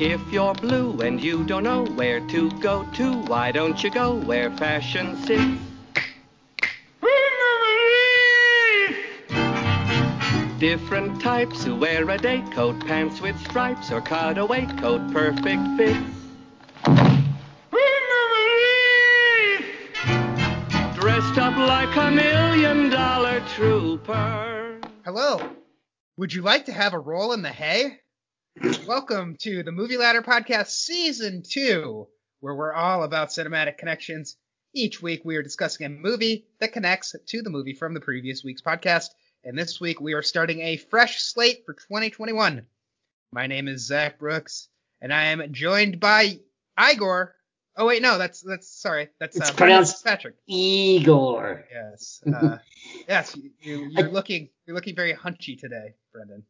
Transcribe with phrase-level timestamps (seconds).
[0.00, 4.16] If you're blue and you don't know where to go to, why don't you go
[4.16, 5.60] where fashion sits?
[10.58, 16.00] Different types who wear a day coat, pants with stripes, or cutaway coat, perfect fits.
[20.96, 24.80] Dressed up like a million dollar trooper.
[25.04, 25.40] Hello.
[26.16, 28.00] Would you like to have a roll in the hay?
[28.64, 32.06] Welcome to the Movie Ladder Podcast Season 2,
[32.38, 34.36] where we're all about cinematic connections.
[34.72, 38.44] Each week we are discussing a movie that connects to the movie from the previous
[38.44, 39.08] week's podcast.
[39.42, 42.64] And this week we are starting a fresh slate for 2021.
[43.32, 44.68] My name is Zach Brooks,
[45.00, 46.38] and I am joined by
[46.78, 47.34] Igor.
[47.76, 50.36] Oh wait, no, that's that's sorry, that's It's uh, pronounced- Patrick.
[50.46, 51.64] Igor.
[51.72, 52.58] Yes, uh,
[53.08, 56.44] yes, you, you're looking you're looking very hunchy today, Brendan.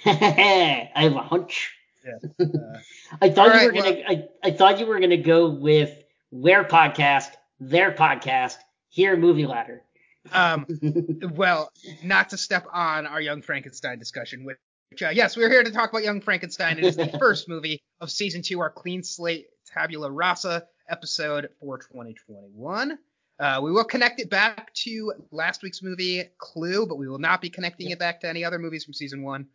[0.06, 1.74] I have a hunch.
[2.04, 2.46] Yeah.
[2.46, 2.78] Uh,
[3.20, 4.18] I thought you were right, gonna.
[4.20, 5.90] I, I thought you were gonna go with
[6.30, 8.56] their podcast, their podcast,
[8.88, 9.82] here movie ladder.
[10.32, 10.66] um,
[11.34, 14.58] well, not to step on our Young Frankenstein discussion, which,
[15.02, 16.78] uh, yes, we're here to talk about Young Frankenstein.
[16.78, 21.78] It is the first movie of season two, our clean slate tabula rasa episode for
[21.78, 22.98] 2021.
[23.40, 27.40] Uh, we will connect it back to last week's movie, Clue, but we will not
[27.40, 29.46] be connecting it back to any other movies from season one.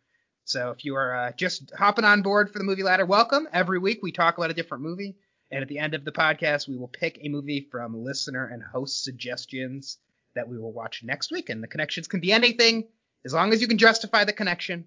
[0.46, 3.48] So if you are uh, just hopping on board for the movie ladder, welcome.
[3.50, 5.16] Every week we talk about a different movie,
[5.50, 8.62] and at the end of the podcast, we will pick a movie from listener and
[8.62, 9.96] host suggestions
[10.34, 11.48] that we will watch next week.
[11.48, 12.88] And the connections can be anything,
[13.24, 14.84] as long as you can justify the connection.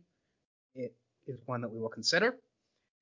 [0.75, 2.37] It is one that we will consider,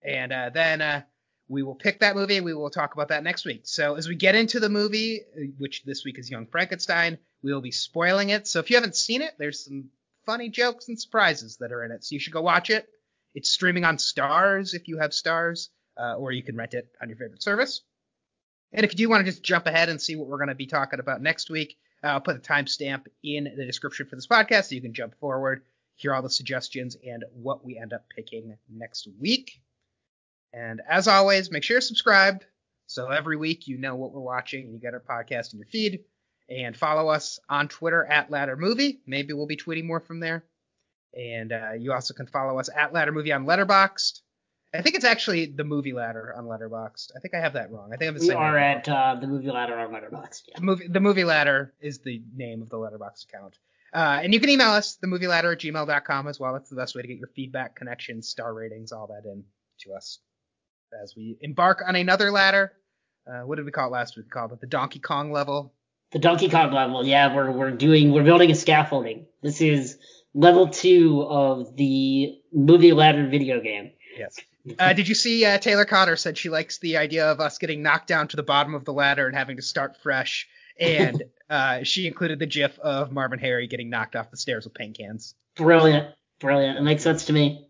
[0.01, 1.01] and uh, then uh,
[1.49, 3.63] we will pick that movie and we will talk about that next week.
[3.65, 7.53] So as we get into the movie, uh, which this week is Young Frankenstein, we
[7.53, 8.47] will be spoiling it.
[8.47, 9.89] So if you haven't seen it, there's some
[10.25, 12.03] funny jokes and surprises that are in it.
[12.03, 12.87] So you should go watch it.
[13.33, 17.09] It's streaming on Starz if you have Starz, uh, or you can rent it on
[17.09, 17.81] your favorite service.
[18.71, 20.55] And if you do want to just jump ahead and see what we're going to
[20.55, 24.27] be talking about next week, uh, I'll put a timestamp in the description for this
[24.27, 25.63] podcast so you can jump forward,
[25.95, 29.61] hear all the suggestions, and what we end up picking next week.
[30.53, 32.45] And as always, make sure you're subscribed
[32.87, 35.67] so every week you know what we're watching and you get our podcast in your
[35.67, 36.03] feed.
[36.49, 38.99] And follow us on Twitter at Ladder Movie.
[39.07, 40.43] Maybe we'll be tweeting more from there.
[41.17, 44.21] And uh, you also can follow us at Ladder Movie on Letterboxd.
[44.73, 47.11] I think it's actually the Movie Ladder on Letterboxd.
[47.15, 47.91] I think I have that wrong.
[47.93, 50.41] I think I'm the We saying are at uh, the movie ladder on Letterboxd.
[50.49, 50.59] Yeah.
[50.59, 53.57] The movie, the movie ladder is the name of the Letterboxd account.
[53.93, 56.53] Uh, and you can email us, the movie ladder at gmail.com as well.
[56.53, 59.45] That's the best way to get your feedback, connections, star ratings, all that in
[59.81, 60.19] to us.
[61.01, 62.73] As we embark on another ladder,
[63.25, 64.25] uh, what did we call it last week?
[64.25, 65.73] We called it the Donkey Kong level.
[66.15, 67.05] The Donkey Kong level.
[67.05, 69.25] Yeah, we're we're doing we're building a scaffolding.
[69.41, 69.97] This is
[70.33, 73.91] level two of the movie ladder video game.
[74.17, 74.39] Yes.
[74.79, 77.83] Uh, did you see uh, Taylor Cotter said she likes the idea of us getting
[77.83, 80.47] knocked down to the bottom of the ladder and having to start fresh.
[80.79, 84.73] And uh, she included the gif of Marvin Harry getting knocked off the stairs with
[84.73, 85.35] paint cans.
[85.57, 86.77] Brilliant, brilliant.
[86.77, 87.67] It makes sense to me.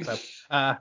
[0.00, 0.16] So,
[0.48, 0.74] uh,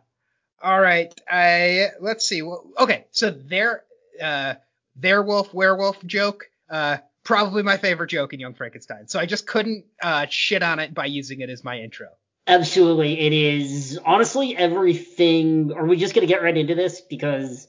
[0.61, 1.11] all right.
[1.27, 2.43] I let's see.
[2.43, 3.83] Well, okay, so their
[4.21, 4.53] uh,
[4.95, 6.51] their wolf werewolf joke.
[6.73, 9.07] Uh, probably my favorite joke in Young Frankenstein.
[9.07, 12.07] So I just couldn't uh, shit on it by using it as my intro.
[12.47, 15.71] Absolutely, it is honestly everything.
[15.71, 17.67] Are we just gonna get right into this because?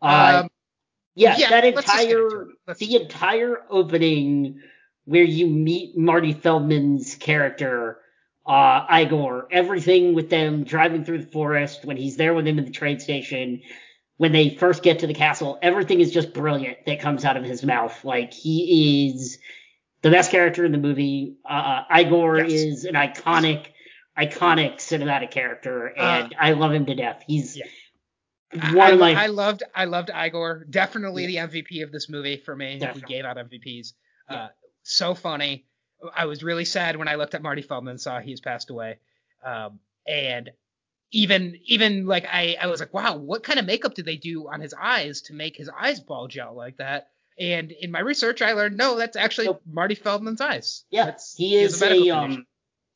[0.00, 0.50] Uh, Um,
[1.14, 4.60] yeah, yeah, that let's just get into entire the just get into entire opening
[5.04, 7.98] where you meet Marty Feldman's character,
[8.46, 12.64] uh, Igor, everything with them driving through the forest when he's there with him at
[12.64, 13.60] the train station,
[14.16, 17.44] when they first get to the castle, everything is just brilliant that comes out of
[17.44, 18.04] his mouth.
[18.04, 19.38] Like he is
[20.02, 21.36] the best character in the movie.
[21.48, 22.52] Uh, Igor Yes.
[22.52, 23.66] is an iconic,
[24.18, 27.22] iconic cinematic character, and I love him to death.
[27.26, 28.72] He's Yeah.
[28.74, 30.66] one I, of my I loved I loved Igor.
[30.68, 32.78] Definitely the MVP of this movie for me.
[32.80, 33.94] If we gave out MVPs.
[34.30, 34.36] Yeah.
[34.36, 34.48] Uh,
[34.82, 35.64] so funny.
[36.14, 38.98] I was really sad when I looked at Marty Feldman and saw he's passed away.
[39.44, 40.50] Um, and
[41.12, 44.48] even even like I, I was like, wow, what kind of makeup did they do
[44.48, 47.08] on his eyes to make his eyes bulge out like that?
[47.38, 49.48] And in my research, I learned no, that's actually.
[49.66, 50.84] Marty Feldman's eyes.
[50.90, 52.40] Yeah, That's- he is medical a, condition.
[52.40, 52.46] um,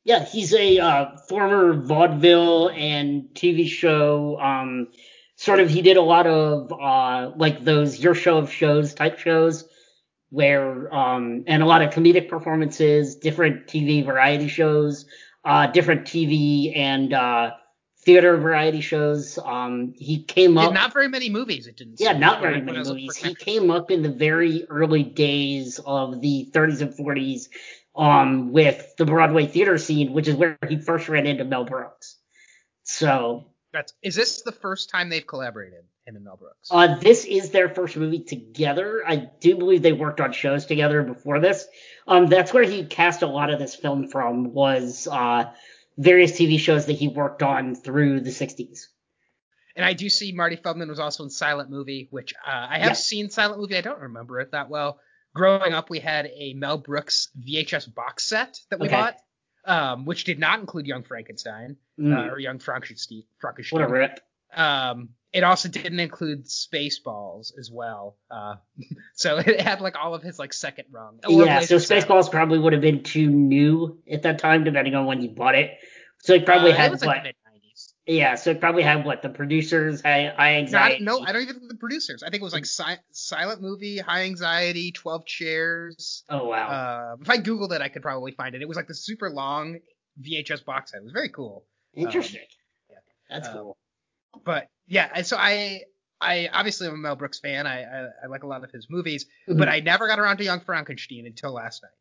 [0.03, 4.39] yeah, he's a uh, former vaudeville and TV show.
[4.39, 4.87] Um,
[5.35, 9.19] sort of, he did a lot of uh, like those your show of shows type
[9.19, 9.65] shows,
[10.29, 15.05] where um, and a lot of comedic performances, different TV variety shows,
[15.43, 17.51] uh, different TV and uh,
[18.07, 19.37] theater variety shows.
[19.37, 20.73] Um, he came up.
[20.73, 21.67] not very many movies.
[21.67, 21.99] It didn't.
[21.99, 23.17] Yeah, not very many movies.
[23.17, 27.49] He came up in the very early days of the 30s and 40s
[27.97, 32.15] um, with the Broadway theater scene, which is where he first ran into Mel Brooks.
[32.83, 36.69] So That's is this the first time they've collaborated him and Mel Brooks?
[36.71, 39.03] Uh, this is their first movie together.
[39.05, 41.67] I do believe they worked on shows together before this.
[42.07, 45.51] Um, that's where he cast a lot of this film from was uh
[45.97, 48.87] various TV shows that he worked on through the 60s.
[49.75, 52.87] And I do see Marty Feldman was also in Silent Movie, which uh, I have
[52.87, 52.93] Yeah.
[52.93, 53.77] seen Silent Movie.
[53.77, 54.99] I don't remember it that well.
[55.35, 58.95] Growing up, we had a Mel Brooks VHS box set that we Okay.
[58.95, 59.17] bought,
[59.65, 63.23] um, which did not include Young Frankenstein Mm, uh, or Young Frankenstein.
[63.71, 64.19] what a rip.
[64.53, 68.17] Um, it also didn't include Spaceballs as well.
[68.31, 68.55] Uh,
[69.15, 71.19] so it had like all of his like second rung.
[71.27, 71.75] Yeah, so.
[71.77, 75.55] Spaceballs probably would have been too new at that time, depending on when you bought
[75.55, 75.71] it.
[76.19, 77.07] So it probably Uh, had it what?
[77.07, 77.35] like
[78.09, 79.21] yeah, so it probably had what?
[79.21, 81.03] The producers, high, high anxiety.
[81.03, 82.23] No, I don't even think the producers.
[82.23, 86.23] I think it was like si- silent movie, high anxiety, twelve chairs.
[86.29, 86.69] Oh wow.
[86.69, 88.61] Uh, if I googled it, I could probably find it.
[88.61, 89.79] It was like the super long
[90.21, 91.01] VHS box set.
[91.01, 91.65] It was very cool.
[91.95, 92.45] Interesting.
[92.89, 92.95] yeah.
[93.29, 93.77] That's Uh, cool.
[94.45, 95.83] But yeah, so I,
[96.19, 97.67] I obviously am a Mel Brooks fan.
[97.67, 99.57] I, I, I like a lot of his movies, Mhm.
[99.57, 101.91] but I never got around to Young Frankenstein until last night.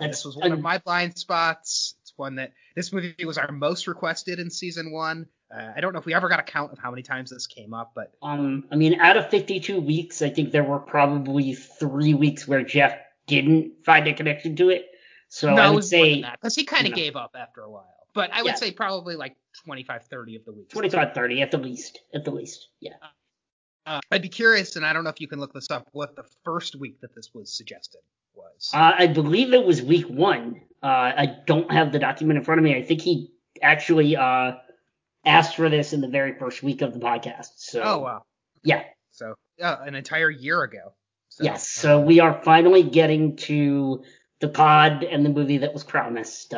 [0.00, 1.94] Uh, this was one of my blind spots.
[2.02, 5.26] It's one that this movie was our most requested in season one.
[5.54, 7.46] Uh, I don't know if we ever got a count of how many times this
[7.46, 11.52] came up, but Um, I mean, out of 52 weeks, I think there were probably
[11.54, 14.86] three weeks where Jeff didn't find a connection to it.
[15.28, 16.96] So no, I would was more than say because he kind of no.
[16.96, 18.01] gave up after a while.
[18.14, 20.68] But I would say probably like 25, 30 of the week.
[20.68, 22.00] 25, 30 at the least.
[22.14, 22.92] At the least, yeah.
[23.84, 26.14] Uh, I'd be curious, and I don't know if you can look this up, what
[26.14, 28.00] the first week that this was suggested
[28.34, 28.70] was.
[28.72, 30.60] Uh, I believe it was week one.
[30.82, 32.76] Uh, I don't have the document in front of me.
[32.76, 34.52] I think he actually uh,
[35.24, 37.48] asked for this in the very first week of the podcast.
[37.56, 38.22] So oh wow.
[38.62, 40.94] yeah, So uh, an entire year ago.
[41.28, 41.68] So, yes.
[41.68, 44.02] So we are finally getting to
[44.40, 46.52] the pod and the movie that was promised.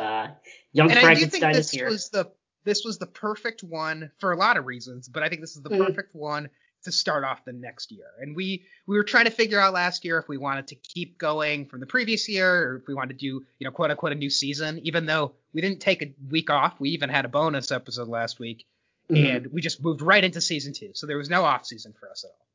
[0.75, 1.87] Young and I do think Frankenstein is this here.
[1.89, 2.31] was the
[2.65, 5.61] this was the perfect one for a lot of reasons, but I think this is
[5.61, 5.85] the Mhm.
[5.85, 6.49] perfect one
[6.83, 8.07] to start off the next year.
[8.19, 11.17] And we we were trying to figure out last year if we wanted to keep
[11.17, 14.11] going from the previous year or if we wanted to do, you know, quote unquote
[14.11, 16.79] a new season, even though we didn't take a week off.
[16.79, 18.65] We even had a bonus episode last week
[19.09, 19.35] Mhm.
[19.35, 20.91] and we just moved right into season two.
[20.93, 22.47] So there was no off season for us at all.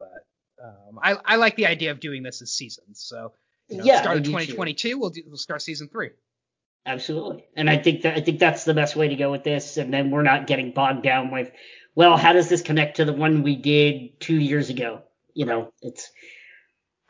[0.00, 0.26] But
[0.64, 3.00] um, I, I like the idea of doing this as seasons.
[3.00, 3.32] So
[3.68, 6.10] you know, Yeah, start I of do 2022, we'll do, we'll start season three.
[6.86, 7.44] Absolutely.
[7.54, 9.76] And I think that I think that's the best way to go with this.
[9.76, 11.50] And then we're not getting bogged down with,
[11.94, 15.02] well, how does this connect to the one we did two years ago?
[15.34, 16.10] You know, it's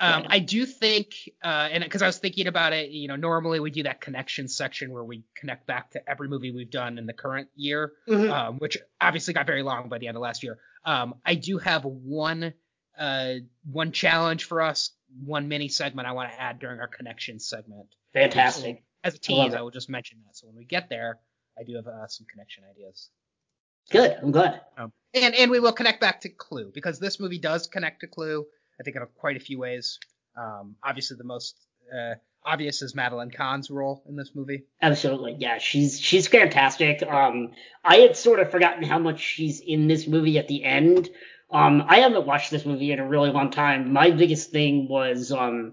[0.01, 1.09] Um, I do think,
[1.43, 4.47] uh, and because I was thinking about it, you know, normally we do that connection
[4.47, 8.31] section where we connect back to every movie we've done in the current year, Mhm.
[8.31, 10.59] um, which obviously got very long by the end of last year.
[10.85, 12.55] Um, I do have one,
[12.97, 13.35] uh,
[13.71, 14.93] one challenge for us,
[15.25, 17.89] one mini segment I want to add during our connection segment.
[18.13, 18.83] fantastic.
[19.05, 19.59] As a love tease, it.
[19.59, 20.37] I will just mention that.
[20.37, 21.19] So when we get there,
[21.59, 23.11] I do have uh, some connection ideas.
[23.91, 24.17] Good.
[24.23, 24.61] I'm glad.
[24.77, 28.07] Um, and and we will connect back to Clue because this movie does connect to
[28.07, 28.47] Clue.
[28.79, 29.99] I think in quite a few ways.
[30.37, 31.57] Um, obviously, the most
[31.93, 32.15] uh,
[32.45, 34.65] obvious is Madeline Kahn's role in this movie.
[34.81, 35.37] Absolutely.
[35.39, 37.03] Yeah, she's she's fantastic.
[37.03, 37.53] Um,
[37.85, 41.09] I had sort of forgotten how much she's in this movie at the end.
[41.51, 43.93] Um, I haven't watched this movie in a really long time.
[43.93, 45.73] My biggest thing was um,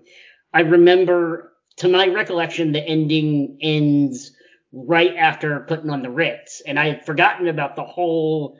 [0.53, 4.31] I remember, to my recollection, the ending ends
[4.71, 8.57] right after putting on the Ritz, and I had forgotten about the whole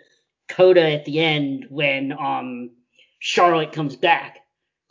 [0.48, 2.72] coda at the end when um
[3.19, 4.40] Charlotte comes back.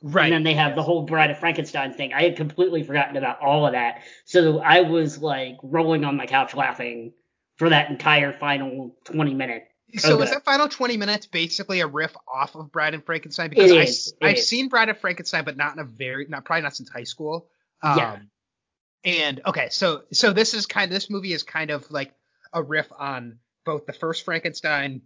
[0.03, 0.25] Right.
[0.25, 2.13] And then they have the whole Bride of Frankenstein thing.
[2.13, 4.03] I had completely forgotten about all of that.
[4.27, 7.15] So I was like rolling on my couch laughing
[7.57, 9.67] for that entire final 20 minutes.
[9.97, 10.25] so Okay.
[10.25, 13.49] is that final 20 minutes basically a riff off of Bride and Frankenstein?
[13.49, 14.49] Because It I, is, it I've is.
[14.49, 17.49] seen Bride of Frankenstein, but not in a very, not probably not since high school.
[17.85, 18.19] Um, Yeah.
[19.05, 20.91] And okay, so so this is kind.
[20.91, 22.13] This movie is kind of like
[22.55, 25.03] a riff on both the first Frankenstein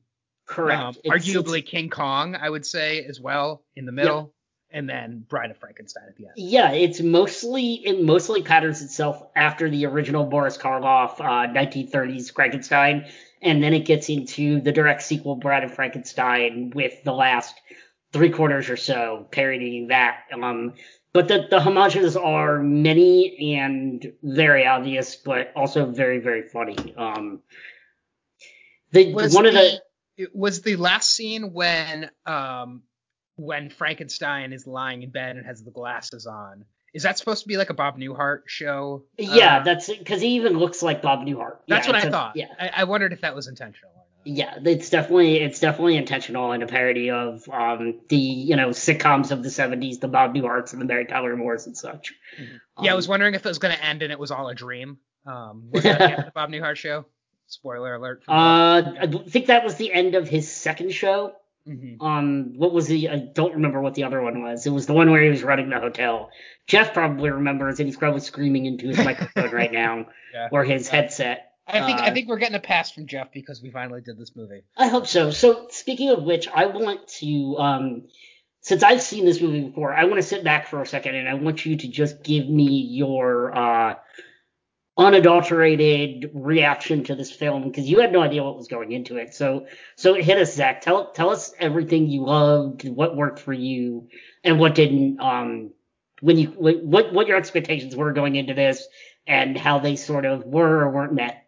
[0.47, 0.81] Correct.
[0.81, 4.33] Um, arguably it's- King Kong, I would say as well in the middle,
[4.71, 6.35] and then Bride of Frankenstein at the end.
[6.37, 13.07] yeah, it's mostly, it mostly patterns itself after the original Boris Karloff, uh, 1930s Frankenstein.
[13.43, 17.55] And then it gets into the direct sequel, Bride of Frankenstein, with the last
[18.13, 20.21] three quarters or so parodying that.
[20.33, 20.75] Um,
[21.13, 26.77] but the, the homages are many and very obvious, but also very, very funny.
[26.97, 27.41] Um,
[28.93, 29.59] the, Was one of the,
[30.17, 32.83] the it was the last scene when um
[33.37, 36.65] when Frankenstein is lying in bed and has the glasses on.
[36.95, 39.05] Is that supposed to be like a Bob Newhart show?
[39.19, 41.59] yeah, Uh, that's because he even looks like Bob Newhart.
[41.69, 42.35] that's Yeah, what I a- thought.
[42.35, 42.47] Yeah.
[42.59, 43.93] I, I wondered if that was intentional.
[44.31, 49.31] Yeah, it's definitely it's definitely intentional and a parody of um the you know sitcoms
[49.31, 52.13] of the seventies, the Bob Newharts and the Mary Tyler Moores and such.
[52.39, 54.49] yeah, I Um, was wondering if it was going to end and it was all
[54.49, 54.99] a dream.
[55.27, 57.07] Um, was that the end of the Bob Newhart show?
[57.47, 58.23] Spoiler alert.
[58.29, 61.33] Uh, I think that was the end of his second show.
[61.67, 62.05] Mm-hmm.
[62.05, 63.09] Um, what was the?
[63.09, 64.67] I don't remember what the other one was.
[64.67, 66.31] It was the one where he was running the hotel.
[66.67, 70.49] Jeff probably remembers, and he's probably screaming into his microphone right now Yeah.
[70.53, 71.48] or his headset.
[71.69, 74.19] I think I Uh, think we're getting a pass from Jeff because we finally did
[74.19, 74.63] this movie.
[74.77, 75.31] I hope so.
[75.31, 78.09] So speaking of which, I want to, um,
[78.63, 81.29] since I've seen this movie before, I want to sit back for a second and
[81.29, 83.95] I want you to just give me your uh,
[84.97, 89.35] unadulterated reaction to this film because you had no idea what was going into it.
[89.35, 90.81] So so hit us, Zach.
[90.81, 94.09] Tell tell us everything you loved, what worked for you,
[94.43, 95.21] and what didn't.
[95.21, 95.71] Um,
[96.21, 98.87] when you what what your expectations were going into this
[99.27, 101.45] and how they sort of were or weren't met.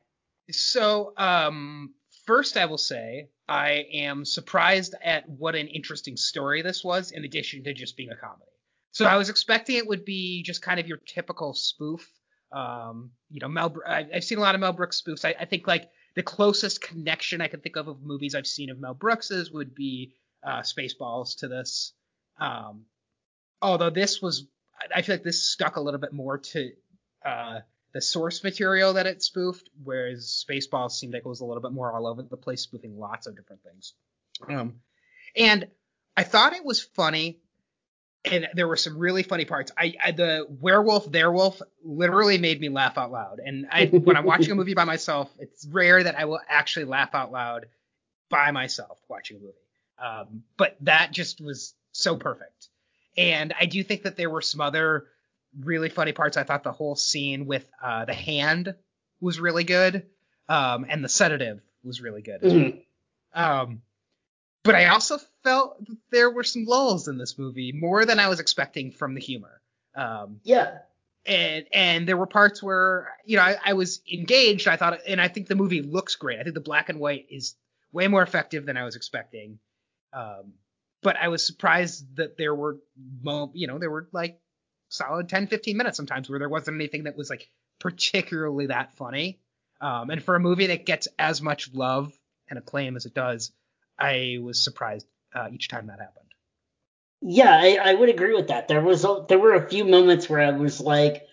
[0.55, 1.95] So, um,
[2.27, 7.25] first I will say I am surprised at what an interesting story this was, in
[7.25, 8.45] addition to just being a comedy.
[8.93, 12.09] So I was expecting it would be just kind of your typical spoof.
[12.53, 13.75] Um, you know, Mel.
[13.87, 15.25] I've seen a lot of Mel Brooks spoofs.
[15.25, 18.71] I, I think like the closest connection I can think of of movies I've seen
[18.71, 20.15] of Mel Brooks's would be
[20.45, 21.93] uh, Spaceballs to this.
[22.41, 22.87] Um,
[23.63, 24.49] although this was,
[24.95, 26.71] I feel like this stuck a little bit more to
[27.25, 27.61] uh,
[27.93, 31.73] the source material that it spoofed, whereas Spaceballs seemed like it was a little bit
[31.73, 33.95] more all over the place, spoofing lots of different things.
[34.49, 34.77] Um,
[35.37, 35.69] and
[36.17, 37.41] I thought it was funny,
[38.25, 39.73] and there were some really funny parts.
[39.77, 43.41] I, I the werewolf, werewolf literally made me laugh out loud.
[43.45, 46.85] And I, when I'm watching a movie by myself, it's rare that I will actually
[46.87, 47.67] laugh out loud
[48.29, 49.55] by myself watching a movie.
[49.99, 52.69] Um, but that just was so perfect.
[53.17, 55.07] And I do think that there were some other
[55.59, 56.37] really funny parts.
[56.37, 58.75] I thought the whole scene with uh, the hand
[59.21, 60.07] was really good,
[60.49, 62.41] um, and the sedative was really good.
[62.43, 62.83] Mhm.
[63.35, 63.83] Um,
[64.63, 68.29] but I also felt that there were some lulls in this movie, more than I
[68.29, 69.61] was expecting from the humor.
[69.95, 70.79] Um, Yeah.
[71.27, 74.69] and and there were parts where you know I, I was engaged.
[74.69, 76.39] I thought, and I think the movie looks great.
[76.39, 77.55] I think the black and white is
[77.93, 79.59] way more effective than I was expecting.
[80.13, 80.55] Um,
[81.03, 82.79] but I was surprised that there were,
[83.23, 84.39] mo- you know, there were like
[84.91, 89.41] solid 10, 15 minutes sometimes where there wasn't anything that was like particularly that funny.
[89.81, 92.13] Um, and for a movie that gets as much love
[92.49, 93.53] and acclaim as it does,
[93.99, 96.27] I was surprised uh, each time that happened.
[97.23, 98.69] Yeah, I, I would agree with that.
[98.69, 101.27] There was a, there were a few moments where I was like,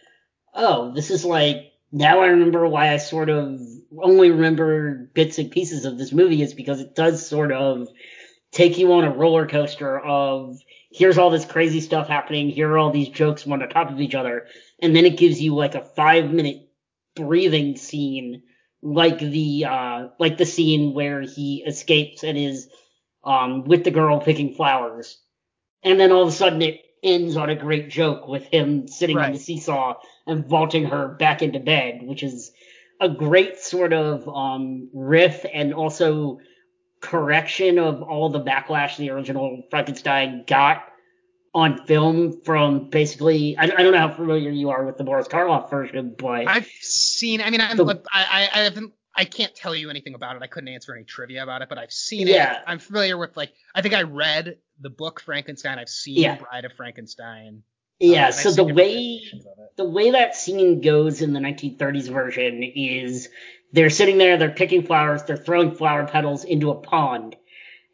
[0.54, 3.62] oh, this is like now I remember why I sort of
[3.98, 7.88] only remember bits and pieces of this movie is because it does sort of
[8.52, 10.58] take you on a roller coaster of
[10.98, 14.02] here's all this crazy stuff happening, here are all these jokes one on top of
[14.02, 14.48] each other,
[14.82, 16.70] and then it gives you like a five minute
[17.16, 18.44] breathing scene
[18.82, 22.70] like the uh like the scene where he escapes and is
[23.24, 25.20] um with the girl picking flowers.
[25.84, 29.18] And then all of a sudden it ends on a great joke with him sitting
[29.18, 32.52] on the seesaw and vaulting her back into bed, which is
[33.00, 36.40] a great sort of um, riff and also
[37.02, 40.84] correction of all the backlash the original Frankenstein got
[41.54, 45.28] on film from basically I, I don't know how familiar you are with the Boris
[45.28, 47.42] Karloff version, but I've seen.
[47.42, 48.94] I mean, I'm, The- I, I I haven't.
[49.20, 50.44] I can't tell you anything about it.
[50.44, 52.58] I couldn't answer any trivia about it, but I've seen Yeah.
[52.58, 52.64] it.
[52.68, 53.52] I'm familiar with like.
[53.74, 55.80] I think I read the book Frankenstein.
[55.80, 56.36] I've seen Yeah.
[56.36, 57.64] Bride of Frankenstein.
[58.00, 59.76] yeah, Um, so the way variations of it.
[59.78, 63.30] the way that scene goes in the 1930s version is
[63.72, 67.36] they're sitting there, they're picking flowers, they're throwing flower petals into a pond,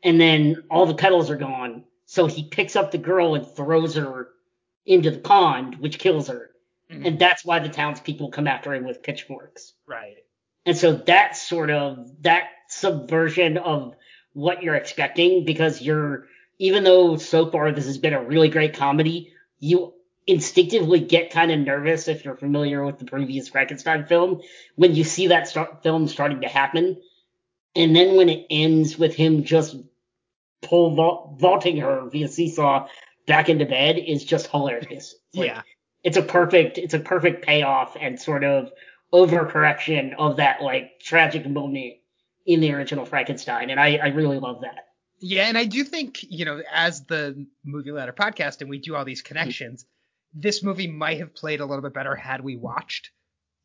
[0.04, 1.84] and then all the petals are gone.
[2.06, 4.30] So he picks up the girl and throws her
[4.86, 6.52] into the pond, which kills her.
[6.92, 7.08] Mhm.
[7.08, 9.74] And that's why the townspeople come after him with pitchforks.
[9.88, 10.18] right.
[10.66, 13.96] And so that's sort of that subversion of
[14.32, 16.28] what you're expecting because you're
[16.60, 19.94] even though so far this has been a really great comedy, you
[20.26, 24.42] instinctively get kind of nervous if you're familiar with the previous Frankenstein film
[24.76, 27.02] when you see that start, film starting to happen.
[27.76, 29.76] And then when it ends with him just
[30.62, 32.88] pull vault, vaulting her via seesaw
[33.26, 35.16] back into bed is just hilarious.
[35.36, 35.62] Like, yeah.
[36.04, 38.70] it's a perfect it's a perfect payoff and sort of
[39.12, 41.96] overcorrection of that like tragic moment
[42.46, 44.90] in the original Frankenstein, and I, I really love that.
[45.20, 48.96] Yeah, and I do think, you know, as the movie ladder podcast and we do
[48.96, 49.86] all these connections,
[50.34, 53.12] this movie might have played a little bit better had we watched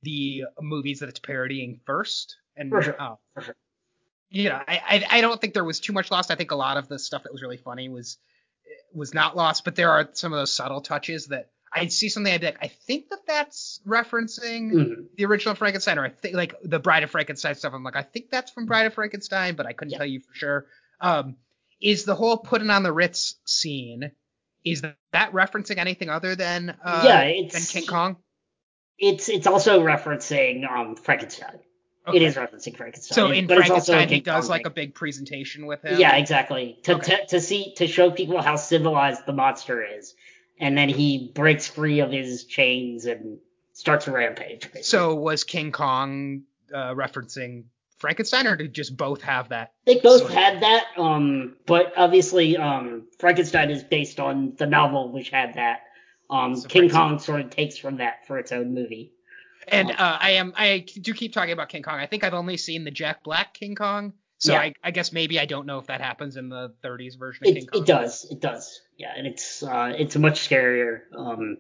[0.03, 2.37] the movies that it's parodying first.
[2.57, 3.57] And For sure, uh, for sure.
[4.31, 6.31] you know, I, I I don't think there was too much lost.
[6.31, 8.19] I think a lot of the stuff that was really funny was
[8.93, 12.33] was not lost, but there are some of those subtle touches that I'd see something
[12.33, 14.95] I'd be like, I think that that's referencing Mhm.
[15.17, 17.75] the original Frankenstein, or I think like the Bride of Frankenstein stuff.
[17.75, 19.99] I'm like, I think that's from Bride of Frankenstein, but I couldn't Yeah.
[19.99, 20.67] tell you for sure.
[21.01, 21.37] Um,
[21.81, 24.11] is the whole putting on the Ritz scene?
[24.73, 24.83] Is
[25.13, 28.17] that referencing anything other than uh, Yeah, than it's- King Kong?
[28.99, 31.61] It's it's also referencing um Frankenstein.
[32.13, 33.15] It is referencing Frankenstein.
[33.15, 35.83] So in but it's also a Frankenstein, he does Kong like a big presentation with
[35.85, 36.01] him.
[36.01, 36.79] Yeah, exactly.
[36.85, 37.17] To, Okay.
[37.19, 40.15] to to see to show people how civilized the monster is,
[40.59, 43.39] and then he breaks free of his chains and
[43.75, 44.63] starts a rampage.
[44.63, 44.83] basically.
[44.83, 46.43] So was King Kong
[46.75, 47.65] uh, referencing
[47.99, 49.73] Frankenstein, or did just both have that?
[49.87, 50.31] They both of.
[50.31, 55.81] had that, um, but obviously, um, Frankenstein is based on the novel, which had that.
[56.31, 59.13] Um, So King Kong sort of takes from that for its own movie.
[59.67, 59.95] And Oh.
[59.95, 61.99] uh, I am I do keep talking about King Kong.
[61.99, 64.61] I think I've only seen the Jack Black King Kong, so Yeah.
[64.61, 67.55] I, I guess maybe I don't know if that happens in the 30s version of
[67.55, 67.83] King Kong.
[67.83, 71.59] it does, it does, yeah, and it's uh, it's much scarier um,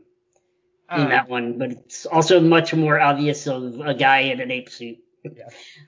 [0.90, 4.50] in Um, that one, but it's also much more obvious of a guy in an
[4.50, 4.98] ape suit.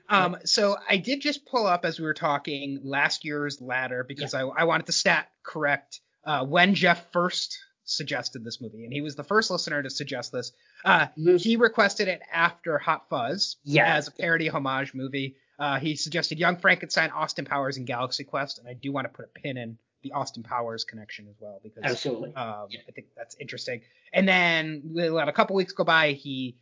[0.08, 4.34] Um, so I did just pull up as we were talking last year's ladder because
[4.34, 9.00] I, I wanted the stat correct uh, when Jeff first suggested this movie, and he
[9.00, 10.52] was the first listener to suggest this.
[10.84, 11.40] Uh, Mhm.
[11.40, 13.94] he requested it after Hot Fuzz Yeah.
[13.94, 15.36] as a parody homage movie.
[15.58, 19.08] Uh, he suggested Young Frankenstein, Austin Powers, and Galaxy Quest, and I do want to
[19.12, 22.34] put a pin in the Austin Powers connection as well because Absolutely.
[22.34, 22.80] um, Yeah.
[22.88, 23.82] I think that's interesting.
[24.12, 26.12] And then we let a couple weeks go by.
[26.12, 26.56] He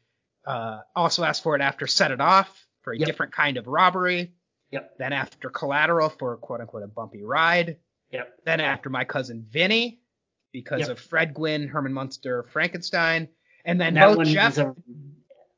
[0.49, 3.07] uh, also asked for it after Set It Off for a Yep.
[3.07, 4.33] different kind of robbery.
[4.71, 4.99] Yep.
[4.99, 7.76] Then after Collateral for quote unquote a bumpy ride.
[8.11, 8.28] Yep.
[8.45, 10.00] Then after My Cousin Vinny
[10.52, 10.88] because Yep.
[10.90, 13.28] of Fred Gwynne, Herman Munster, Frankenstein.
[13.64, 14.57] And then that both one Jeff.
[14.57, 14.75] was a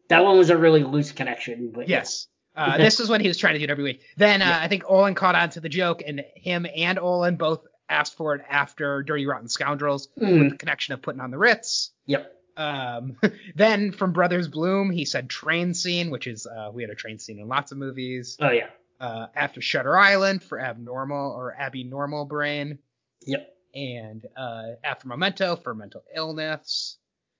[0.09, 2.27] that one was a really loose connection, but Yes.
[2.57, 4.03] Uh, this is when he was trying to do it every week.
[4.17, 4.59] Then uh, Yeah.
[4.61, 8.35] I think Olin caught on to the joke, and him and Olin both asked for
[8.35, 11.93] it after Dirty Rotten Scoundrels Mm, with the connection of putting on the Ritz.
[12.07, 12.33] yep.
[12.61, 13.17] Um,
[13.55, 17.19] then from Brothers Bloom, he said train scene, which is uh, we had a train
[17.19, 18.37] scene in lots of movies.
[18.41, 18.69] Oh yeah.
[19.01, 22.79] Uh, after Shutter Island for Abnormal or Abby Normal Brain,
[23.23, 23.49] Yep.
[23.75, 26.99] and uh, after Memento for mental illness.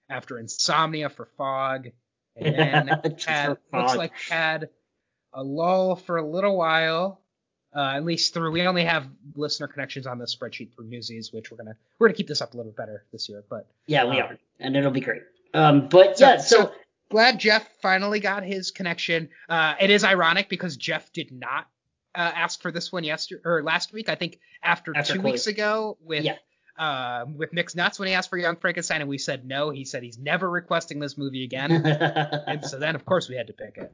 [0.09, 1.87] After Insomnia for Fog,
[2.35, 2.89] and then
[3.25, 4.69] had for looks like had
[5.33, 7.20] a lull for a little while.
[7.75, 11.51] Uh, at least through we only have listener connections on the spreadsheet through Newsies, which
[11.51, 13.45] we're gonna we're gonna keep this up a little bit better this year.
[13.49, 15.23] But Yeah, we Um, are, and it'll be great.
[15.55, 16.73] Um, but So- yeah, so, so-
[17.11, 19.29] glad Jeff finally got his connection.
[19.49, 21.67] Uh, it is ironic because Jeff did not
[22.17, 24.09] uh, ask for this one yesterday or last week.
[24.09, 25.33] I think after, After two Chloe.
[25.33, 26.39] weeks ago with Yeah.
[26.77, 29.71] uh, with Mixed Nuts when he asked for Young Frankenstein and we said no.
[29.71, 31.71] He said he's never requesting this movie again.
[31.87, 33.93] and so then of course we had to pick it.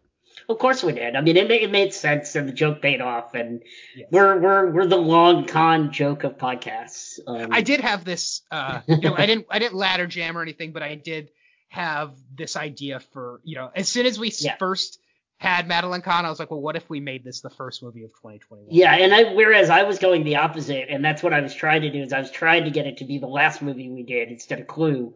[0.48, 1.16] Of course we did.
[1.16, 3.62] I mean, it made, it made sense, and the joke paid off, and
[3.94, 4.08] Yes.
[4.10, 7.18] we're we're we're the long con joke of podcasts.
[7.26, 8.42] Um, I did have this.
[8.50, 11.30] Uh, you know, I didn't I didn't ladder jam or anything, but I did
[11.68, 14.56] have this idea for you know as soon as we Yeah.
[14.56, 15.00] first
[15.38, 18.04] had Madeline Kahn, I was like, well, what if we made this the first movie
[18.04, 18.68] of 2021?
[18.70, 21.82] Yeah, and I whereas I was going the opposite, and that's what I was trying
[21.82, 24.02] to do is I was trying to get it to be the last movie we
[24.02, 25.14] did instead of Clue.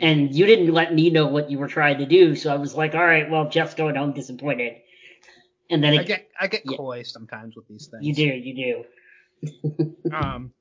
[0.00, 2.74] And you didn't let me know what you were trying to do, so I was
[2.74, 4.76] like, all right, well, Jeff's going home disappointed.
[5.68, 6.76] And then I get I get Yeah.
[6.76, 8.04] coy sometimes with these things.
[8.04, 8.84] you do, you
[9.42, 9.96] do.
[10.12, 10.52] Um,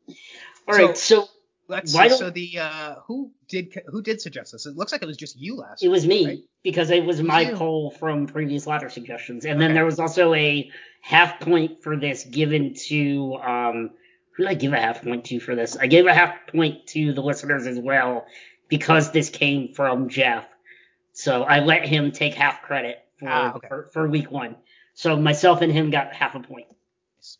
[0.67, 1.27] All right, so
[1.67, 2.09] let's Why see.
[2.09, 4.65] don't- So the uh, who did who did suggest this?
[4.65, 5.83] It looks like it was just you last.
[5.83, 6.39] It was me right?
[6.63, 7.55] because it was my you.
[7.55, 10.69] poll from previous ladder suggestions, and then there was also a
[11.01, 13.91] half point for this given to um.
[14.35, 15.75] Who did I give a half point to for this?
[15.75, 18.25] I gave a half point to the listeners as well
[18.69, 20.45] because this came from Jeff.
[21.13, 23.67] So I let him take half credit for Ah, okay.
[23.67, 24.55] for, for week one.
[24.93, 26.67] So myself and him got half a point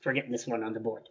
[0.02, 1.08] for getting this one on the board.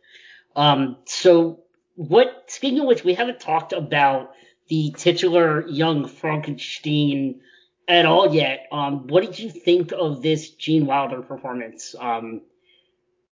[0.54, 0.96] Um.
[1.06, 1.60] So
[1.94, 2.44] what?
[2.48, 4.32] Speaking of which, we haven't talked about
[4.68, 7.40] the titular young Frankenstein
[7.86, 8.66] at all yet.
[8.70, 11.94] Um, what did you think of this Gene Wilder performance?
[11.98, 12.42] Um,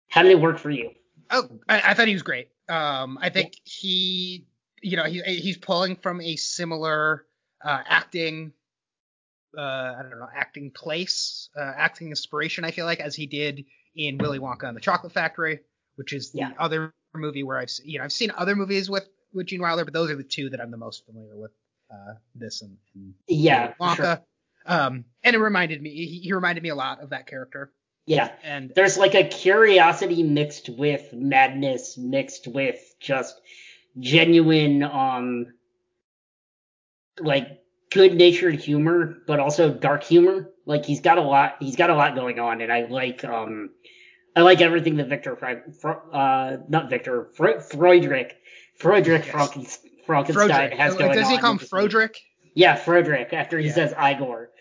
[0.08, 0.92] how did it work for you?
[1.30, 2.50] Oh, I, I thought he was great.
[2.68, 4.46] Um, I think he,
[4.82, 7.26] you know, he he's pulling from a similar
[7.64, 8.54] uh, acting,
[9.58, 12.64] uh, I don't know, acting place, uh, acting inspiration.
[12.64, 13.66] I feel like as he did
[13.96, 15.60] in Willy Wonka and the Chocolate Factory,
[15.96, 16.52] which is the Yeah.
[16.60, 19.94] other movie where I've you know I've seen other movies with with Gene Wilder, but
[19.94, 21.52] those are the two that I'm the most familiar with.
[21.92, 23.96] Uh, this and, and Yeah, Willy Wonka.
[23.96, 24.24] sure.
[24.68, 27.72] Um, and it reminded me, he, he reminded me a lot of that character.
[28.06, 28.32] Yeah.
[28.44, 33.42] And There's like a curiosity mixed with madness, mixed with just
[33.98, 35.48] genuine, um,
[37.20, 40.50] like good natured humor, but also dark humor.
[40.66, 43.72] Like he's got a lot, he's got a lot going on, and I like, um,
[44.36, 48.32] I like everything that Victor, Fra- uh, not Victor, Fre- Freudrich,
[48.80, 49.28] Freudrich Yes.
[49.28, 50.78] Franken- Frankenstein Frodrick.
[50.78, 51.32] has going Does on.
[51.32, 52.16] he call him with?
[52.56, 53.74] Yeah, Frederick, after he Yeah.
[53.74, 54.50] says Igor.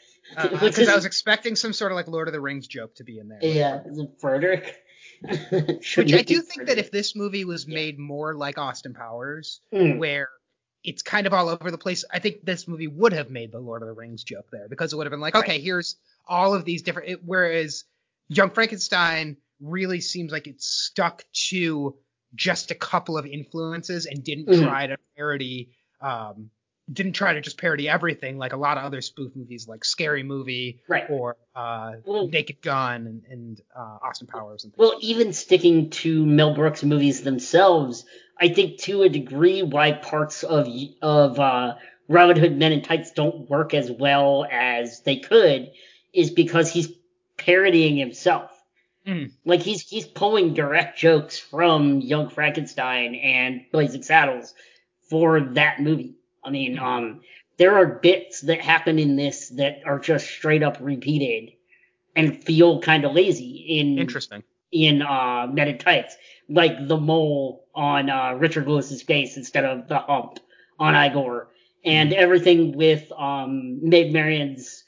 [0.61, 3.05] Because Uh, I was expecting some sort of like Lord of the Rings joke to
[3.05, 3.39] be in there.
[3.41, 4.77] Yeah, is Frederick?
[5.97, 9.99] Which I do think that if this movie was made more like Austin Powers, Mm,
[9.99, 10.29] where
[10.85, 13.59] it's kind of all over the place, I think this movie would have made the
[13.59, 15.45] Lord of the Rings joke there because it would have been like, Right.
[15.45, 17.09] okay, here's all of these different.
[17.09, 17.85] It, whereas
[18.29, 21.97] Young Frankenstein really seems like it stuck to
[22.35, 24.63] just a couple of influences and didn't Mhm.
[24.63, 26.51] try to parody um
[26.93, 30.23] didn't try to just parody everything like a lot of other spoof movies like Scary
[30.23, 31.05] Movie Right.
[31.11, 34.79] or uh Well- Naked Gun and, and uh Austin Powers and things.
[34.79, 38.05] Well, even sticking to Mel Brooks movies themselves,
[38.41, 40.69] I think to a degree why parts of
[41.03, 41.75] of uh,
[42.09, 45.71] Robin Hood Men in Tights don't work as well as they could
[46.15, 46.89] is because he's
[47.37, 48.51] parodying himself.
[49.07, 49.33] Mm.
[49.45, 54.55] Like he's he's pulling direct jokes from Young Frankenstein and Blazing Saddles
[55.11, 56.15] for that movie.
[56.49, 57.21] I mean, um,
[57.59, 61.53] there are bits that happen in this that are just straight up repeated
[62.17, 64.43] and feel kind of lazy in Interesting.
[64.73, 66.17] in uh in Tights,
[66.49, 70.39] like the mole on uh, Richard Lewis's face instead of the hump
[70.79, 71.49] on Igor,
[71.85, 74.85] and everything with um Maid Marian's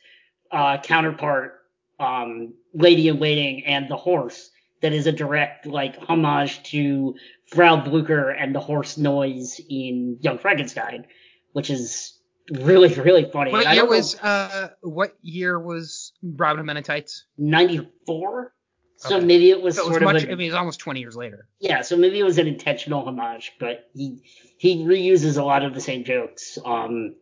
[0.50, 1.60] uh, counterpart,
[1.98, 4.50] um, Lady in Waiting, and the horse.
[4.80, 7.14] That is a direct like homage to
[7.48, 11.04] Frau Blucher and the horse noise in Young Frankenstein,
[11.52, 12.18] which is
[12.50, 13.52] really really funny.
[13.52, 17.24] What I year don't know- was uh what year was Robin Hood Men in Tights?
[17.38, 18.52] 94.
[18.96, 19.24] So Okay.
[19.24, 20.80] maybe it was So it was sort much of a, I mean it was almost
[20.80, 21.46] 20 years later.
[21.58, 24.22] yeah, so maybe it was an intentional homage, but he
[24.58, 27.14] he reuses a lot of the same jokes um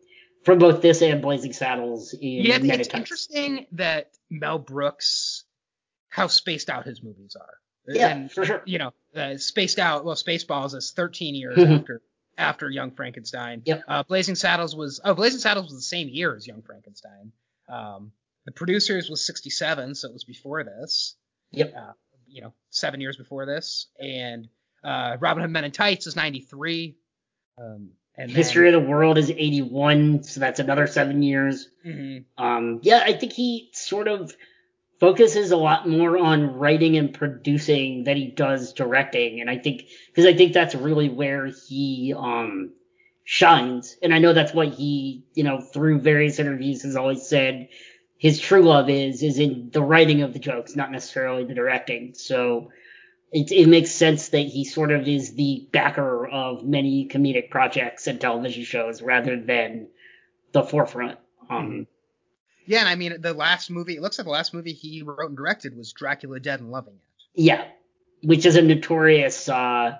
[0.43, 5.43] from both this and Blazing Saddles in Yeah, it's interesting that Mel Brooks,
[6.09, 7.57] how spaced out his movies are.
[7.87, 8.61] Yeah, and, for sure.
[8.65, 10.05] You know, uh, spaced out.
[10.05, 11.79] Well, Spaceballs is 13 years Mhm.
[11.79, 12.01] after
[12.39, 13.61] after Young Frankenstein.
[13.65, 13.83] Yep.
[13.87, 17.31] Uh, Blazing Saddles was oh, Blazing Saddles was the same year as Young Frankenstein.
[17.67, 18.11] Um,
[18.45, 21.15] the producers was 67, so it was before this.
[21.51, 21.73] Yep.
[21.75, 21.91] Uh,
[22.27, 24.47] you know, seven years before this, and
[24.83, 26.95] uh, Robin Hood Men in Tights is 93.
[27.57, 31.69] Um, and History of the World is 81, so that's another seven years.
[31.83, 32.43] Then, mhm.
[32.43, 34.35] Um, yeah, I think he sort of
[34.99, 39.85] focuses a lot more on writing and producing than he does directing, and I think
[40.07, 42.71] because I think that's really where he um
[43.23, 47.69] shines, and I know that's what he you know through various interviews has always said
[48.17, 52.13] his true love is is in the writing of the jokes, not necessarily the directing.
[52.15, 52.71] So.
[53.31, 58.07] It, it makes sense that he sort of is the backer of many comedic projects
[58.07, 59.89] and television shows rather than
[60.51, 61.19] the forefront.
[61.47, 61.85] Um,
[62.69, 63.95] Yeah, and I mean the last movie.
[63.95, 66.93] It looks like the last movie he wrote and directed was Dracula Dead and Loving
[66.93, 67.41] It.
[67.41, 67.65] Yeah,
[68.21, 69.97] which is a notorious, uh,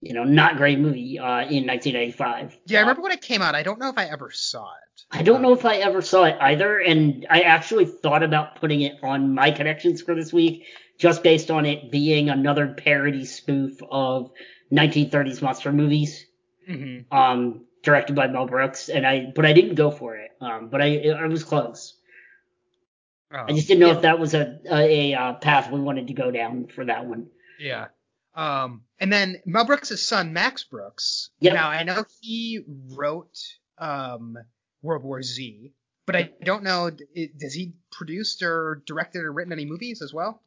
[0.00, 2.58] you know, not great movie uh, in 1985.
[2.66, 3.54] Yeah, I remember when it came out.
[3.54, 5.02] I don't know if I ever saw it.
[5.12, 8.80] I don't know if I ever saw it either, and I actually thought about putting
[8.80, 10.66] it on my connections for this week,
[10.98, 14.32] just based on it being another parody spoof of
[14.72, 16.26] 1930s monster movies,
[16.66, 20.68] hmm um, directed by Mel Brooks, and I, but I didn't go for it, um,
[20.68, 21.94] but I, I was close.
[23.32, 26.08] I just didn't know yeah, if that was a a, a uh, path we wanted
[26.08, 27.28] to go down for that one.
[27.60, 27.86] Yeah.
[28.34, 31.30] Um, and then Mel Brooks' son Max Brooks.
[31.40, 31.54] Yep.
[31.54, 33.38] Now I know he wrote
[33.78, 34.36] um
[34.82, 35.72] World War Z,
[36.06, 36.90] but I don't know.
[36.90, 40.42] Does he produced or directed or written any movies as well?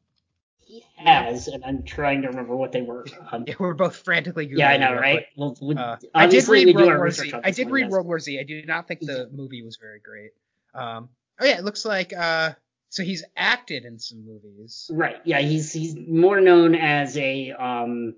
[0.65, 3.06] He has, and I'm trying to remember what they were.
[3.32, 4.58] Um, Yeah, we're both frantically googling.
[4.60, 5.15] yeah, I know, right?
[5.15, 5.28] quick.
[5.36, 7.34] Well, we- Uh, I did read World War Z.
[7.43, 7.91] I did one, read yes.
[7.91, 8.39] World War Z.
[8.39, 10.32] I do not think the movie was very great.
[10.73, 12.52] Um, oh yeah, it looks like uh,
[12.89, 14.89] so he's acted in some movies.
[14.93, 15.17] Right.
[15.26, 18.15] Yeah, he's he's more known as a um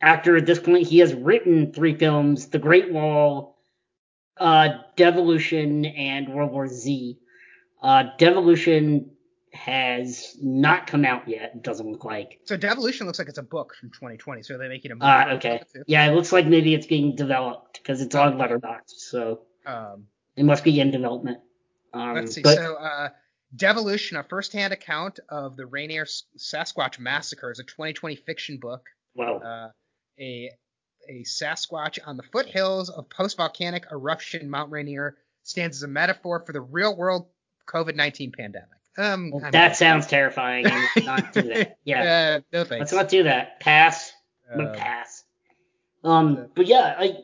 [0.00, 0.86] actor at this point.
[0.86, 3.58] He has written three films: The Great Wall,
[4.38, 7.18] uh, Devolution, and World War Z.
[7.82, 9.10] Uh, Devolution
[9.54, 11.52] has not come out yet.
[11.54, 12.40] It doesn't look like.
[12.44, 14.42] So Devolution looks like it's a book from 2020.
[14.42, 15.06] So they're making a movie.
[15.06, 15.62] Uh, okay.
[15.86, 20.44] Yeah, it looks like maybe it's being developed because it's on Letterboxd, so Um, it
[20.44, 21.38] must be in development.
[21.92, 22.42] Um, Let's see.
[22.42, 23.08] but- So, uh,
[23.56, 28.84] Devolution, a first-hand account of the Rainier Sasquatch Massacre, is a 2020 fiction book.
[29.14, 29.38] Wow.
[29.38, 29.70] Uh,
[30.18, 30.50] a
[31.08, 36.52] a Sasquatch on the foothills of post-volcanic eruption Mount Rainier stands as a metaphor for
[36.52, 37.28] the real-world
[37.66, 38.68] COVID-19 pandemic.
[38.96, 40.64] Um, Well, that sounds terrifying.
[40.64, 41.78] let's not do that.
[41.84, 42.38] Yeah.
[42.38, 42.80] Uh, no thanks.
[42.80, 43.60] Let's not do that.
[43.60, 44.12] Pass.
[44.52, 45.24] Um, pass.
[46.04, 47.16] Um, but yeah, I,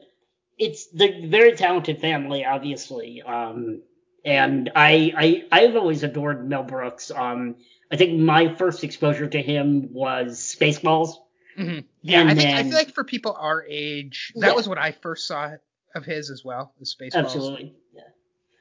[0.59, 3.23] it's the very talented family, obviously.
[3.23, 3.83] Um,
[4.25, 7.11] and I, I, I've always adored Mel Brooks.
[7.11, 7.57] Um,
[7.91, 11.15] I think my first exposure to him was Spaceballs.
[11.59, 11.85] mhm.
[12.03, 14.53] Yeah, and I think I feel like for people our age, that Yeah.
[14.55, 15.53] was what I first saw
[15.95, 16.73] of his as well.
[16.79, 17.15] The Spaceballs.
[17.15, 17.75] Absolutely.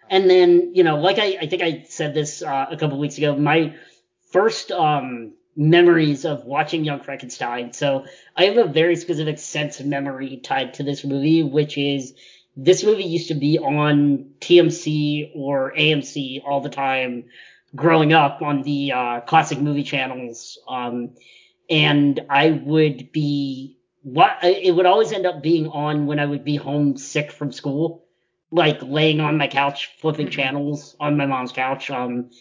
[0.10, 3.18] And then, you know, like I, I think I said this uh, a couple weeks
[3.18, 3.76] ago, my
[4.32, 7.74] first um, memories of watching Young Frankenstein.
[7.74, 12.14] So I have a very specific sense of memory tied to this movie, which is
[12.56, 17.26] this movie used to be on TMC or AMC all the time
[17.76, 20.58] growing up on the uh, classic movie channels.
[20.68, 21.12] Um,
[21.70, 26.44] and I would be what it would always end up being on when I would
[26.44, 28.06] be home sick from school,
[28.52, 30.32] like laying on my couch flipping Mhm.
[30.32, 31.90] channels on my mom's couch.
[31.92, 32.32] Um,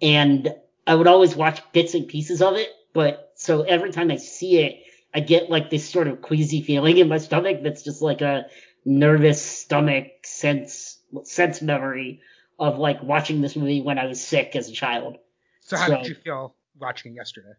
[0.00, 0.54] and
[0.86, 2.68] I would always watch bits and pieces of it.
[2.92, 4.82] But so every time I see it,
[5.14, 8.46] I get like this sort of queasy feeling in my stomach that's just like a
[8.84, 12.20] nervous stomach sense sense memory
[12.58, 15.16] of like watching this movie when I was sick as a child.
[15.60, 17.52] So how So- did you feel watching it yesterday?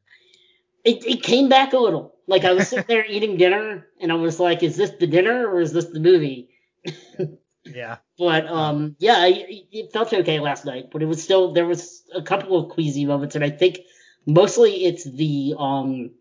[0.84, 2.16] It, it came back a little.
[2.28, 5.48] Like I was sitting there eating dinner and I was like, is this the dinner
[5.48, 6.50] or is this the movie?
[7.66, 7.98] Yeah.
[8.18, 12.22] But um, yeah, it felt okay last night, but it was still there was a
[12.22, 13.80] couple of queasy moments, and I think
[14.26, 16.12] mostly it's the um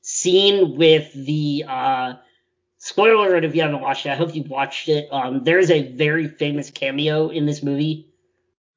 [0.00, 2.14] scene with the uh
[2.78, 4.10] spoiler alert if you haven't watched it.
[4.10, 5.08] I hope you've watched it.
[5.10, 8.08] Um, there's a very famous cameo in this movie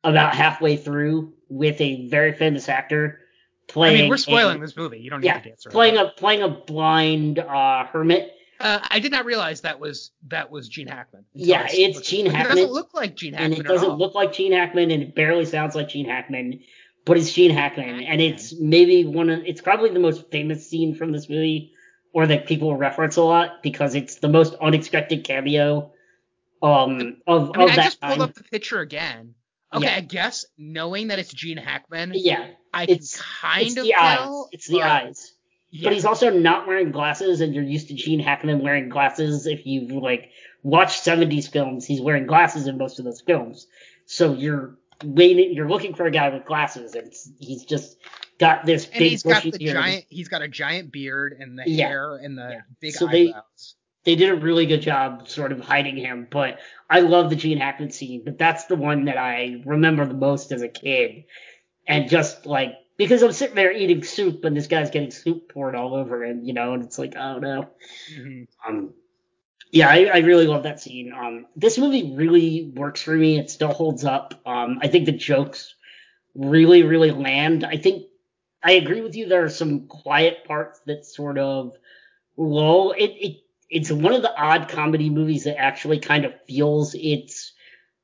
[0.03, 3.19] about halfway through with a very famous actor
[3.67, 3.97] playing.
[3.97, 4.99] I mean, we're a- spoiling this movie.
[4.99, 5.71] You don't need yeah, to dance around.
[5.73, 8.33] playing a playing a blind uh hermit.
[8.59, 11.25] Uh, I did not realize that was that was Gene Hackman.
[11.33, 12.57] Yeah, it's Gene It Hackman.
[12.57, 13.51] It doesn't look like Gene Hackman.
[13.53, 16.61] and it doesn't look like Gene Hackman, and it barely sounds like Gene Hackman,
[17.05, 20.95] but it's Gene Hackman, and it's maybe one of it's probably the most famous scene
[20.95, 21.73] from this movie,
[22.13, 25.91] or that people reference a lot because it's the most unexpected cameo
[26.63, 29.35] um of I mean, of I that just pulled up the picture again.
[29.71, 29.97] Okay, Yeah.
[29.97, 33.93] I guess knowing that it's Gene Hackman, yeah, I can it's- kind it's of the
[33.93, 34.29] eyes.
[34.51, 35.33] It's the eyes.
[35.69, 35.85] Yeah.
[35.89, 39.45] But he's also not wearing glasses, and you're used to Gene Hackman wearing glasses.
[39.47, 40.29] If you've like
[40.63, 43.67] watched 70s films, he's wearing glasses in most of those films.
[44.05, 47.97] So you're waiting, you're looking for a guy with glasses, and he's just
[48.39, 49.73] got this and big he's got bushy the beard.
[49.73, 50.05] giant.
[50.09, 51.87] He's got a giant beard and the Yeah.
[51.87, 52.61] hair and the Yeah.
[52.79, 53.33] big So they-
[54.03, 57.57] They did a really good job sort of hiding him, but I love the Gene
[57.57, 58.21] Hackman scene.
[58.23, 61.25] But that's the one that I remember the most as a kid,
[61.85, 65.75] and just like because I'm sitting there eating soup, and this guy's getting soup poured
[65.75, 67.69] all over him, you know, and it's like, oh no.
[68.15, 68.47] Mhm.
[68.67, 68.93] Um,
[69.71, 71.13] yeah, I, I really love that scene.
[71.13, 73.37] Um, this movie really works for me.
[73.37, 74.33] It still holds up.
[74.45, 75.75] Um, I think the jokes
[76.35, 77.65] really, really land.
[77.65, 78.05] I think
[78.63, 79.27] I agree with you.
[79.27, 81.73] There are some quiet parts that sort of
[82.37, 82.93] lull.
[82.93, 83.37] It, it
[83.69, 87.51] it's one of the odd comedy movies that actually kind of feels its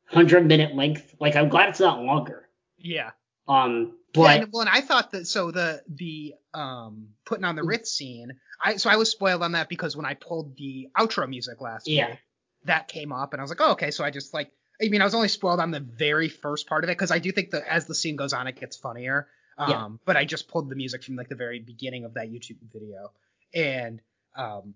[0.06, 1.16] hundred minute length.
[1.20, 2.50] Like I'm glad it's not longer.
[2.78, 3.12] Yeah.
[3.48, 7.64] Um, yeah, and, well, and I thought that so the the um putting on the
[7.64, 11.28] Ritz scene, I so I was spoiled on that because when I pulled the outro
[11.28, 12.10] music last Yeah.
[12.10, 12.20] week,
[12.66, 15.02] that came up and I was like, oh okay, so I just like I mean
[15.02, 17.52] I was only spoiled on the very first part of it because I do think
[17.52, 19.28] that as the scene goes on it gets funnier.
[19.58, 19.88] Um, Yeah.
[20.06, 23.12] but I just pulled the music from like the very beginning of that YouTube video,
[23.54, 24.02] and
[24.36, 24.74] um,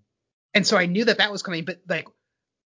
[0.54, 2.06] and so I knew that that was coming, but like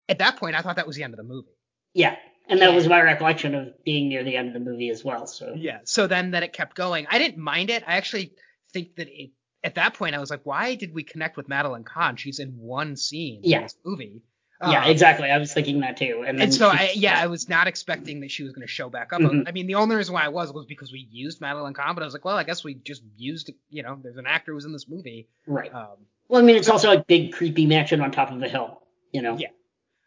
[0.08, 1.55] at that point I thought that was the end of the movie.
[1.93, 2.15] yeah,
[2.49, 2.75] and that Yeah.
[2.75, 5.27] was my recollection of being near the end of the movie as well.
[5.27, 5.79] So Yeah.
[5.85, 7.07] So then that it kept going.
[7.09, 7.83] I didn't mind it.
[7.88, 8.33] I actually
[8.73, 9.31] think that it
[9.63, 12.15] at that point I was like, why did we connect with Madeline Kahn?
[12.15, 13.57] She's in one scene Yeah.
[13.57, 14.21] in this movie.
[14.62, 15.29] yeah, Um, exactly.
[15.31, 16.23] I was thinking that too.
[16.27, 18.67] And, then And so she- I yeah, I was not expecting that she was going
[18.67, 19.21] to show back up.
[19.21, 19.47] Mhm.
[19.47, 22.01] I mean, the only reason why I was was because we used Madeline Kahn, but
[22.03, 24.65] I was like, well, I guess we just used, you know, there's an actor who's
[24.65, 25.27] in this movie.
[25.47, 25.73] right.
[25.73, 25.95] Um,
[26.27, 28.81] Well, I mean, it's also a big creepy mansion on top of a hill,
[29.13, 29.47] you know, Yeah.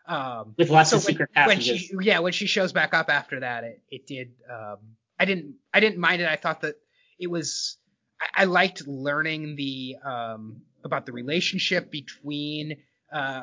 [0.07, 1.81] Um, with lots so of when, secret when passages.
[1.81, 4.79] she yeah when she shows back up after that it, it did um
[5.19, 6.75] i didn't i didn't mind it i thought that
[7.19, 7.77] it was
[8.21, 12.79] i, I liked learning the um about the relationship between
[13.13, 13.43] uh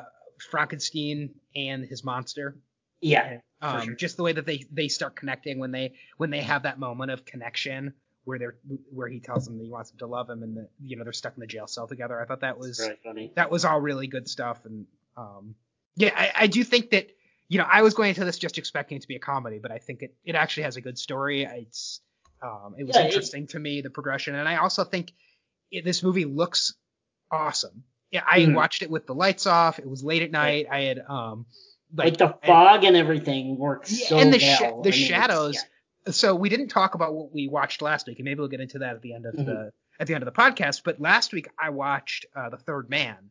[0.50, 2.56] frankenstein and his monster
[3.02, 3.94] yeah, um sure.
[3.94, 7.10] just the way that they they start connecting when they when they have that moment
[7.10, 7.94] of connection
[8.24, 8.56] where they're
[8.92, 11.04] where he tells them that he wants them to love him and that you know
[11.04, 13.80] they're stuck in the jail cell together i thought that was really that was all
[13.80, 15.54] really good stuff and um
[15.96, 17.08] yeah I, I do think that
[17.48, 19.70] you know i was going into this just expecting it to be a comedy but
[19.70, 22.00] i think it it actually has a good story it's
[22.42, 25.12] um it was Yeah, it- interesting to me the progression and i also think
[25.70, 26.74] it, this movie looks
[27.30, 28.54] awesome yeah i Mhm.
[28.54, 31.46] watched it with the lights off it was late at night i had um
[31.94, 34.56] Like, the I- fog and everything works Yeah, so and the well.
[34.58, 35.54] sha- the I mean, shadows
[36.06, 36.12] yeah.
[36.12, 38.78] so we didn't talk about what we watched last week, and maybe we'll get into
[38.78, 39.44] that at the end of Mhm.
[39.46, 40.82] the at the end of the podcast.
[40.82, 43.30] But last week I watched uh, The Third Man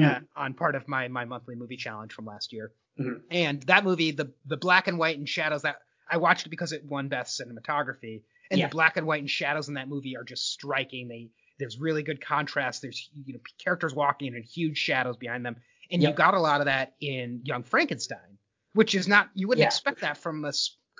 [0.00, 0.16] Mhm.
[0.16, 3.22] uh, on part of my my monthly movie challenge from last year, Mhm.
[3.30, 5.76] and that movie, the the black and white and shadows that
[6.10, 8.66] I watched it because it won best cinematography, and Yeah.
[8.68, 11.08] the black and white and shadows in that movie are just striking.
[11.08, 12.82] They there's really good contrast.
[12.82, 15.56] There's you know characters walking in and huge shadows behind them,
[15.90, 18.38] and you got a lot of that in Young Frankenstein,
[18.74, 19.66] which is not you wouldn't Yeah.
[19.68, 20.52] expect that from a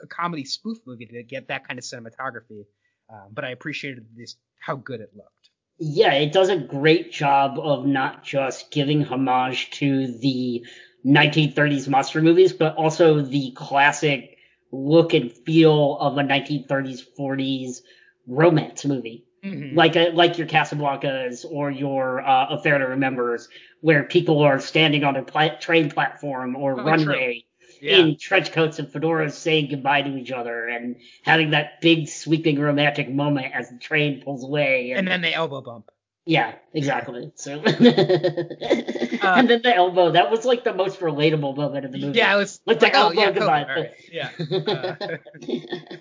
[0.09, 2.65] comedy spoof movie to get that kind of cinematography.
[3.09, 5.42] Um, but I appreciated this how good it looked.
[5.85, 10.65] Yeah, it does a great job of not just giving homage to the
[11.05, 14.39] 1930s monster movies, but also the classic
[14.71, 17.83] look and feel of a 1930s 40s
[18.29, 19.25] romance movie.
[19.45, 19.75] Mhm.
[19.75, 23.49] like a, like your Casablancas or your uh, Affair to Remembers,
[23.81, 27.45] where people are standing on a pla- train platform or Oh, runway
[27.83, 27.97] yeah.
[27.99, 32.59] in trench coats and fedoras, saying goodbye to each other and having that big sweeping
[32.59, 34.93] romantic moment as the train pulls away.
[34.93, 35.91] and then they elbow bump.
[36.25, 37.33] yeah, exactly.
[37.35, 37.63] So, Uh,
[39.37, 42.19] and then the elbow, that was like the most relatable moment of the movie.
[42.19, 43.67] Yeah, it was Like like, the oh elbow yeah, goodbye.
[43.69, 44.31] Right, yeah.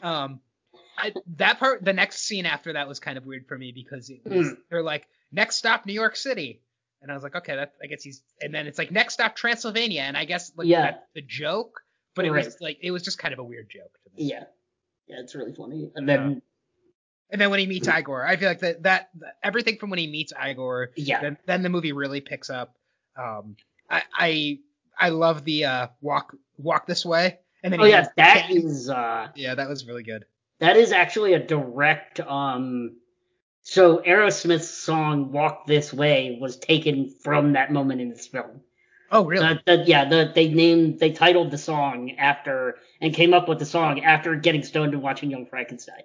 [0.02, 0.40] Uh, um,
[0.98, 4.10] I, that part, the next scene after that was kind of weird for me because
[4.10, 4.58] it was, Mm.
[4.70, 6.62] they're like, next stop New York City,
[7.02, 9.36] and I was like, okay, that I guess he's, and then it's like next stop
[9.36, 10.82] Transylvania, and I guess like Yeah.
[10.82, 11.82] that's the joke,
[12.16, 14.30] but it was like it was just kind of a weird joke to me.
[14.30, 14.44] yeah.
[15.08, 15.92] Yeah, it's really funny.
[15.96, 16.42] And then,
[17.32, 19.10] And then when he meets Igor, I feel like that that
[19.44, 21.20] everything from when he meets Igor, yeah.
[21.22, 22.76] then, then the movie really picks up.
[23.18, 23.58] Um,
[23.90, 24.60] I I,
[24.98, 29.30] I love the uh, walk walk this way, and then Oh yeah, that is uh
[29.36, 30.24] yeah, that was really good.
[30.60, 32.96] that is actually a direct um
[33.64, 38.62] so Aerosmith's song Walk This Way was taken from that moment in this film.
[39.12, 39.60] Oh really?
[39.66, 43.60] The, the, yeah, the, they named they titled the song after and came up with
[43.60, 46.04] the song after getting stoned and watching Young Frankenstein.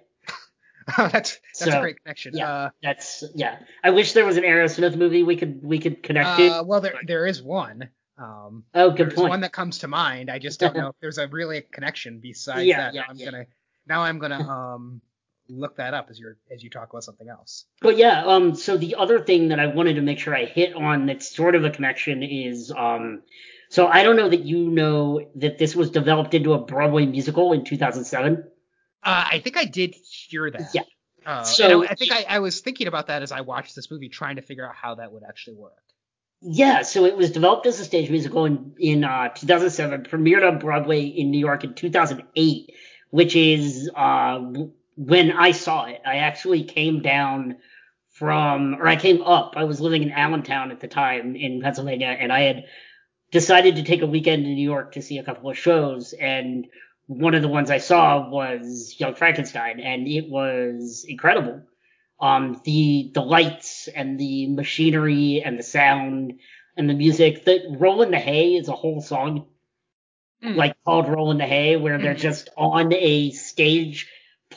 [0.97, 2.35] that's that's So, a great connection.
[2.35, 2.49] yeah.
[2.49, 3.59] Uh, That's yeah.
[3.83, 6.47] I wish there was an Aerosmith movie we could we could connect to.
[6.49, 7.89] uh, well, there there is one.
[8.17, 9.29] Um, Oh, good there's point.
[9.29, 10.29] one that comes to mind.
[10.31, 12.93] I just don't know if there's a really a connection besides Yeah, that.
[12.93, 13.25] yeah, I'm yeah.
[13.25, 13.45] gonna
[13.87, 15.01] now I'm gonna um
[15.49, 17.65] look that up as you're as you talk about something else.
[17.81, 20.73] But yeah, um, so the other thing that I wanted to make sure I hit
[20.75, 23.23] on that's sort of a connection is, um,
[23.69, 27.53] so I don't know that you know that this was developed into a Broadway musical
[27.53, 28.43] in 2007.
[29.03, 29.95] Uh, I think I did
[30.29, 30.71] hear that.
[30.73, 30.81] Yeah.
[31.25, 33.91] Uh, So- I, I think I, I was thinking about that as I watched this
[33.91, 35.73] movie, trying to figure out how that would actually work.
[36.41, 40.59] Yeah, so it was developed as a stage musical in, in uh, 2007, premiered on
[40.59, 42.69] Broadway in New York in 2008,
[43.09, 46.01] which is uh, w- when I saw it.
[46.05, 47.57] I actually came down
[48.13, 49.53] from, or I came up.
[49.55, 52.65] I was living in Allentown at the time in Pennsylvania, and I had
[53.31, 56.67] decided to take a weekend in New York to see a couple of shows, and
[57.05, 61.61] one of the ones I saw was Young Frankenstein, and it was incredible.
[62.19, 66.39] Um, the the lights and the machinery and the sound
[66.75, 67.45] and the music.
[67.45, 69.45] The Rollin' the Hay is a whole song,
[70.43, 70.55] Mm.
[70.55, 72.19] like called Rollin' the Hay, where they're Mhm.
[72.19, 74.07] just on a stage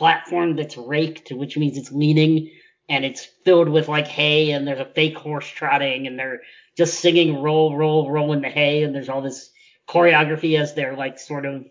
[0.01, 2.51] platform that's raked, which means it's leaning,
[2.89, 6.41] and it's filled with like hay, and there's a fake horse trotting, and they're
[6.75, 9.51] just singing roll, roll, roll in the hay, and there's all this
[9.87, 11.67] choreography as they're like sort of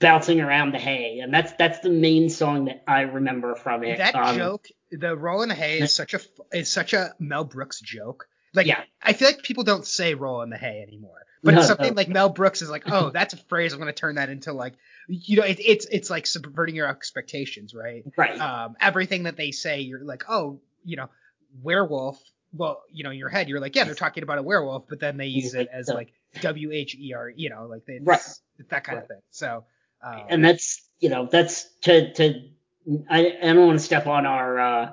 [0.00, 3.98] bouncing around the hay, and that's that's the main song that I remember from it.
[3.98, 6.20] That Um, joke, the roll in the hay, is such a
[6.52, 8.26] is such a Mel Brooks joke.
[8.54, 8.82] Like, Yeah.
[9.02, 11.14] I feel like people don't say roll in the hay anymore.
[11.42, 11.96] But No, it's something no.
[11.96, 13.72] like Mel Brooks is like, oh, that's a phrase.
[13.72, 14.74] I'm going to turn that into like,
[15.08, 18.04] you know, it, it's it's like subverting your expectations, right?
[18.16, 18.38] right.
[18.40, 21.08] um, everything that they say, you're like, oh, you know,
[21.62, 22.20] werewolf.
[22.52, 25.00] Well, you know, in your head, you're like, yeah, they're talking about a werewolf, but
[25.00, 28.20] then they use it as like W H E R, you know, like it's, Right.
[28.70, 29.20] that kind of thing.
[29.30, 29.64] So,
[30.02, 32.48] um, and that's you know that's to to
[33.08, 34.90] I, I don't want to step on our uh,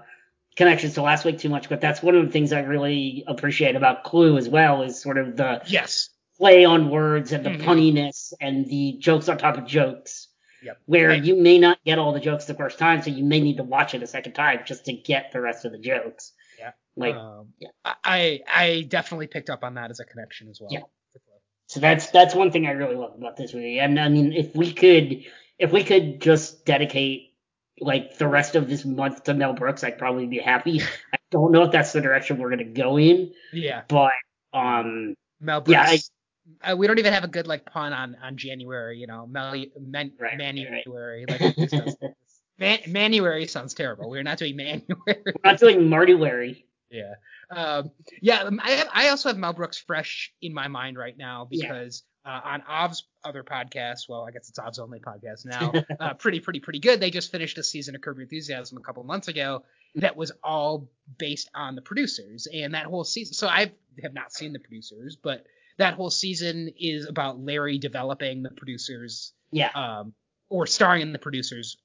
[0.55, 3.75] connections to last week too much, but that's one of the things I really appreciate
[3.75, 7.61] about Clue as well is sort of the yes, play on words and the Mhm.
[7.61, 10.29] punniness and the jokes on top of jokes.
[10.63, 10.77] Yep.
[10.85, 11.23] Where Right.
[11.23, 13.63] you may not get all the jokes the first time, so you may need to
[13.63, 16.33] watch it a second time just to get the rest of the jokes.
[16.57, 16.71] Yeah.
[16.95, 17.69] Like um, yeah.
[18.03, 20.69] I I definitely picked up on that as a connection as well.
[20.71, 20.81] Yeah.
[21.67, 23.79] So that's that's one thing I really love about this movie.
[23.79, 25.23] And I mean, if we could,
[25.59, 27.34] if we could just dedicate
[27.79, 30.81] like the rest of this month to Mel Brooks, I'd probably be happy.
[31.13, 33.81] I don't know if that's the direction we're gonna go in, Yeah.
[33.87, 34.11] but
[34.53, 36.11] um, Mel Yeah, Brooks.
[36.63, 39.51] uh, we don't even have a good like pun on on January, you know, Mel,
[39.79, 41.25] man, Right, right, Manuary.
[41.27, 41.95] Like it
[42.57, 44.09] Man, Manuary sounds terrible.
[44.09, 44.85] We're not doing Manuary.
[45.07, 46.65] we're not doing Marty Wary.
[46.89, 47.15] Yeah.
[47.51, 48.43] Um, yeah.
[48.43, 52.03] um, I have, I also have Mel Brooks fresh in my mind right now because
[52.25, 56.39] uh, on Ov's other podcast, well, I guess it's Ov's only podcast now, uh, pretty,
[56.39, 56.99] pretty, pretty good.
[56.99, 59.63] They just finished a season of Curb Your Enthusiasm a couple months ago
[59.95, 63.33] that was all based on the producers and that whole season.
[63.33, 63.71] So I
[64.01, 65.45] have not seen the producers, but
[65.77, 70.13] that whole season is about Larry developing the producers Yeah, um,
[70.49, 71.77] or starring in the producers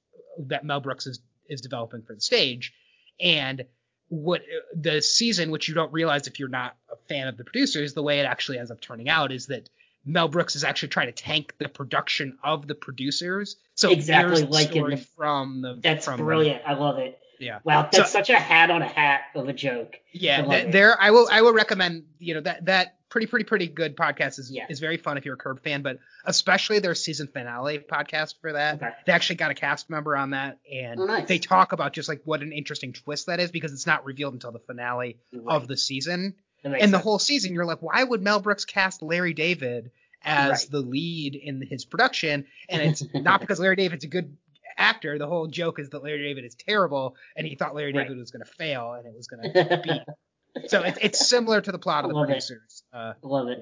[0.47, 1.19] that Mel Brooks is
[1.49, 2.73] is developing for the stage,
[3.19, 3.65] and
[4.07, 4.41] what
[4.75, 8.03] the season, which you don't realize if you're not a fan of the producers, the
[8.03, 9.69] way it actually ends up turning out is that
[10.05, 13.57] Mel Brooks is actually trying to tank the production of the producers.
[13.75, 16.63] So Exactly the like in the- from the that's from the- brilliant.
[16.65, 17.17] I love it.
[17.39, 17.59] yeah.
[17.63, 19.95] Wow, that's So- such a hat on a hat of a joke.
[20.11, 23.43] Yeah, love th- there I will I will recommend you know that that pretty pretty
[23.45, 24.65] pretty good podcast is Yeah.
[24.69, 28.53] is very fun if you're a Curb fan, but especially their season finale podcast for
[28.53, 28.75] that.
[28.75, 28.89] Okay.
[29.05, 31.27] They actually got a cast member on that, and Oh, nice.
[31.27, 34.33] they talk about just like what an interesting twist that is because it's not revealed
[34.33, 35.55] until the finale Right.
[35.55, 36.35] of the season.
[36.63, 39.91] And the whole season, you're like, why would Mel Brooks cast Larry David
[40.23, 40.71] as Right.
[40.71, 42.45] the lead in his production?
[42.69, 44.37] And it's not because Larry David's a good
[44.77, 45.17] actor.
[45.17, 48.03] The whole joke is that Larry David is terrible, and he thought Larry Right.
[48.03, 50.69] David was going to fail, and it was going to beat.
[50.69, 52.33] So it's it's similar to the plot of the Love it.
[52.33, 52.83] producers.
[52.93, 53.59] Uh, Love it.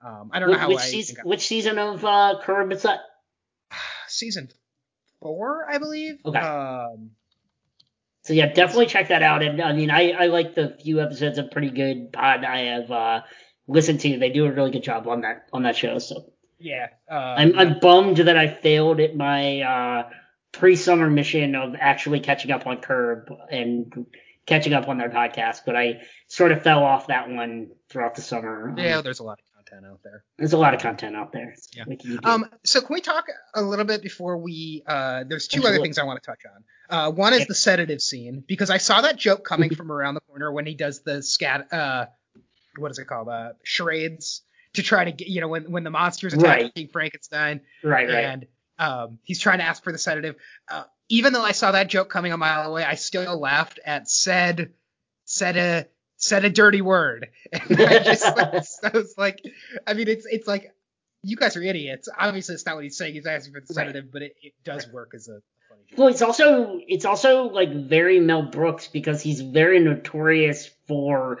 [0.00, 1.16] um, I don't know Which, how which I season?
[1.24, 3.00] Which season of uh, Curb is that?
[4.08, 4.48] season
[5.20, 6.18] four, I believe.
[6.24, 6.38] Okay.
[6.38, 7.10] Um,
[8.28, 9.42] So yeah, definitely check that out.
[9.42, 12.90] And I mean, I, I like the few episodes of Pretty Good Pod I have
[12.90, 13.20] uh,
[13.66, 14.18] listened to.
[14.18, 15.98] They do a really good job on that on that show.
[15.98, 16.88] So yeah.
[17.10, 20.10] Uh, I'm I'm bummed that I failed at my uh,
[20.52, 24.04] pre-summer mission of actually catching up on Curb and
[24.44, 28.20] catching up on their podcast, but I sort of fell off that one throughout the
[28.20, 28.68] summer.
[28.68, 30.24] Um, yeah, there's a lot of content out there.
[30.38, 31.54] there's a lot of content out there.
[31.74, 31.84] Yeah.
[31.86, 32.28] What can you do?
[32.28, 34.82] Um, so can we talk a little bit before we?
[34.86, 36.64] Uh, there's two other things I want to touch on.
[36.90, 37.44] Uh, one is Yeah.
[37.48, 40.74] the sedative scene because I saw that joke coming from around the corner when he
[40.74, 41.72] does the scat.
[41.72, 42.06] Uh,
[42.76, 43.28] what is it called?
[43.28, 44.42] Uh, charades
[44.74, 46.60] to try to get you know when when the monsters Right.
[46.66, 48.24] attacking Frankenstein right, right.
[48.24, 48.46] and
[48.78, 50.36] um, he's trying to ask for the sedative.
[50.70, 54.08] Uh, even though I saw that joke coming a mile away, I still laughed at
[54.08, 54.72] said
[55.24, 55.86] said a
[56.18, 57.28] said a dirty word.
[57.52, 58.36] And I just
[58.82, 59.40] like, like,
[59.86, 60.72] I mean, it's it's like
[61.22, 62.08] you guys are idiots.
[62.18, 63.14] Obviously, it's not what he's saying.
[63.14, 64.12] He's asking for the Right.
[64.12, 65.98] but it, it does work as a, funny joke.
[65.98, 71.40] Well, it's also it's also like very Mel Brooks because he's very notorious for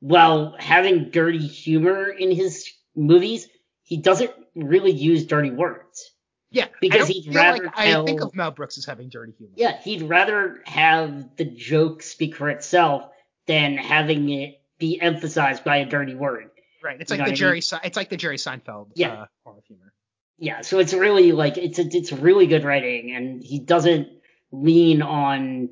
[0.00, 3.48] well having dirty humor in his movies,
[3.82, 6.12] he doesn't really use dirty words.
[6.50, 9.52] Yeah, because he'd rather like I think tell- of Mel Brooks as having dirty humor.
[9.56, 13.10] Yeah, he'd rather have the joke speak for itself
[13.46, 16.50] than having it be emphasized by a dirty word.
[16.82, 17.00] right.
[17.00, 17.60] It's You like the what I Jerry.
[17.60, 19.12] Se- It's like the Jerry Seinfeld Yeah.
[19.22, 19.92] uh, form of humor.
[20.38, 24.08] Yeah, so it's really like it's a, it's really good writing, and he doesn't
[24.52, 25.70] lean on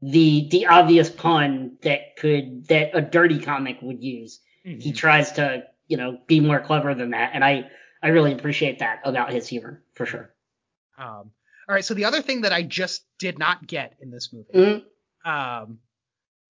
[0.00, 4.40] the the obvious pun that could that a dirty comic would use.
[4.62, 4.96] He Mhm.
[4.96, 7.68] tries to you know be more clever than that, and I
[8.00, 10.32] I really appreciate that about his humor for sure.
[10.98, 11.32] Um,
[11.68, 11.84] all right.
[11.84, 14.52] So the other thing that I just did not get in this movie.
[14.52, 14.84] Mhm.
[15.28, 15.80] um,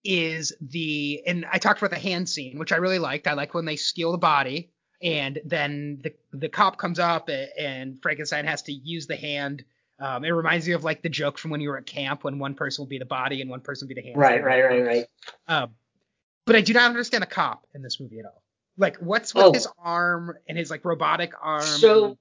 [0.07, 3.27] is the and I talked about the hand scene, which I really liked.
[3.27, 4.71] I like when they steal the body
[5.03, 7.29] and then the the cop comes up
[7.59, 9.65] and Frankenstein has to use the hand.
[9.99, 12.39] Um, it reminds me of like the joke from when you were at camp when
[12.39, 14.17] one person will be the body and one person will be the hand.
[14.19, 15.07] Right, right, right, right.
[15.49, 15.71] Um,
[16.45, 18.43] but I do not understand the cop in this movie at all.
[18.79, 19.53] Like, what's with Oh.
[19.53, 21.63] his arm and his like robotic arm?
[21.63, 22.19] So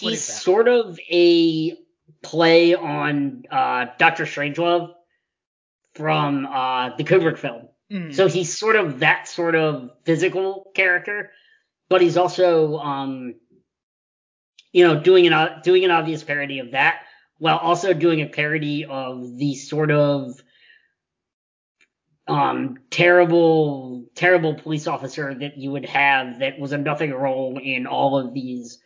[0.00, 1.76] he's sort of a
[2.22, 4.92] play on uh, Doctor Strangelove
[5.94, 7.68] from uh, the Kubrick film.
[7.92, 11.30] Mm, So he's sort of that sort of physical character,
[11.88, 13.34] but he's also, um,
[14.72, 17.02] you know, doing an doing an obvious parody of that,
[17.38, 20.40] while also doing a parody of the sort of
[22.28, 27.86] um terrible terrible police officer that you would have that was a nothing role in
[27.86, 28.78] all of these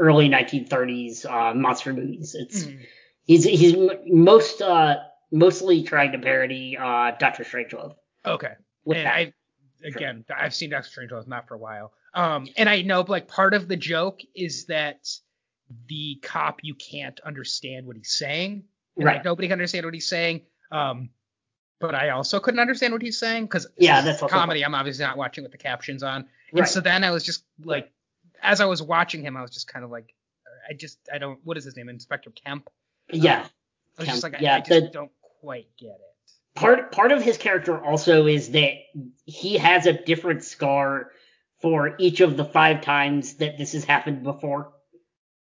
[0.00, 2.34] early 1930s uh, monster movies.
[2.38, 2.80] It's mm.
[3.24, 4.96] he's he's most uh
[5.30, 7.94] mostly trying to parody uh Doctor Strangelove.
[8.26, 8.52] Okay.
[8.86, 9.14] and that.
[9.14, 9.32] I
[9.84, 11.92] again I've seen Doctor Strangelove not for a while.
[12.14, 15.06] Um, and I know like part of the joke is that
[15.88, 18.64] the cop you can't understand what he's saying.
[18.96, 19.16] And, Right.
[19.16, 20.42] Like, nobody can understand what he's saying.
[20.72, 21.10] Um,
[21.78, 24.64] but I also couldn't understand what he's saying because Yeah, that's comedy.
[24.64, 26.26] I'm obviously not watching with the captions on.
[26.50, 26.68] And Right.
[26.68, 27.90] so then I was just like,
[28.42, 30.12] as I was watching him, I was just kind of like,
[30.68, 32.68] I just I don't what is his name Inspector Kemp.
[33.12, 33.46] yeah.
[33.98, 35.10] I was just Kemp, like, I- yeah, I, just the- don't
[35.40, 36.00] quite get it.
[36.54, 38.72] part part of his character also is that
[39.24, 41.10] he has a different scar
[41.62, 44.72] for each of the five times that this has happened before.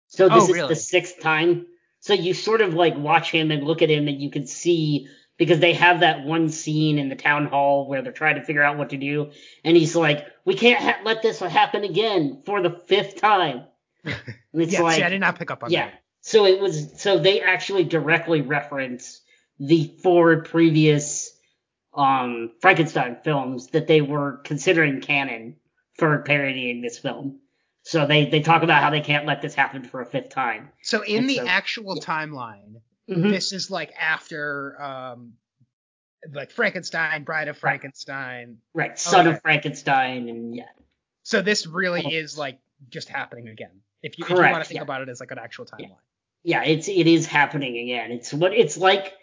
[0.08, 1.68] So this Oh, is the sixth time.
[2.00, 5.08] So you sort of like watch him and look at him and you can see
[5.38, 8.62] because they have that one scene in the town hall where they're trying to figure
[8.64, 9.32] out what to do
[9.64, 13.64] and he's like, "We can't ha- let this happen again for the fifth time."
[14.54, 15.88] And it's yeah, like see, I did not pick up on yeah.
[15.88, 16.04] that.
[16.22, 19.22] So it was so they actually directly reference
[19.60, 21.32] the four previous
[21.94, 25.58] um Frankenstein films that they were considering canon
[25.98, 27.40] for parodying this film.
[27.84, 30.70] So they they talk about how they can't let this happen for a fifth time.
[30.82, 32.04] So in And the so- actual yeah.
[32.04, 32.76] timeline,
[33.10, 33.30] Mhm.
[33.30, 35.34] this is like after um
[36.32, 38.58] like Frankenstein, Bride of Frankenstein.
[38.74, 39.36] Right, Son Okay.
[39.36, 40.64] of Frankenstein and yeah.
[41.24, 43.82] So this really is like just happening again.
[44.02, 44.82] If you, if you want to think yeah.
[44.84, 45.96] about it as like an actual timeline.
[46.44, 48.12] Yeah, it's it is happening again.
[48.12, 49.14] It's what it's like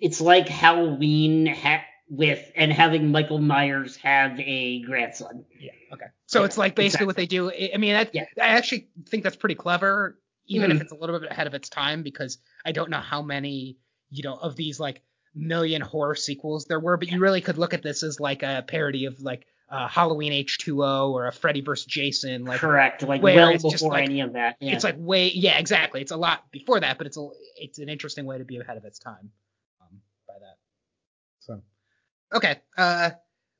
[0.00, 5.44] it's like Halloween ha- with and having Michael Myers have a grandson.
[5.60, 5.72] Yeah.
[5.92, 6.06] Okay.
[6.26, 7.06] So Yeah, it's like basically exactly.
[7.06, 7.72] what they do.
[7.74, 8.24] I mean, I, Yeah.
[8.40, 10.76] I actually think that's pretty clever, even Mhm.
[10.76, 13.76] if it's a little bit ahead of its time, because I don't know how many,
[14.10, 15.02] you know, of these like
[15.34, 18.64] million horror sequels there were, but you really could look at this as like a
[18.66, 21.84] parody of like uh, Halloween H2O or a Freddy vs.
[21.84, 22.46] Jason.
[22.46, 23.02] Like Correct.
[23.02, 24.56] Like well before like- any of that.
[24.60, 24.72] Yeah.
[24.72, 26.00] it's like way, yeah, exactly.
[26.00, 28.78] It's a lot before that, but it's a it's an interesting way to be ahead
[28.78, 29.30] of its time
[29.82, 30.56] um, by that.
[31.40, 31.62] So
[32.32, 33.10] okay, uh,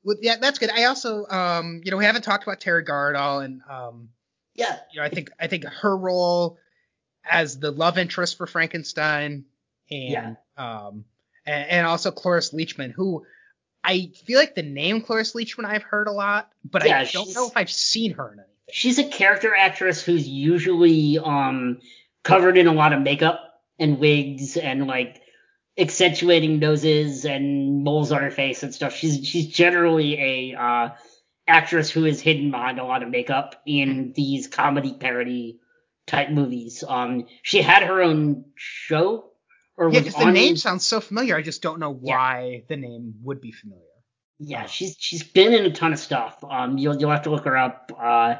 [0.03, 0.69] well, yeah, that's good.
[0.69, 4.09] I also, um, you know, we haven't talked about Teri Garr at all, and um,
[4.55, 4.77] yeah.
[4.93, 6.57] you know, I think I think her role
[7.29, 9.45] as the love interest for Frankenstein
[9.91, 10.33] and Yeah.
[10.57, 11.05] um
[11.45, 13.25] and, and also Cloris Leachman, who
[13.83, 17.33] I feel like the name Cloris Leachman I've heard a lot, but Yeah, I don't
[17.35, 18.53] know if I've seen her in anything.
[18.71, 21.79] She's a character actress who's usually um
[22.23, 25.21] covered in a lot of makeup and wigs and like
[25.79, 28.93] accentuating noses and moles on her face and stuff.
[28.95, 30.19] She's she's generally
[30.53, 30.89] a uh
[31.47, 35.59] actress who is hidden behind a lot of makeup in these comedy parody
[36.05, 36.83] type movies.
[36.87, 39.31] Um she had her own show
[39.77, 41.35] or Yeah, because the name sounds so familiar.
[41.37, 42.15] I just don't know Yeah.
[42.15, 43.83] why the name would be familiar.
[44.39, 46.43] Yeah, she's she's been in a ton of stuff.
[46.49, 47.91] Um, you'll you'll have to look her up.
[47.99, 48.35] Uh,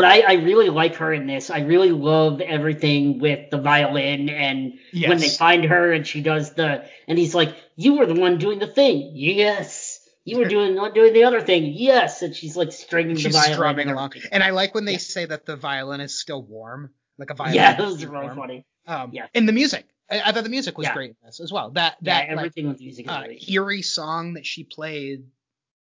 [0.00, 1.50] but I I really like her in this.
[1.50, 6.54] I really love everything with the violin and when they find her and she does
[6.54, 9.12] the and he's like, you were the one doing the thing.
[9.14, 10.00] Yes.
[10.24, 11.72] You were doing not doing the other thing.
[11.74, 12.20] Yes.
[12.22, 13.52] And she's like stringing She's the violin.
[13.54, 14.98] strumming along, and I like when they Yeah.
[14.98, 17.54] say that the violin is still warm, like a violin.
[17.54, 18.36] Yeah, that was really warm.
[18.36, 18.66] funny.
[18.86, 19.26] Um, Yeah.
[19.34, 20.94] And the music, I, I thought the music was Yeah.
[20.94, 21.70] great in this as well.
[21.70, 23.48] That Yeah, that like, everything with the music is uh, great.
[23.48, 25.24] eerie song that she played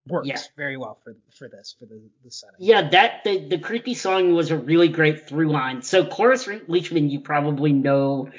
[0.06, 0.38] works Yeah.
[0.56, 2.56] very well for for this for the, the setting.
[2.58, 5.82] Yeah, that the the creepy song was a really great through line.
[5.82, 8.30] So Cloris Leachman, you probably know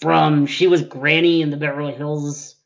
[0.00, 2.56] from she was Granny in the Beverly Hills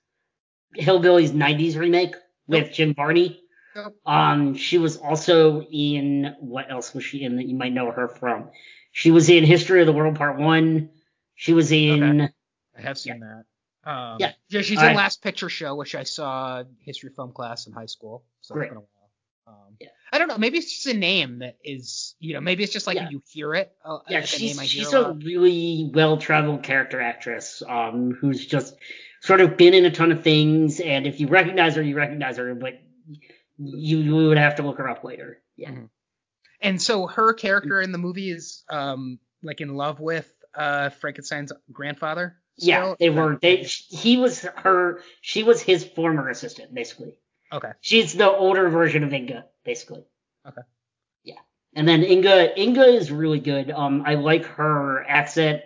[0.77, 2.15] Hillbillies '90s remake
[2.47, 3.41] with Jim Varney.
[3.77, 3.93] Yep.
[4.05, 8.09] Um, she was also in what else was she in that you might know her
[8.09, 8.51] from?
[8.93, 10.91] She was in History of the World Part One.
[11.37, 12.23] She was in
[12.77, 13.45] I have seen that.
[13.85, 14.33] Um, Yeah.
[14.49, 18.25] she's I- in Last Picture Show, which I saw history film class in high school.
[18.43, 18.67] So Great.
[18.67, 18.87] it's been a while.
[19.47, 19.89] Um, Yeah.
[20.13, 20.39] I don't know.
[20.39, 23.09] Maybe it's just a name that is, you know, maybe it's just like Yeah.
[23.11, 23.75] you hear it.
[23.85, 28.13] Uh, yeah, she's name I hear she's a a really well traveled character actress, um,
[28.13, 28.77] who's just
[29.23, 32.37] sort of been in a ton of things, and if you recognize her, you recognize
[32.37, 32.81] her, but
[33.59, 35.43] you you would have to look her up later.
[35.57, 35.71] Yeah.
[35.71, 35.91] Mhm.
[36.63, 41.53] And so her character in the movie is um like in love with uh Frankenstein's
[41.73, 42.37] grandfather.
[42.61, 43.39] Yeah, they were.
[43.41, 45.01] They he was her.
[45.21, 47.17] She was his former assistant, basically.
[47.53, 47.73] Okay.
[47.81, 50.05] She's the older version of Inga, basically.
[50.47, 50.63] Okay.
[51.25, 51.41] Yeah,
[51.75, 53.71] and then Inga Inga is really good.
[53.71, 55.63] Um, I like her accent.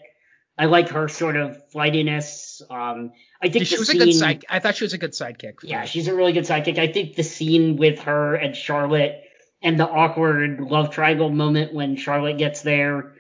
[0.57, 2.63] I like her sort of flightiness.
[2.71, 4.45] Um, I think She was scene, a good side.
[4.49, 5.55] I thought she was a good sidekick.
[5.63, 5.91] Yeah, this.
[5.91, 6.79] she's a really good sidekick.
[6.79, 9.21] I think the scene with her and Charlotte
[9.63, 13.15] and the awkward love triangle moment when Charlotte gets there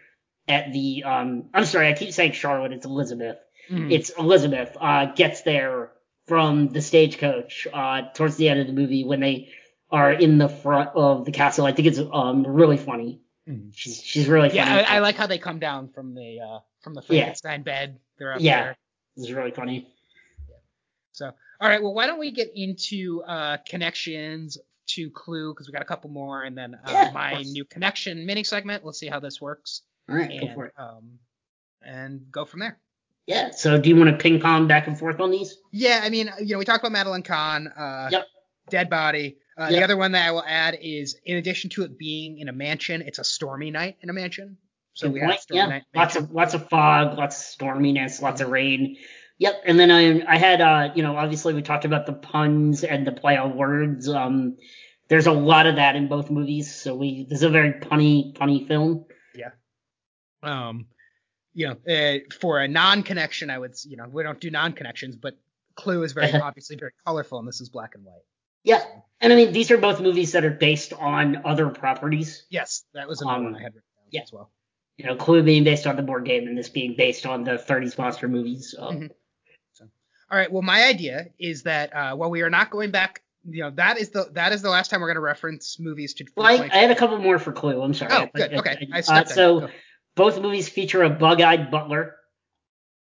[0.47, 3.39] at the um I'm sorry, I keep saying Charlotte, it's Elizabeth.
[3.71, 3.93] Mhm.
[3.93, 5.91] It's Elizabeth uh gets there
[6.27, 9.51] from the stagecoach uh towards the end of the movie when they
[9.91, 11.65] are in the front of the castle.
[11.67, 13.21] I think it's um really funny.
[13.49, 13.73] Mhm.
[13.75, 14.59] She's she's really funny.
[14.61, 17.35] Yeah, I, I like how they come down from the uh from the Yeah.
[17.59, 17.99] Bed.
[18.19, 18.62] They're up Yeah.
[18.62, 18.77] there.
[19.17, 19.89] It's really funny.
[21.12, 21.27] So,
[21.61, 21.81] all right.
[21.83, 26.11] Well, why don't we get into uh, connections to Clue because we got a couple
[26.11, 28.85] more, and then uh, Yeah, my new connection mini segment.
[28.85, 30.73] Let's see how this works, All right, go for it.
[30.77, 31.19] um,
[31.83, 32.79] and go from there.
[33.27, 33.51] Yeah.
[33.51, 35.57] So do you want to ping pong back and forth on these?
[35.72, 38.27] Yeah, I mean, you know, we talked about Madeline Kahn, uh, Yep.
[38.70, 39.37] dead body.
[39.57, 39.70] Uh, Yep.
[39.70, 42.53] The other one that I will add is, in addition to it being in a
[42.53, 44.59] mansion, it's a stormy night in a mansion.
[44.95, 45.33] So Good we point.
[45.33, 45.83] have stormy yeah, night.
[45.95, 48.97] lots of lots of fog, lots of storminess, lots of rain.
[49.39, 52.85] Yep, and then I I had uh you know obviously we talked about the puns
[52.85, 54.09] and the play on words.
[54.09, 54.57] Um,
[55.09, 58.37] there's a lot of that in both movies, so we this is a very punny
[58.37, 59.07] punny film.
[59.35, 59.51] Yeah.
[60.45, 60.87] Um,
[61.55, 65.36] you know, uh, for a non-connection, I would, you know, we don't do non-connections, but
[65.76, 68.22] Clue is very obviously very colorful, and this is black and white.
[68.64, 68.82] Yeah,
[69.20, 72.44] and I mean these are both movies that are based on other properties.
[72.48, 74.22] Yes, that was another Um, one I had written down yeah.
[74.22, 74.50] as well.
[74.96, 77.52] You know, Clue being based on the board game, and this being based on the
[77.59, 78.74] 30s monster movies.
[78.78, 79.11] Um, Mhm.
[80.30, 80.50] All right.
[80.50, 83.98] Well, my idea is that uh, while we are not going back, you know, that
[83.98, 86.24] is the that is the last time we're going to reference movies to.
[86.36, 87.82] Well, I, I had a couple more for Clue.
[87.82, 88.12] I'm sorry.
[88.12, 88.55] Oh, I- good.
[88.55, 88.88] I- Okay.
[88.92, 89.68] I uh, so.
[90.17, 92.17] Both movies feature a bug-eyed butler.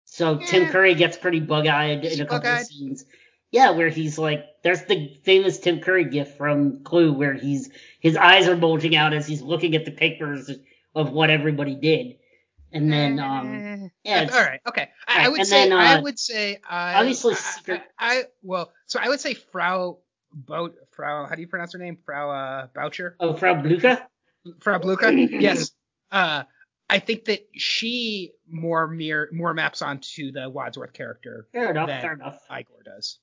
[0.05, 2.61] So Tim Curry gets pretty bug-eyed in a couple bug-eyed?
[2.63, 3.05] of scenes.
[3.51, 8.17] Yeah, where he's like, there's the famous Tim Curry gif from Clue where he's his
[8.17, 10.51] eyes are bulging out as he's looking at the papers
[10.95, 12.17] of what everybody did,
[12.73, 14.61] and then um, yeah, all right.
[14.67, 14.89] Okay.
[15.07, 17.35] I, I would say then, I uh, would say I obviously
[17.69, 19.99] I, I, I well, so I would say Frau
[20.33, 21.99] Boat, Frau, how do you pronounce her name?
[22.05, 23.17] Frau uh, Boucher?
[23.21, 24.07] Oh, Frau Blucher?
[24.61, 25.11] Frau Blucher?
[25.13, 25.71] yes.
[26.11, 26.45] Uh,
[26.91, 31.47] I think that she more mirror, more maps onto the Wadsworth character.
[31.53, 32.41] Fair enough, than fair enough.
[32.51, 33.19] Igor does.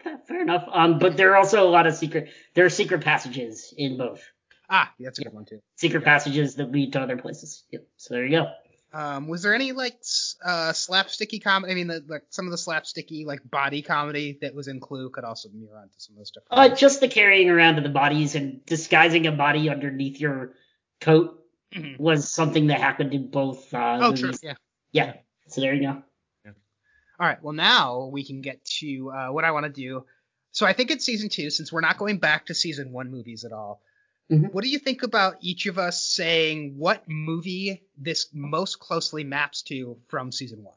[0.00, 0.68] Okay, fair enough.
[0.70, 2.28] Um, but there are also a lot of secret.
[2.54, 4.22] There are secret passages in both.
[4.68, 5.60] Ah, that's a good one too.
[5.76, 7.64] Secret passages that lead to other places.
[7.70, 7.86] Yep.
[7.96, 8.50] So there you go.
[8.92, 9.98] Um, was there any like
[10.44, 11.72] uh, slapsticky comedy?
[11.72, 15.10] I mean, the, like some of the slapsticky like body comedy that was in Clue
[15.10, 16.44] could also mirror onto some of those stuff.
[16.50, 20.52] Uh, just the carrying around of the bodies and disguising a body underneath your
[21.00, 21.43] coat
[21.74, 21.98] Mhm.
[21.98, 23.72] was something that happened in both.
[23.74, 24.20] Uh, Oh, movies.
[24.20, 24.32] true.
[24.42, 24.54] Yeah.
[24.92, 25.14] Yeah.
[25.48, 26.02] So there you go.
[26.44, 26.52] Yeah.
[27.18, 27.42] All right.
[27.42, 30.04] Well, now we can get to uh, what I want to do.
[30.52, 33.44] So I think it's season two, since we're not going back to season one movies
[33.44, 33.82] at all.
[34.30, 34.52] Mhm.
[34.52, 39.62] What do you think about each of us saying what movie this most closely maps
[39.62, 40.76] to from season one?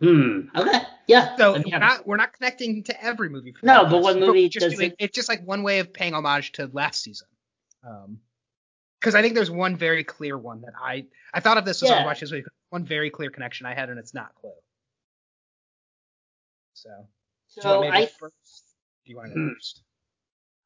[0.00, 0.48] Hmm.
[0.58, 0.80] Okay.
[1.06, 1.36] Yeah.
[1.36, 3.52] So we're not we're not connecting to every movie.
[3.52, 6.14] From No, but what movie just doing, it- It's just like one way of paying
[6.14, 7.28] homage to last season.
[7.86, 8.20] Um,
[9.00, 11.90] because I think there's one very clear one that I I thought of this as
[11.90, 12.20] I was Yeah.
[12.20, 12.44] this movie.
[12.68, 14.52] One very clear connection I had, and it's not Clue.
[16.74, 16.90] So,
[17.48, 18.64] So want me to I first?
[19.04, 19.52] Do you want to go Hmm.
[19.54, 19.82] first?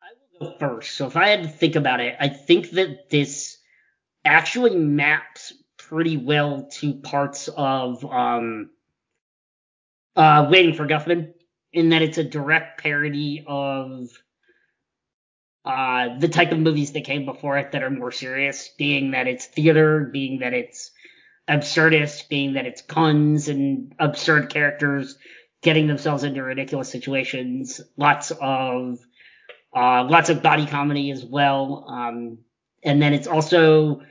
[0.03, 0.07] I
[0.41, 0.97] will go first.
[0.97, 3.59] So if I had to think about it, I think that this
[4.25, 8.71] actually maps pretty well to parts of um
[10.17, 11.35] uh Waiting for Guffman
[11.73, 14.11] in that it's a direct parody of
[15.65, 19.27] uh the type of movies that came before it that are more serious, being that
[19.27, 20.91] it's theater, being that it's
[21.49, 25.17] absurdist, being that it's puns and absurd characters
[25.63, 28.99] getting themselves into ridiculous situations, lots of
[29.75, 31.87] uh, lots of body comedy as well.
[31.89, 32.39] Um,
[32.83, 34.03] and then it's also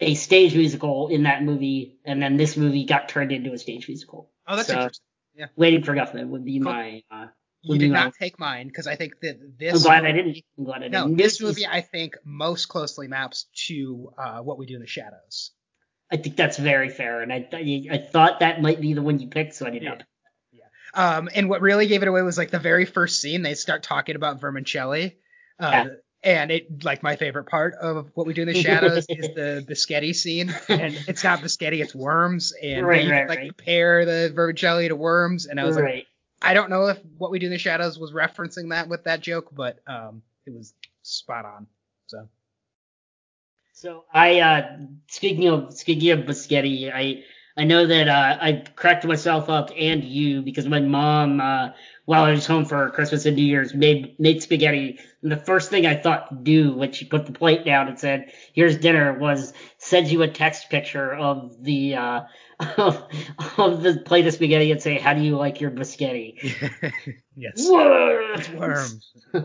[0.00, 3.88] a stage musical in that movie, and then this movie got turned into a stage
[3.88, 4.30] musical.
[4.46, 5.04] Oh, that's So, interesting.
[5.56, 6.72] Waiting for Guffman would be Cool.
[6.72, 7.02] my.
[7.10, 7.26] Uh,
[7.62, 9.74] You did not take mine because I think that this.
[9.74, 10.38] I'm glad I didn't.
[10.56, 11.18] I'm glad I No, didn't.
[11.18, 15.50] this movie I think most closely maps to uh, what we do in the shadows.
[16.10, 19.18] I think that's very fair, and I I, I thought that might be the one
[19.18, 20.02] you picked, so I did not.
[20.52, 20.64] Yeah.
[20.94, 23.42] Um, and what really gave it away was like the very first scene.
[23.42, 25.16] They start talking about vermicelli.
[25.60, 25.86] Uh, Yeah.
[26.24, 29.64] And it, like, my favorite part of what we do in the shadows is the
[29.70, 30.52] biscotti scene.
[30.68, 32.52] And it's not biscotti, it's worms.
[32.60, 33.46] And Right, they right, like right.
[33.56, 35.46] compare the vermicelli to worms.
[35.46, 36.06] And I was like, right.
[36.42, 39.20] I don't know if what we do in the shadows was referencing that with that
[39.20, 41.66] joke, but um, it was spot on.
[42.06, 42.28] So
[43.72, 44.76] So I uh
[45.08, 47.24] speaking of speaking of biscotti, I
[47.58, 51.70] I know that uh I cracked myself up and you because my mom uh
[52.04, 55.68] while I was home for Christmas and New Year's made made spaghetti and the first
[55.70, 59.18] thing I thought to do when she put the plate down and said, Here's dinner
[59.18, 62.20] was send you a text picture of the uh
[62.78, 63.04] of,
[63.58, 66.38] of the plate of spaghetti and say, How do you like your biscotti?
[67.36, 68.48] yes, Worms.
[68.50, 69.12] worms.
[69.32, 69.38] So,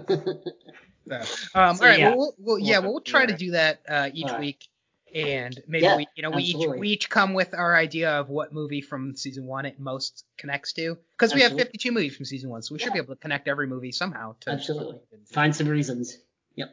[1.55, 1.99] um, So, all right.
[1.99, 2.09] yeah.
[2.09, 4.39] Well, we'll, well, yeah, We'll we'll try to do that uh, each All right.
[4.39, 4.67] week,
[5.13, 8.29] and maybe Yeah, we, you know, we each we each come with our idea of
[8.29, 12.25] what movie from season one it most connects to, because we have 52 movies from
[12.25, 14.35] season one, so we should be able to connect every movie somehow.
[14.41, 14.99] To Absolutely.
[15.31, 16.17] Find some reasons.
[16.55, 16.69] Yep.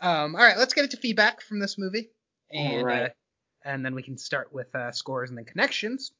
[0.00, 2.10] Um, all right, let's get into feedback from this movie,
[2.50, 3.02] and All right.
[3.02, 3.08] uh,
[3.64, 6.12] and then we can start with uh, scores and then connections.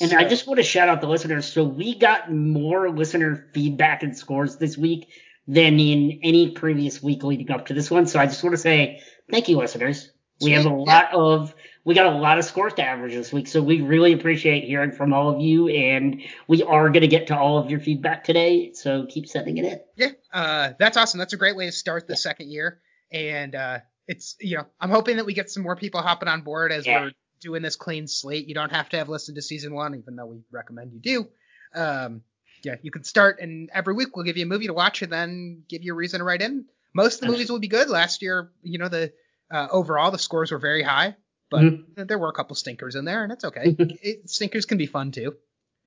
[0.00, 1.46] And So- I just want to shout out the listeners.
[1.46, 5.08] So we got more listener feedback and scores this week
[5.48, 8.06] than in any previous week leading up to this one.
[8.06, 9.00] So I just want to say
[9.30, 10.12] thank you, listeners.
[10.40, 13.48] We have a lot of we got a lot of scores to average this week,
[13.48, 17.28] so we really appreciate hearing from all of you, and we are going to get
[17.28, 18.72] to all of your feedback today.
[18.74, 19.80] So keep sending it in.
[19.96, 21.18] Yeah, uh, that's awesome.
[21.18, 22.80] That's a great way to start the second year.
[23.10, 26.42] And uh, it's, you know, I'm hoping that we get some more people hopping on
[26.42, 27.00] board as Yeah.
[27.00, 28.46] we're doing this clean slate.
[28.46, 31.28] You don't have to have listened to season one, even though we recommend you do.
[31.74, 32.22] Um,
[32.62, 35.10] yeah, you can start, and every week we'll give you a movie to watch and
[35.10, 36.66] then give you a reason to write in.
[36.92, 37.88] Most of the movies will be good.
[37.88, 39.12] Last year, you know, the
[39.50, 41.16] uh, overall the scores were very high,
[41.50, 42.06] but Mhm.
[42.08, 43.76] there were a couple stinkers in there, and it's okay.
[43.78, 45.36] it, stinkers can be fun too,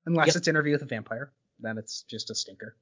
[0.05, 0.35] unless Yep.
[0.37, 1.31] it's Interview with a Vampire.
[1.59, 2.75] Then it's just a stinker.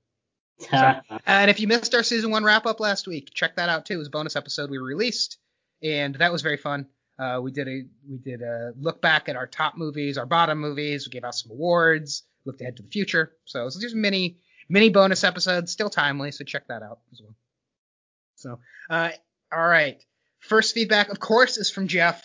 [0.71, 3.85] Uh, And if you missed our season one wrap up last week, check that out
[3.87, 3.95] too.
[3.95, 5.37] It was a bonus episode we released,
[5.81, 6.87] and that was very fun.
[7.17, 10.59] Uh, we did a we did a look back at our top movies, our bottom
[10.59, 11.07] movies.
[11.07, 13.31] We gave out some awards, looked ahead to the future.
[13.45, 14.37] So it's just many
[14.69, 16.31] mini bonus episodes, still timely.
[16.31, 17.35] So check that out as well.
[18.35, 18.59] So,
[18.89, 19.11] uh,
[19.51, 20.03] all right.
[20.41, 22.21] First feedback, of course, is from Jeff,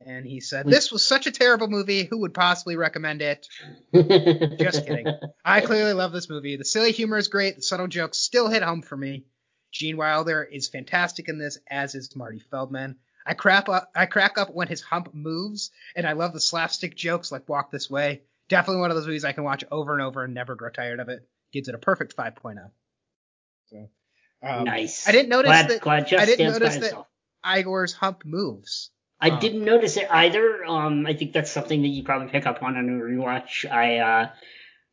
[0.00, 2.04] and he said this was such a terrible movie.
[2.04, 3.46] Who would possibly recommend it?
[4.58, 5.06] Just kidding.
[5.44, 6.56] I clearly love this movie.
[6.56, 7.56] The silly humor is great.
[7.56, 9.26] The subtle jokes still hit home for me.
[9.72, 12.96] Gene Wilder is fantastic in this, as is Marty Feldman.
[13.26, 16.96] I crap up, I crack up when his hump moves, and I love the slapstick
[16.96, 18.22] jokes like Walk This Way.
[18.48, 21.00] Definitely one of those movies I can watch over and over and never grow tired
[21.00, 21.28] of it.
[21.52, 22.70] Gives it a perfect 5.0.
[23.66, 23.88] So
[24.42, 25.06] um, nice.
[25.06, 25.80] I didn't notice glad, that.
[25.80, 27.06] Glad Jeff I didn't stands by notice that himself.
[27.44, 28.90] Igor's hump moves.
[29.20, 30.64] I Um, didn't notice it either.
[30.64, 33.70] Um, I think that's something that you probably pick up on on a rewatch.
[33.70, 34.30] I, uh,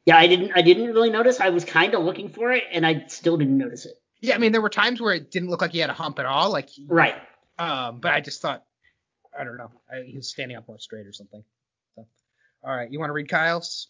[0.05, 1.39] yeah, I didn't, I didn't really notice.
[1.39, 3.93] I was kind of looking for it, and I still didn't notice it.
[4.19, 6.19] Yeah, I mean there were times where it didn't look like he had a hump
[6.19, 7.15] at all, like he- Right.
[7.59, 8.63] Um, but I just thought,
[9.37, 11.43] I don't know, I, he was standing up more straight or something.
[11.95, 12.05] So,
[12.63, 13.87] all right, you want to read Kyle's?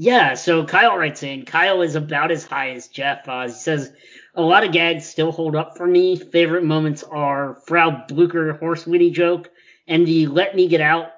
[0.00, 1.44] Yeah, so Kyle writes in.
[1.44, 3.28] Kyle is about as high as Jeff.
[3.28, 3.92] Uh, he says,
[4.32, 6.14] a lot of gags still hold up for me.
[6.14, 9.50] Favorite moments are Frau Blucher horse witty joke
[9.88, 11.08] and the let me get out,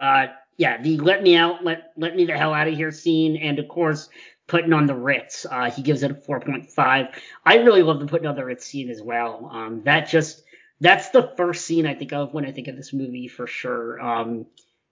[0.00, 3.36] uh, yeah, the let me out, let, let me the hell out of here scene.
[3.36, 4.08] And of course,
[4.46, 5.44] putting on the Ritz.
[5.44, 7.14] Uh, he gives it a 4.5.
[7.44, 9.50] I really love the putting on the Ritz scene as well.
[9.52, 10.42] Um, that just,
[10.80, 14.00] that's the first scene I think of when I think of this movie for sure.
[14.00, 14.46] Um,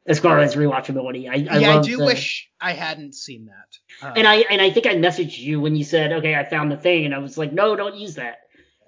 [0.08, 4.06] as far as rewatchability, I, I yeah, I do the- wish I hadn't seen that.
[4.06, 6.72] Um, and I and I think I messaged you when you said, "Okay, I found
[6.72, 8.38] the thing," and I was like, "No, don't use that."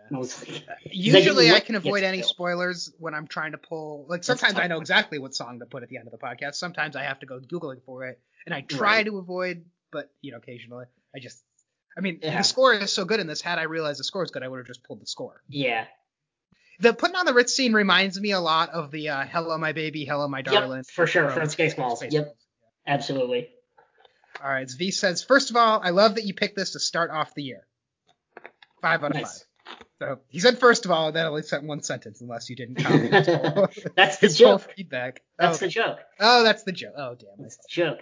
[0.09, 3.59] And I was like, usually I look- can avoid any spoilers when I'm trying to
[3.59, 4.07] pull.
[4.09, 6.55] Like sometimes I know exactly what song to put at the end of the podcast.
[6.57, 9.07] Sometimes I have to go googling for it, and I try Right.
[9.07, 11.43] to avoid, but you know, occasionally I just.
[11.97, 12.39] I mean, Yeah.
[12.39, 13.41] the score is so good in this.
[13.41, 15.43] Had I realized the score is good, I would have just pulled the score.
[15.49, 15.87] "Yeah,
[16.81, 19.73] The putting on the Ritz scene reminds me a lot of the uh, "Hello, my
[19.73, 22.13] baby, hello, my darling." yep, for sure." from Spaceballs, Spaceballs.
[22.13, 22.37] yep,
[22.87, 23.51] absolutely.
[24.43, 27.11] All right, V says, first of all, I love that you picked this to start
[27.11, 27.67] off the year.
[28.81, 29.45] Five out of Nice.
[29.67, 29.77] five.
[29.99, 32.77] So he said first of all, and then only sent one sentence, unless you didn't
[32.77, 34.73] count his whole, That's the his whole joke.
[34.75, 35.21] feedback.
[35.39, 35.99] That's oh, the joke.
[36.19, 36.95] oh, that's the joke.
[36.97, 37.29] Oh, damn.
[37.43, 37.99] That's the joke.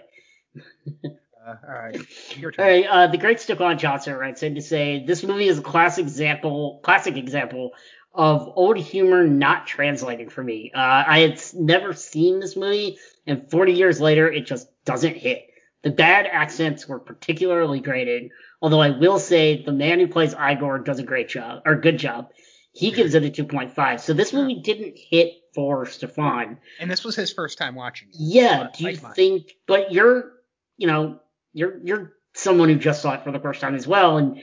[1.45, 2.65] Uh, all right, your turn.
[2.65, 5.61] All right, uh, the great Stephon Johnson writes in to say this movie is a
[5.61, 7.71] classic example, classic example
[8.13, 10.71] of old humor not translating for me.
[10.73, 12.97] Uh, I had never seen this movie,
[13.27, 15.45] and 40 years later, it just doesn't hit.
[15.83, 18.31] The bad accents were particularly grated,
[18.61, 21.97] although I will say the man who plays Igor does a great job, or good
[21.97, 22.29] job.
[22.71, 23.99] He gives it a 2.5.
[23.99, 26.57] So this movie didn't hit for Stefan.
[26.79, 28.15] And this was his first time watching it.
[28.19, 28.63] Yeah.
[28.63, 29.13] But Do you like mine.
[29.13, 29.51] think?
[29.67, 30.31] But you're,
[30.77, 31.19] you know,
[31.53, 34.39] you're you're someone who just saw it for the first time as well, and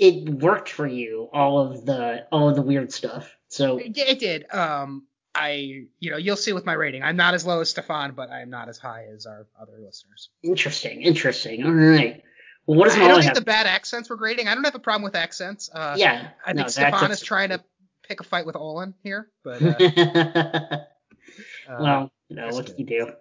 [0.00, 1.28] it worked for you.
[1.32, 3.36] All of the all of the weird stuff.
[3.48, 4.52] So It, it did.
[4.52, 7.04] Um, I, you know, you'll see with my rating.
[7.04, 10.30] I'm not as low as Stefan, but I'm not as high as our other listeners.
[10.42, 11.64] interesting, interesting.
[11.64, 12.22] All right.
[12.66, 13.34] Well, what does I don't think have?
[13.34, 14.48] the bad accents were grading.
[14.48, 15.70] I don't have a problem with accents.
[15.72, 16.30] Uh, yeah.
[16.44, 17.62] I think Stefan is trying to
[18.02, 19.66] pick a fight with Olin here, but uh,
[21.68, 23.12] uh, well, you know, what can you do?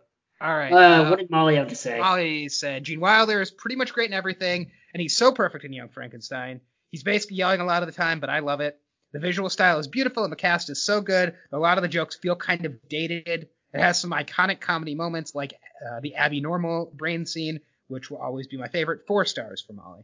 [0.42, 0.72] All right.
[0.72, 2.00] Uh, uh, what did Molly have to say?
[2.00, 5.74] Molly said Gene Wilder is pretty much great in everything, and he's so perfect in
[5.74, 6.62] Young Frankenstein.
[6.92, 8.80] He's basically yelling a lot of the time, but I love it.
[9.12, 11.36] The visual style is beautiful, and the cast is so good.
[11.52, 13.50] A lot of the jokes feel kind of dated.
[13.74, 15.54] It has some iconic comedy moments, like
[15.86, 19.08] uh, the Abby Normal brain scene, which will always be my favorite.
[19.08, 20.04] Four stars for Molly.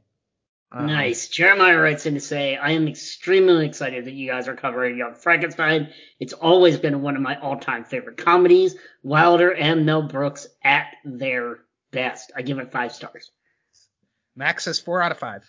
[0.72, 1.28] Um, Nice.
[1.30, 5.14] Jeremiah writes in to say, I am extremely excited that you guys are covering Young
[5.16, 5.90] Frankenstein.
[6.20, 8.76] It's always been one of my all-time favorite comedies.
[9.04, 11.60] Wilder and Mel Brooks at their
[11.92, 12.32] best.
[12.36, 13.32] I give it five stars.
[14.36, 15.44] Max says four out of five.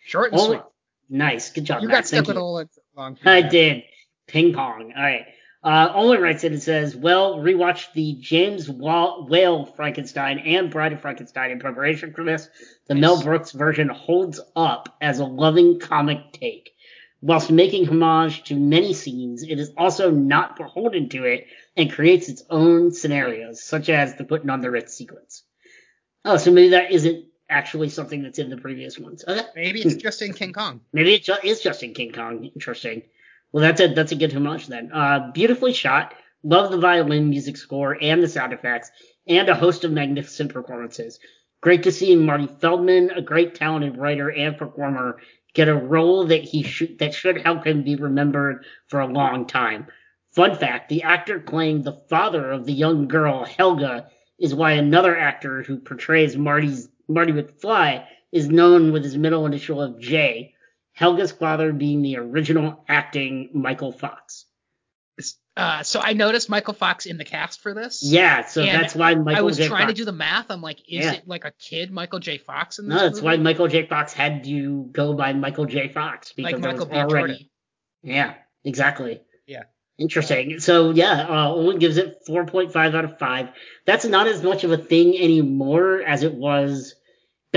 [0.00, 0.60] Short and sweet.
[1.08, 1.50] Nice.
[1.52, 1.96] Good job, You Max.
[1.98, 2.42] got stuck Thank with you.
[2.42, 3.18] Olin long.
[3.24, 3.84] I did.
[4.26, 4.92] Ping pong.
[4.96, 5.26] All right.
[5.66, 10.92] Uh, Olin writes in and says, well, rewatched the James Wa- Whale Frankenstein and Bride
[10.92, 12.48] of Frankenstein in preparation for this.
[12.86, 13.00] The Nice.
[13.00, 16.70] Mel Brooks version holds up as a loving comic take.
[17.20, 22.28] Whilst making homage to many scenes, it is also not beholden to it and creates
[22.28, 25.42] its own scenarios, such as the putting on the Ritz sequence.
[26.24, 29.24] Oh, so maybe that isn't actually something that's in the previous ones.
[29.26, 29.42] Okay.
[29.56, 30.82] Maybe it's just in King Kong.
[30.92, 32.44] Maybe it ju- is just in King Kong.
[32.54, 33.02] Interesting.
[33.52, 34.90] Well, that's a that's a good homage then.
[34.92, 36.14] Uh, beautifully shot.
[36.42, 38.90] Love the violin music score and the sound effects,
[39.26, 41.18] and a host of magnificent performances.
[41.60, 45.18] Great to see Marty Feldman, a great talented writer and performer,
[45.54, 49.46] get a role that he should that should help him be remembered for a long
[49.46, 49.86] time.
[50.32, 55.16] Fun fact: the actor playing the father of the young girl Helga is why another
[55.16, 60.52] actor who portrays Marty's Marty McFly is known with his middle initial of J.
[60.98, 64.46] Helga's father being the original acting Michael Fox.
[65.56, 68.02] Uh, so I noticed Michael Fox in the cast for this.
[68.04, 69.68] Yeah, so that's why Michael I was J.
[69.68, 69.92] trying Fox.
[69.92, 70.50] to do the math.
[70.50, 71.12] I'm like, is Yeah.
[71.14, 72.36] it like a kid Michael J.
[72.36, 73.24] Fox in this no, that's movie?
[73.24, 73.86] why Michael J.
[73.86, 75.88] Fox had to go by Michael J.
[75.88, 77.10] Fox because like Michael was already.
[77.32, 77.48] Jordan.
[78.02, 78.34] Yeah,
[78.64, 79.22] exactly.
[79.46, 79.62] Yeah.
[79.96, 80.60] Interesting.
[80.60, 83.48] So yeah, uh, Owen gives it 4.5 out of 5.
[83.86, 86.95] That's not as much of a thing anymore as it was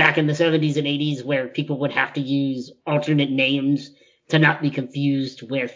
[0.00, 3.90] back in the 70s and 80s where people would have to use alternate names
[4.30, 5.74] to not be confused with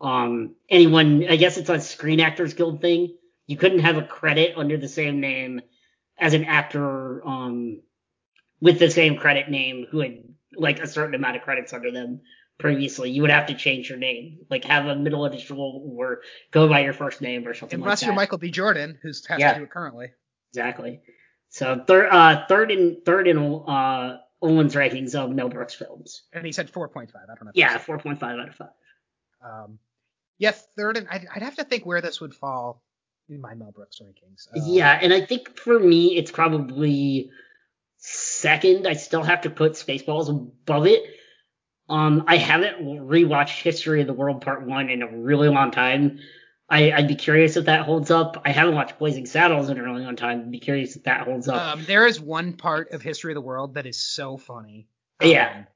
[0.00, 3.14] um anyone I guess it's a Screen Actors Guild thing.
[3.46, 5.60] You couldn't have a credit under the same name
[6.18, 7.82] as an actor um
[8.58, 10.24] with the same credit name who had
[10.56, 12.22] like a certain amount of credits under them
[12.58, 16.22] previously, you would have to change your name, like have a middle initial or
[16.52, 18.14] go by your first name or something Unless like you're.
[18.16, 18.50] Michael B.
[18.50, 19.52] Jordan, who's has Yeah.
[19.52, 20.08] to do it currently.
[20.52, 21.00] Exactly.
[21.56, 26.24] So third, uh, third in third in uh Owen's rankings of Mel Brooks films.
[26.34, 27.08] And he said 4.5.
[27.14, 27.50] I don't know.
[27.54, 28.68] Yeah, four point five out of five.
[29.42, 29.78] Um,
[30.36, 32.82] yeah, third, and I'd, I'd have to think where this would fall
[33.30, 34.48] in my Mel Brooks rankings.
[34.54, 37.30] Um, Yeah, and I think for me, it's probably
[37.96, 38.86] second.
[38.86, 41.04] I still have to put Spaceballs above it.
[41.88, 46.18] Um, I haven't rewatched History of the World Part One in a really long time.
[46.68, 48.42] I, I'd be curious if that holds up.
[48.44, 50.40] I haven't watched Blazing Saddles in a really long time.
[50.40, 51.62] I'd be curious if that holds up.
[51.62, 54.88] Um, there is one part of History of the World that is so funny.
[55.22, 55.52] Yeah.
[55.58, 55.66] Um,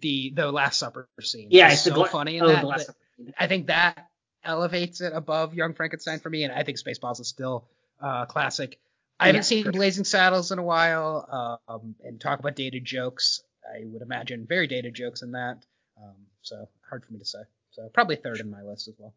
[0.00, 1.48] the the Last Supper scene.
[1.50, 2.60] yeah, is it's so gla- funny in oh, that.
[2.60, 4.10] the last that I think that
[4.44, 7.68] elevates it above Young Frankenstein for me, and I think Spaceballs is still
[8.00, 8.78] uh, classic.
[9.18, 9.70] I haven't Yeah, seen.
[9.70, 13.42] Blazing Saddles in a while, um, and talk about dated jokes.
[13.64, 15.64] I would imagine very dated jokes in that.
[16.02, 17.38] Um, so hard for me to say.
[17.70, 19.14] So probably third in my list as well.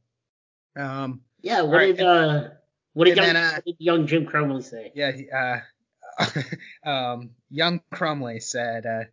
[0.75, 2.49] Um, Yeah, what Alright, did uh,
[2.93, 4.91] what did, young, then, uh, what did young Jim Cromwell say?
[4.95, 5.61] yeah,
[6.19, 6.29] uh,
[6.89, 9.03] um, Young Crumley said, uh,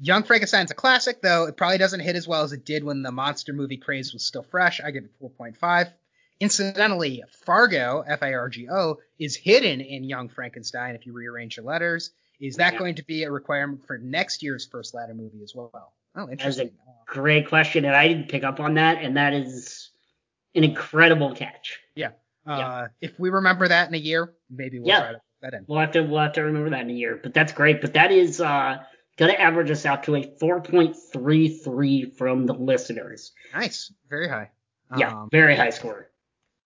[0.00, 3.02] Young Frankenstein's a classic, though it probably doesn't hit as well as it did when
[3.02, 4.80] the monster movie craze was still fresh.
[4.80, 5.92] I give it 4.5.
[6.40, 12.10] Incidentally, Fargo, F-A-R-G-O, is hidden in Young Frankenstein if you rearrange the letters.
[12.40, 12.78] Is that Yeah.
[12.78, 15.92] going to be a requirement for next year's first ladder movie as well?
[16.14, 16.66] Oh, interesting.
[16.68, 19.90] That's a great question, and I didn't pick up on that, and that is
[20.56, 21.78] an incredible catch.
[21.94, 22.10] Yeah.
[22.46, 25.00] Uh, If we remember that in a year, maybe we'll Yeah.
[25.00, 25.64] try to that in.
[25.68, 27.80] We'll have to we'll have to remember that in a year, but that's great.
[27.80, 28.78] But that is uh
[29.18, 33.32] gonna average us out to a 4.33 from the listeners.
[33.54, 33.92] Nice.
[34.08, 34.50] Very high.
[34.96, 36.08] Yeah, Um, very high score.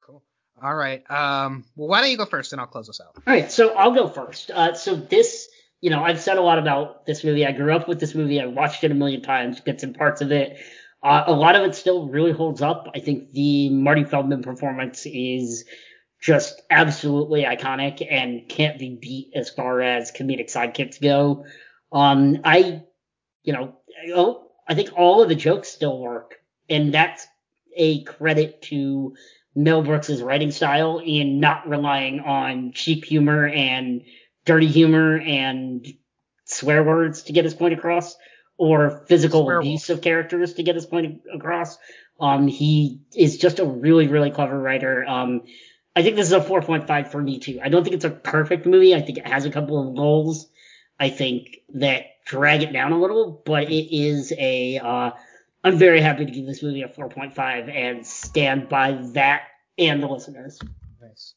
[0.02, 0.22] Cool.
[0.62, 1.08] All right.
[1.10, 3.14] Um, well, why don't you go first and I'll close us out?
[3.16, 4.50] All right, so I'll go first.
[4.50, 5.48] Uh, so this,
[5.80, 7.46] you know, I've said a lot about this movie.
[7.46, 8.40] I grew up with this movie.
[8.40, 10.58] I watched it a million times, bits and parts of it.
[11.02, 12.88] Uh, a lot of it still really holds up.
[12.94, 15.64] I think the Marty Feldman performance is
[16.20, 21.46] just absolutely iconic and can't be beat as far as comedic sidekicks go.
[21.90, 22.82] Um, I,
[23.42, 23.76] you know,
[24.12, 26.34] oh, I think all of the jokes still work,
[26.68, 27.26] and that's
[27.74, 29.14] a credit to
[29.54, 34.02] Mel Brooks's writing style in not relying on cheap humor and
[34.44, 35.86] dirty humor and
[36.44, 38.16] swear words to get his point across
[38.60, 41.78] or physical abuse of characters to get his point across.
[42.20, 45.02] Um, he is just a really, really clever writer.
[45.08, 45.44] Um,
[45.96, 47.58] I think this is a 4.5 for me too.
[47.62, 48.94] I don't think it's a perfect movie.
[48.94, 50.46] I think it has a couple of lulls.
[50.98, 55.12] I think that drag it down a little, but it is a, uh,
[55.64, 59.44] I'm very happy to give this movie a 4.5 and stand by that
[59.78, 60.60] and the listeners.
[61.00, 61.32] Nice.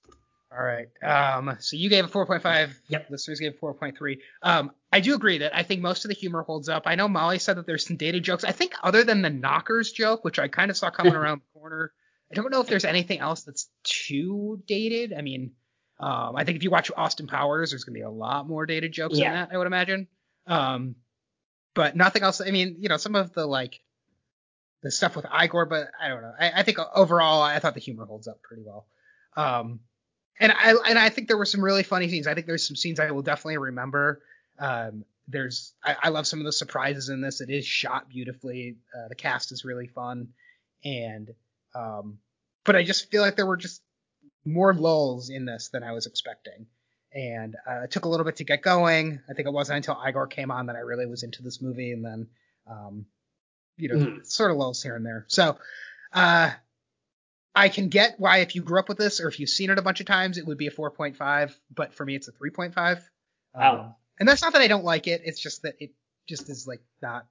[0.56, 0.88] All right.
[1.02, 2.70] Um, so you gave a 4.5.
[2.90, 3.08] Yep.
[3.10, 4.20] Listeners gave 4.3.
[4.44, 6.84] Um, I do agree that I think most of the humor holds up.
[6.86, 8.44] I know Molly said that there's some dated jokes.
[8.44, 11.60] I think other than the knockers joke, which I kind of saw coming around the
[11.60, 11.92] corner,
[12.32, 15.14] I don't know if there's anything else that's too dated.
[15.18, 15.54] I mean,
[16.00, 18.92] um, I think if you watch Austin Powers, there's gonna be a lot more dated
[18.92, 19.28] jokes Yeah.
[19.30, 19.50] in that.
[19.54, 20.08] I would imagine.
[20.46, 20.96] Um,
[21.74, 22.42] but nothing else.
[22.42, 23.80] I mean, you know, some of the like
[24.84, 26.34] the stuff with Igor, but I don't know.
[26.40, 28.86] I, I think overall, I thought the humor holds up pretty well.
[29.36, 29.80] Um,
[30.40, 32.28] and I and I think there were some really funny scenes.
[32.28, 34.22] I think there's some scenes I will definitely remember.
[34.60, 37.42] Um, there's I, I love some of the surprises in this.
[37.42, 38.78] It is shot beautifully.
[38.96, 40.30] Uh, the cast is really fun,
[40.84, 41.30] and
[41.76, 42.20] um,
[42.66, 43.82] but I just feel like there were just
[44.46, 46.68] more lulls in this than I was expecting.
[47.16, 49.22] And uh, it took a little bit to get going.
[49.30, 51.92] I think it wasn't until Igor came on that I really was into this movie,
[51.92, 52.28] and then
[52.68, 53.06] um,
[53.78, 54.26] you know, Mhm.
[54.26, 55.26] sort of lulls here and there.
[55.28, 55.58] So,
[56.12, 56.52] uh,
[57.56, 59.78] I can get why if you grew up with this or if you've seen it
[59.78, 61.54] a bunch of times, it would be a 4.5.
[61.74, 63.02] But for me, it's a 3.5.
[63.56, 63.80] Wow.
[63.82, 65.22] Um, and that's not that I don't like it.
[65.24, 65.92] It's just that it
[66.28, 67.26] just is like not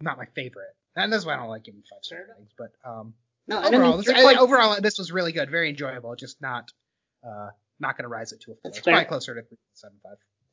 [0.00, 0.74] not my favorite.
[0.94, 2.50] And that's why I don't like giving five star ratings.
[2.56, 3.14] But um,
[3.48, 6.14] No, and I overall, mean, this, three point- overall, this was really good, very enjoyable.
[6.16, 6.70] Just not
[7.26, 7.48] uh,
[7.80, 8.60] not going to rise it to a four.
[8.64, 9.90] That's It's probably closer to 3.75.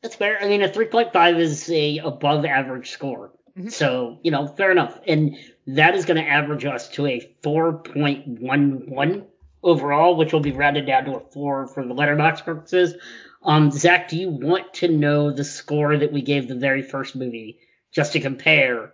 [0.02, 0.38] That's fair.
[0.42, 3.32] I mean, a 3.5 is a above average score.
[3.58, 3.72] Mhm.
[3.72, 5.00] So, you know, fair enough.
[5.08, 5.38] And
[5.68, 9.26] that is going to average us to a 4.11
[9.62, 12.96] overall, which will be rounded down to a 4 for the Letterboxd purposes.
[13.44, 17.16] Um, Zach, do you want to know the score that we gave the very first
[17.16, 17.60] movie
[17.94, 18.94] just to compare?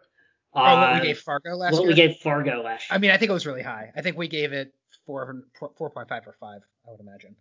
[0.53, 1.89] oh, what we gave Fargo last what year.
[1.89, 2.95] we gave Fargo last year?
[2.95, 3.91] I mean, I think it was really high.
[3.95, 4.73] I think we gave it
[5.05, 6.61] four, 4.5 or five.
[6.87, 7.35] I would imagine.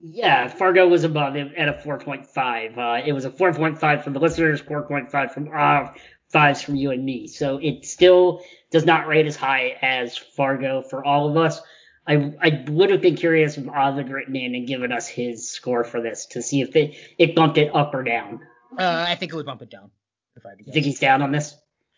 [0.00, 2.78] Yeah, Fargo was above it at a 4.5.
[2.78, 5.88] Uh, it was a 4.5 from the listeners, 4.5 from uh,
[6.30, 7.26] fives from you and me.
[7.26, 11.60] So it still does not rate as high as Fargo for all of us.
[12.06, 15.50] I, I would have been curious if Oz had written in and given us his
[15.50, 18.40] score for this to see if it, it bumped it up or down.
[18.78, 19.90] Uh, I think it would bump it down.
[20.36, 21.54] If I You think he's down on this?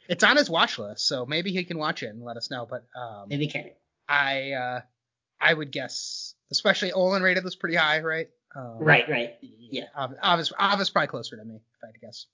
[0.09, 2.67] it's on his watch list, so maybe he can watch it and let us know.
[2.69, 3.71] But um, Maybe can.
[4.09, 4.81] I uh,
[5.41, 8.29] I would guess, especially Olin rated was pretty high, right?
[8.57, 9.35] Um, Right, right.
[9.43, 9.85] Yeah.
[9.97, 12.27] Av, is probably closer to me, if I had to guess.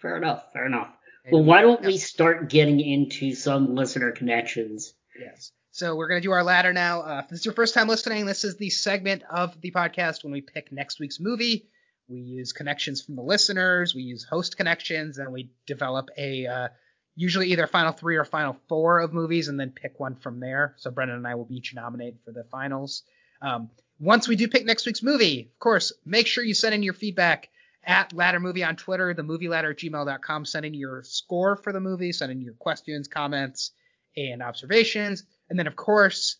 [0.00, 0.44] Fair enough.
[0.52, 0.88] Fair enough.
[1.30, 4.94] Well, why don't we start getting into some listener connections?
[5.18, 5.52] Yes.
[5.70, 7.02] So we're gonna do our ladder now.
[7.02, 10.22] Uh, if this is your first time listening, this is the segment of the podcast
[10.22, 11.66] when we pick next week's movie.
[12.08, 13.94] We use connections from the listeners.
[13.94, 16.68] We use host connections, and we develop a uh,
[17.16, 20.74] usually either final three or final four of movies, and then pick one from there.
[20.76, 23.02] So Brendan and I will each nominate for the finals.
[23.40, 26.82] Um, once we do pick next week's movie, of course, make sure you send in
[26.82, 27.48] your feedback
[27.86, 30.44] at Ladder Movie on Twitter, the movie ladder at gmail.com.
[30.44, 33.72] Send in your score for the movie, send in your questions, comments,
[34.16, 35.24] and observations.
[35.50, 36.36] And then, of course,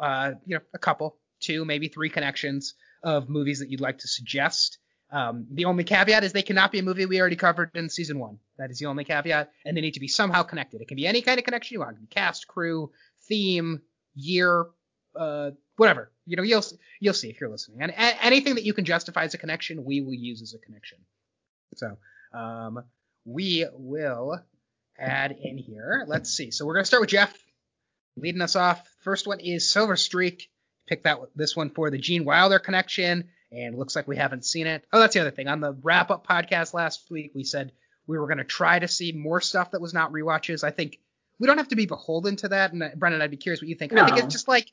[0.00, 4.08] uh, you know, a couple, two, maybe three connections of movies that you'd like to
[4.08, 4.78] suggest.
[5.12, 8.18] Um, the only caveat is they cannot be a movie we already covered in season
[8.18, 8.38] one.
[8.58, 10.80] That is the only caveat, and they need to be somehow connected.
[10.80, 11.92] It can be any kind of connection you want.
[11.92, 12.92] It can be cast, crew,
[13.28, 13.80] theme,
[14.14, 14.66] year,
[15.18, 16.10] uh, whatever.
[16.26, 16.62] You know, you'll
[17.00, 17.80] you'll see if you're listening.
[17.80, 20.58] And a- anything that you can justify as a connection, we will use as a
[20.58, 20.98] connection.
[21.76, 21.96] So,
[22.34, 22.84] um,
[23.24, 24.38] we will
[24.98, 26.04] add in here.
[26.06, 26.50] Let's see.
[26.50, 27.32] So we're gonna start with Jeff
[28.14, 28.86] leading us off.
[29.00, 30.50] First one is Silver Streak.
[30.86, 34.66] Pick that this one for the Gene Wilder connection, and looks like we haven't seen
[34.66, 34.84] it.
[34.92, 35.48] Oh, that's the other thing.
[35.48, 37.72] On the wrap up podcast last week, we said
[38.06, 40.62] we were gonna try to see more stuff that was not rewatches.
[40.62, 40.98] I think
[41.38, 42.74] we don't have to be beholden to that.
[42.74, 43.94] And uh, Brendan, I'd be curious what you think.
[43.94, 44.70] I think it's just like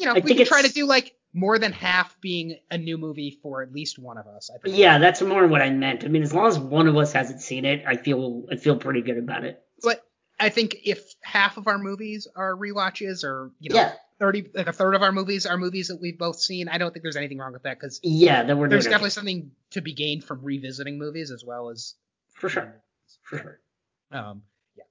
[0.00, 2.98] you know I we can try to do like more than half being a new
[2.98, 4.50] movie for at least one of us.
[4.52, 4.76] I think.
[4.76, 6.04] Yeah, that's more what I meant.
[6.04, 8.76] I mean, as long as one of us hasn't seen it, I feel I feel
[8.76, 9.62] pretty good about it.
[9.82, 10.02] But
[10.38, 14.66] I think if half of our movies are rewatches, or you know, Yeah, thirty, like
[14.66, 17.16] a third of our movies are movies that we've both seen, I don't think there's
[17.16, 19.14] anything wrong with that because yeah, then we're there's definitely okay.
[19.14, 21.94] something to be gained from revisiting movies as well as
[22.34, 22.82] for sure,
[23.22, 23.60] for sure.
[24.10, 24.42] Um,
[24.76, 24.84] yeah.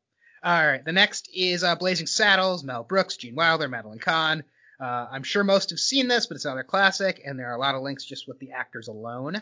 [0.44, 0.86] All right.
[0.86, 4.44] The next is uh, Blazing Saddles, Mel Brooks, Gene Wilder, Madeline Kahn.
[4.82, 7.60] Uh, I'm sure most have seen this, but it's another classic, and there are a
[7.60, 9.42] lot of links just with the actors alone.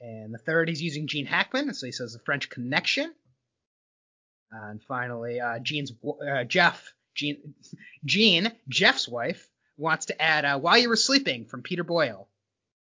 [0.00, 3.12] And the third, he's using Gene Hackman, so he says the French Connection.
[4.52, 5.92] And finally, uh, Gene's
[6.30, 7.54] uh, Jeff, Gene,
[8.04, 12.28] Gene, Jeff's wife, wants to add uh, While You Were Sleeping from Peter Boyle.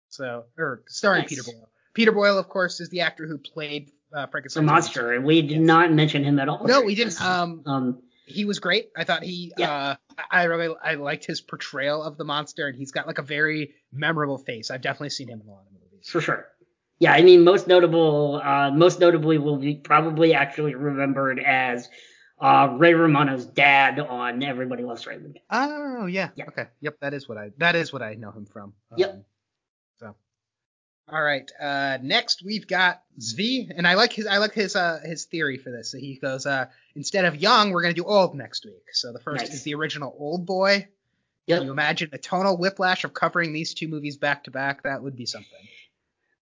[0.09, 1.29] So, or starring Nice.
[1.29, 1.69] Peter Boyle.
[1.93, 5.61] Peter Boyle, of course, is the actor who played uh, The monster, and we did
[5.61, 6.65] not mention him at all.
[6.65, 7.21] No, we didn't.
[7.21, 8.89] Um, Um, he was great.
[8.95, 9.71] I thought he, Yeah.
[9.71, 9.95] uh,
[10.31, 13.73] I really, I liked his portrayal of the monster, and he's got like a very
[13.91, 14.71] memorable face.
[14.71, 16.09] I've definitely seen him in a lot of movies.
[16.09, 16.47] for sure.
[16.99, 21.89] Yeah, I mean, most notable, uh, most notably will be probably actually remembered as
[22.39, 25.39] uh, Ray Romano's dad on Everybody Loves Raymond.
[25.49, 26.29] Oh yeah.
[26.35, 26.45] Yeah.
[26.49, 26.67] Okay.
[26.81, 26.97] Yep.
[27.01, 28.73] That is what I, that is what I know him from.
[28.97, 29.09] Yep.
[29.09, 29.25] Um, so.
[31.09, 31.49] All right.
[31.59, 35.57] Uh, next we've got Zvi, and I like his, I like his, uh, his theory
[35.57, 35.91] for this.
[35.91, 38.83] So he goes, uh, instead of young, we're gonna do old next week.
[38.93, 39.53] So the first Nice.
[39.55, 40.87] is the original Old Boy.
[41.47, 41.57] Yep.
[41.59, 44.83] Can you imagine a tonal whiplash of covering these two movies back to back?
[44.83, 45.59] That would be something.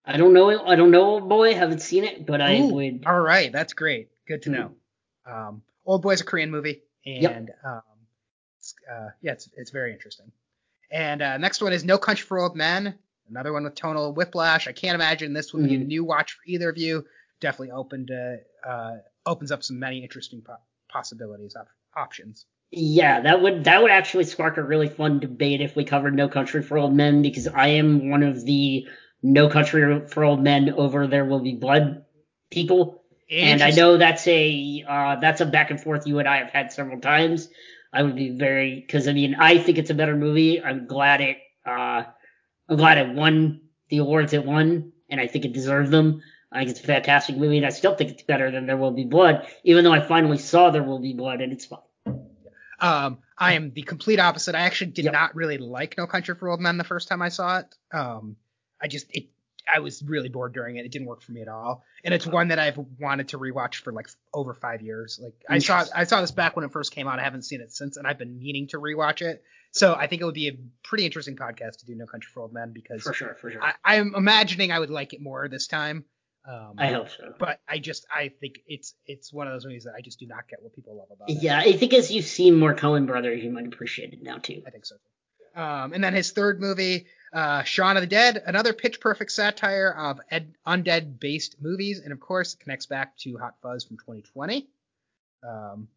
[0.07, 0.65] I don't know.
[0.67, 1.55] I don't know, old boy.
[1.55, 3.05] Haven't seen it, but I would.
[3.07, 4.09] All right, that's great.
[4.27, 4.53] Good to Mm.
[4.53, 4.75] know.
[5.27, 7.33] Um, Old Boy's a Korean movie, Yep.
[7.37, 7.83] and um,
[8.59, 10.31] it's, uh, yeah, it's it's very interesting.
[10.91, 12.99] And uh, next one is No Country for Old Men,
[13.29, 14.67] another one with tonal whiplash.
[14.69, 15.87] I can't imagine this would be a Mhm.
[15.87, 17.05] new watch for either of you.
[17.41, 18.97] Definitely opened to, uh,
[19.27, 20.57] opens up some many interesting po-
[20.89, 22.47] possibilities op- options.
[22.71, 26.29] Yeah, that would that would actually spark a really fun debate if we covered No
[26.29, 28.89] Country for Old Men because I am one of the
[29.23, 32.05] No Country for Old Men over There Will Be Blood
[32.51, 33.03] people.
[33.31, 36.51] And I know that's a uh, that's a back and forth you and I have
[36.51, 37.49] had several times.
[37.93, 40.61] I would be very because I mean I think it's a better movie.
[40.63, 42.05] I'm glad it uh,
[42.69, 43.61] I'm glad it won
[43.91, 46.23] the awards it won, and I think it deserved them.
[46.51, 48.93] I think it's a fantastic movie, and I still think it's better than There Will
[48.93, 51.81] Be Blood, even though I finally saw There Will Be Blood, and it's fine.
[52.81, 54.55] Um, I am the complete opposite.
[54.55, 55.13] I actually did Yep.
[55.15, 57.67] not really like No Country for Old Men the first time I saw it.
[57.93, 58.37] Um,
[58.81, 59.29] I just it
[59.73, 60.85] I was really bored during it.
[60.85, 61.85] It didn't work for me at all.
[62.05, 65.19] And it's one that I've wanted to rewatch for like over five years.
[65.23, 67.19] Like I saw I saw this back when it first came out.
[67.19, 69.43] I haven't seen it since, and I've been meaning to rewatch it.
[69.73, 72.43] So I think it would be a pretty interesting podcast to do No Country for
[72.43, 73.61] Old Men because For sure, for sure.
[73.61, 76.05] I, I'm imagining I would like it more this time.
[76.47, 77.35] Um, I hope so.
[77.39, 80.27] But I just I think it's it's one of those movies that I just do
[80.27, 81.43] not get what people love about it.
[81.43, 84.63] Yeah, I think as you've seen more Coen Brothers, you might appreciate it now too.
[84.67, 84.97] I think so.
[85.57, 89.91] Um, and then his third movie, uh, Shaun of the Dead, another pitch perfect satire
[89.91, 93.97] of ed- undead based movies, and of course it connects back to Hot Fuzz from
[93.99, 94.69] 2020.
[95.47, 95.89] Um,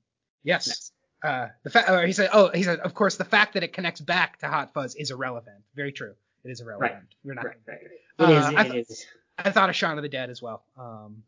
[0.44, 0.92] yes.
[1.24, 3.74] Uh, the fact, or he said, oh, he said, of course, the fact that it
[3.74, 5.64] connects back to Hot Fuzz is irrelevant.
[5.76, 6.14] Very true.
[6.44, 6.94] It is irrelevant.
[6.94, 7.04] Right.
[7.24, 7.46] You're not.
[7.46, 7.80] Right, right.
[8.20, 8.30] right.
[8.30, 8.46] It is.
[8.46, 9.06] Uh, I It th- is.
[9.38, 10.64] I thought of Shaun of the Dead as well.
[10.78, 11.24] Um,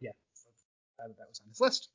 [0.00, 0.10] yeah,
[0.98, 1.88] that, that was on his list.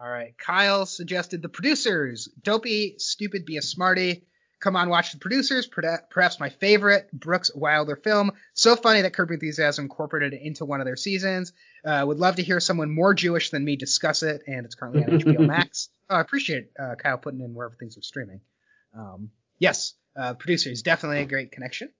[0.00, 0.34] All right.
[0.38, 2.28] Kyle suggested the producers.
[2.42, 4.24] Dopey, stupid, be a smarty.
[4.60, 5.66] Come on, watch the producers.
[5.66, 8.32] Perhaps my favorite Brooks Wilder film.
[8.54, 11.52] So funny that Curb Enthusiasm incorporated it into one of their seasons.
[11.84, 15.04] Uh, would love to hear someone more Jewish than me discuss it, and it's currently
[15.04, 15.90] on HBO Max.
[16.08, 18.40] Oh, I appreciate uh, Kyle putting in wherever things are streaming.
[18.96, 21.90] Um, yes, uh, producers definitely a great connection.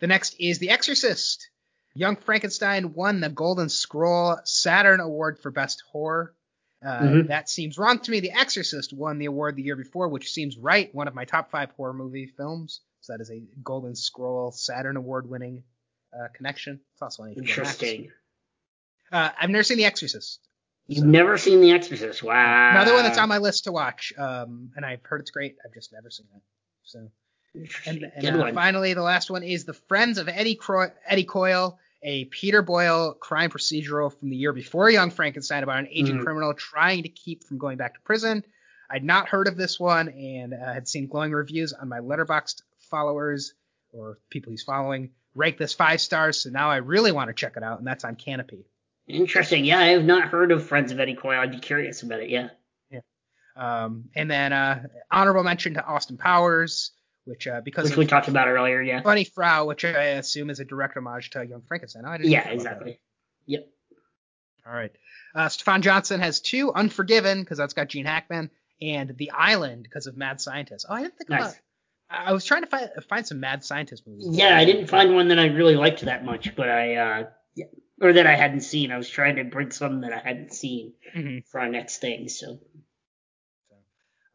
[0.00, 1.50] The next is The Exorcist.
[1.94, 6.34] Young Frankenstein won the Golden Scroll Saturn Award for Best Horror.
[6.84, 7.26] Uh, mm-hmm.
[7.28, 8.20] That seems wrong to me.
[8.20, 10.94] The Exorcist won the award the year before, which seems right.
[10.94, 12.80] One of my top five horror movie films.
[13.00, 15.64] So that is a Golden Scroll Saturn Award winning
[16.12, 16.80] uh, connection.
[16.94, 18.10] It's also an Interesting.
[19.10, 20.40] Uh, I've never seen The Exorcist.
[20.86, 21.06] You've so.
[21.06, 22.22] never seen The Exorcist?
[22.22, 22.70] Wow.
[22.70, 24.12] Another one that's on my list to watch.
[24.16, 25.56] Um, and I've heard it's great.
[25.64, 26.42] I've just never seen it.
[26.84, 27.10] So.
[27.86, 31.78] And, and uh, finally, the last one is The Friends of Eddie, Cro- Eddie Coyle
[32.02, 36.24] a Peter Boyle crime procedural from the year before Young Frankenstein about an aging mm.
[36.24, 38.44] criminal trying to keep from going back to prison.
[38.90, 42.62] I'd not heard of this one and uh, had seen glowing reviews on my Letterboxd
[42.90, 43.54] followers
[43.92, 46.42] or people he's following rank this five stars.
[46.42, 48.64] So now I really want to check it out, and that's on Kanopy.
[49.06, 49.64] Interesting.
[49.64, 51.40] Yeah, I have not heard of Friends of Eddie Coyle.
[51.40, 52.28] I'd be curious about it.
[52.28, 52.48] Yeah.
[52.90, 53.00] Yeah.
[53.56, 56.92] Um, and then uh, honorable mention to Austin Powers
[57.28, 59.02] which uh, because which we talked about earlier, yeah.
[59.02, 62.04] Funny Frau, which I assume is a direct homage to Young Frankenstein.
[62.06, 62.98] Oh, yeah, exactly.
[63.46, 63.68] Yep.
[64.66, 64.92] All right.
[65.34, 68.50] Uh, Stefan Johnson has two, Unforgiven because that's got Gene Hackman,
[68.80, 70.86] and The Island because of Mad Scientist.
[70.88, 71.40] Oh, I didn't think nice.
[71.42, 71.54] about.
[72.10, 74.28] I was trying to find find some Mad Scientist movies.
[74.30, 77.24] Yeah, I didn't find one that I really liked that much, but I uh,
[77.54, 77.66] yeah,
[78.00, 78.90] or that I hadn't seen.
[78.90, 81.38] I was trying to bring some that I hadn't seen mm-hmm.
[81.50, 82.28] for our next thing.
[82.28, 82.60] So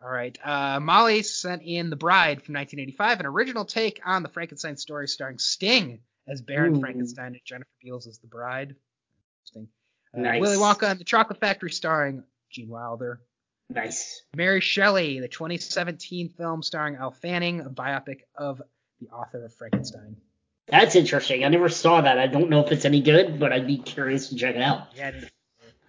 [0.03, 0.37] all right.
[0.43, 5.07] Uh, Molly sent in The Bride from 1985, an original take on the Frankenstein story
[5.07, 6.79] starring Sting as Baron Ooh.
[6.79, 8.75] Frankenstein and Jennifer Beals as the bride.
[9.41, 9.67] Interesting.
[10.13, 10.41] Uh, nice.
[10.41, 13.21] Willy Wonka and the Chocolate Factory starring Gene Wilder.
[13.69, 14.23] Nice.
[14.35, 18.61] Mary Shelley, the 2017 film starring Elle Fanning, a biopic of
[18.99, 20.17] the author of Frankenstein.
[20.67, 21.43] That's interesting.
[21.43, 22.19] I never saw that.
[22.19, 24.87] I don't know if it's any good, but I'd be curious to check it out.
[24.95, 25.11] Yeah.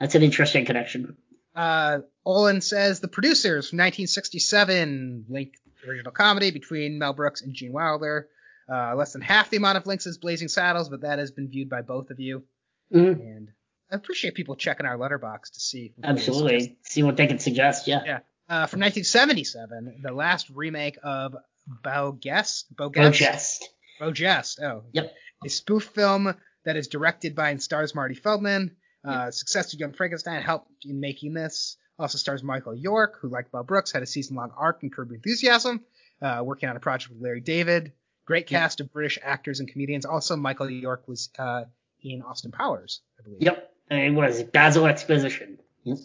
[0.01, 1.17] That's an interesting connection.
[1.55, 5.55] Uh, Olin says the producers from 1967 link
[5.87, 8.29] original comedy between Mel Brooks and Gene Wilder.
[8.71, 11.49] Uh, less than half the amount of links as Blazing Saddles, but that has been
[11.49, 12.45] viewed by both of you.
[12.93, 13.21] Mm-hmm.
[13.21, 13.49] And
[13.91, 15.93] I appreciate people checking our Letterboxd to see.
[16.03, 16.79] Absolutely.
[16.83, 17.87] See what they can suggest.
[17.87, 18.01] Yeah.
[18.07, 18.19] Yeah.
[18.49, 22.65] Uh, from 1977, the last remake of Beau Geste.
[22.75, 23.65] Bogest.
[24.01, 24.61] Beau Geste.
[24.63, 24.85] Oh.
[24.93, 25.13] Yep.
[25.45, 28.77] A spoof film that is directed by and stars Marty Feldman.
[29.05, 31.77] Uh, success to Young Frankenstein helped in making this.
[31.99, 35.85] Also stars Michael York, who, like Mel Brooks, had a season-long arc in Curb Enthusiasm,
[36.21, 37.93] uh, working on a project with Larry David.
[38.27, 40.07] Great cast of British actors and comedians.
[40.07, 41.65] Also, Michael York was uh,
[42.03, 43.43] in Austin Powers, I believe.
[43.43, 45.59] Yep, and it was Basil Exposition.
[45.85, 45.99] Yep.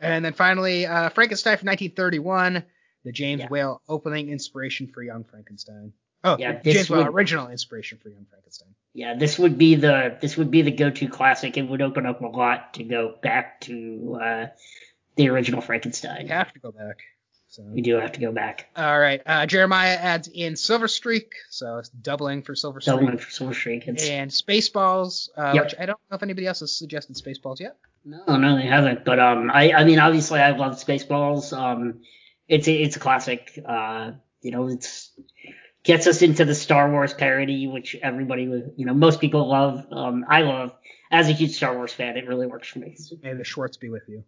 [0.00, 2.64] And then finally, uh, Frankenstein from 1931,
[3.04, 3.48] the James yeah.
[3.48, 5.92] Whale opening inspiration for Young Frankenstein.
[6.24, 8.74] Oh, yeah, James Whale original inspiration for Young Frankenstein.
[8.92, 11.56] Yeah, this would be the this would be the go-to classic.
[11.56, 14.46] It would open up a lot to go back to uh,
[15.18, 16.22] the original Frankenstein.
[16.22, 17.00] You have to go back.
[17.50, 17.62] So.
[17.62, 18.68] We do have to go back.
[18.76, 19.22] All right.
[19.24, 22.96] Uh, Jeremiah adds in Silver Streak, so it's doubling for Silver Streak.
[22.96, 23.88] Doubling for Silver Streak.
[23.88, 24.06] It's...
[24.06, 25.64] And Spaceballs, uh, yep.
[25.64, 27.76] which I don't know if anybody else has suggested Spaceballs yet.
[28.04, 29.04] No, no, they haven't.
[29.04, 31.56] But um, I, I mean, obviously, I love Spaceballs.
[31.56, 32.02] Um,
[32.48, 33.58] it's a, it's a classic.
[33.66, 35.10] Uh, you know, it's
[35.84, 38.42] gets us into the Star Wars parody, which everybody,
[38.76, 39.86] you know, most people love.
[39.90, 40.72] Um, I love.
[41.10, 42.94] As a huge Star Wars fan, it really works for me.
[43.22, 44.24] May the Schwartz be with you.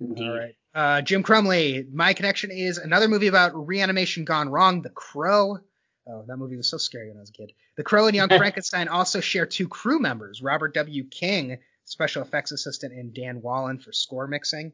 [0.00, 0.28] Indeed.
[0.28, 0.54] All right.
[0.74, 5.58] Uh, Jim Crumley, my connection is another movie about reanimation gone wrong, The Crow.
[6.06, 7.52] Oh, that movie was so scary when I was a kid.
[7.76, 11.04] The Crow and Young Frankenstein also share two crew members, Robert W.
[11.04, 14.72] King, special effects assistant, and Dan Wallin for score mixing.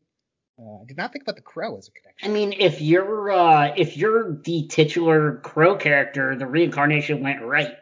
[0.59, 2.31] Uh, I did not think about the Crow as a connection.
[2.31, 7.77] I mean, if you're uh, if you're the titular Crow character, the reincarnation went right.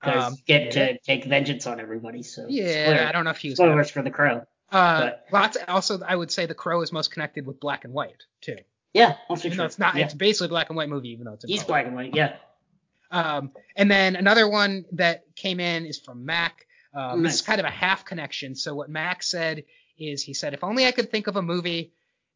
[0.00, 0.86] Because um, you get yeah.
[0.88, 2.22] to take vengeance on everybody.
[2.24, 4.42] So yeah, spoiler, I don't know if he was spoilers for the Crow.
[4.72, 5.58] Uh, lots.
[5.68, 8.56] Also, I would say the Crow is most connected with black and white too.
[8.94, 9.64] Yeah, also true.
[9.64, 9.94] it's not.
[9.94, 10.04] Yeah.
[10.04, 11.44] It's basically a black and white movie, even though it's.
[11.44, 12.14] He's black and white.
[12.14, 12.36] Yeah.
[13.10, 16.66] Um, and then another one that came in is from Mac.
[16.94, 17.32] Um, nice.
[17.32, 18.54] This is kind of a half connection.
[18.54, 19.64] So what Mac said
[19.98, 21.92] is he said, if only I could think of a movie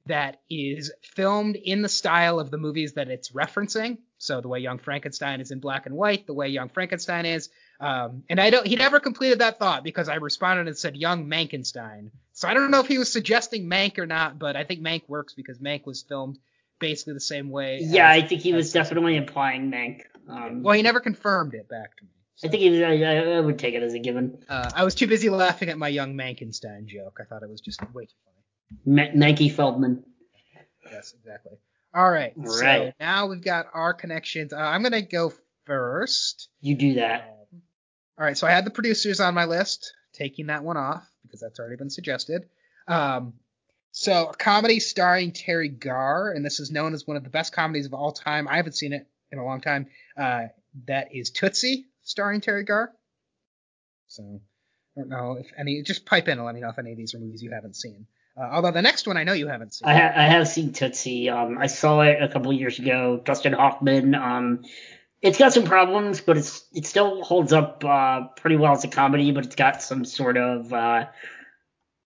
[0.06, 3.98] that is filmed in the style of the movies that it's referencing.
[4.18, 7.48] So the way Young Frankenstein is in black and white, the way Young Frankenstein is.
[7.80, 11.26] Um, and I don't, he never completed that thought because I responded and said Young
[11.26, 12.10] Mankenstein.
[12.36, 15.08] So I don't know if he was suggesting Mank or not, but I think Mank
[15.08, 16.38] works because Mank was filmed
[16.78, 17.78] basically the same way.
[17.80, 20.02] Yeah, as, I think he was definitely implying Mank.
[20.28, 22.10] Um, well, he never confirmed it back to me.
[22.34, 22.48] So.
[22.48, 24.44] I think he, I, I, would take it as a given.
[24.50, 27.20] Uh, I was too busy laughing at my young Mankenstein joke.
[27.22, 28.12] I thought it was just way too
[28.84, 29.14] funny.
[29.14, 30.04] Ma- Feldman.
[30.92, 31.56] Yes, exactly.
[31.94, 32.34] All right.
[32.38, 34.52] All So now we've got our connections.
[34.52, 35.32] Uh, I'm gonna go
[35.64, 36.50] first.
[36.60, 37.22] You do that.
[37.22, 37.62] Um,
[38.18, 38.36] all right.
[38.36, 41.76] So I had the producers on my list, taking that one off because that's already
[41.76, 42.42] been suggested.
[42.88, 43.34] Um,
[43.92, 47.52] so a comedy starring Teri Garr, and this is known as one of the best
[47.52, 48.46] comedies of all time.
[48.48, 49.86] I haven't seen it in a long time.
[50.16, 50.48] Uh,
[50.86, 52.92] that is Tootsie, starring Teri Garr.
[54.08, 54.22] So
[54.96, 55.82] I don't know if any.
[55.82, 57.76] Just pipe in and let me know if any of these are movies you haven't
[57.76, 58.06] seen.
[58.38, 59.88] Uh, although the next one I know you haven't seen.
[59.88, 61.30] I, ha- I have seen Tootsie.
[61.30, 63.20] Um, I saw it a couple years ago.
[63.24, 64.14] Dustin Hoffman.
[64.14, 64.64] Um,
[65.22, 68.88] it's got some problems, but it's it still holds up uh, pretty well as a
[68.88, 69.32] comedy.
[69.32, 71.06] But it's got some sort of uh,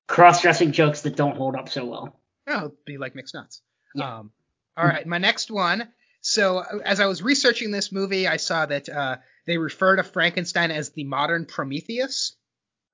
[0.07, 2.20] cross-dressing jokes that don't hold up so well.
[2.47, 3.62] Oh, be like mixed nuts.
[3.95, 4.19] Yeah.
[4.19, 4.31] Um,
[4.77, 5.89] all right, my next one.
[6.23, 9.16] So as I was researching this movie, I saw that uh,
[9.47, 12.37] they refer to Frankenstein as the modern Prometheus.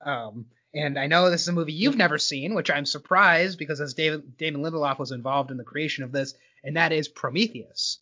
[0.04, 3.80] Um, and I know this is a movie you've never seen, which I'm surprised because
[3.80, 7.98] as David Damon Lindelof was involved in the creation of this, and that is Prometheus.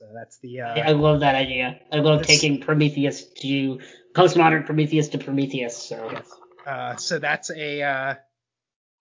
[0.00, 1.78] So that's the uh, I I love that idea.
[1.92, 3.80] I love taking Prometheus to
[4.14, 5.76] postmodern Prometheus to Prometheus.
[5.76, 6.30] So Yes.
[6.66, 8.14] Uh, so that's a uh,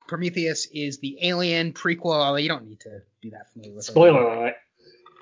[0.10, 2.16] Prometheus is the Alien prequel.
[2.16, 4.56] Although you don't need to be that familiar with spoiler alert.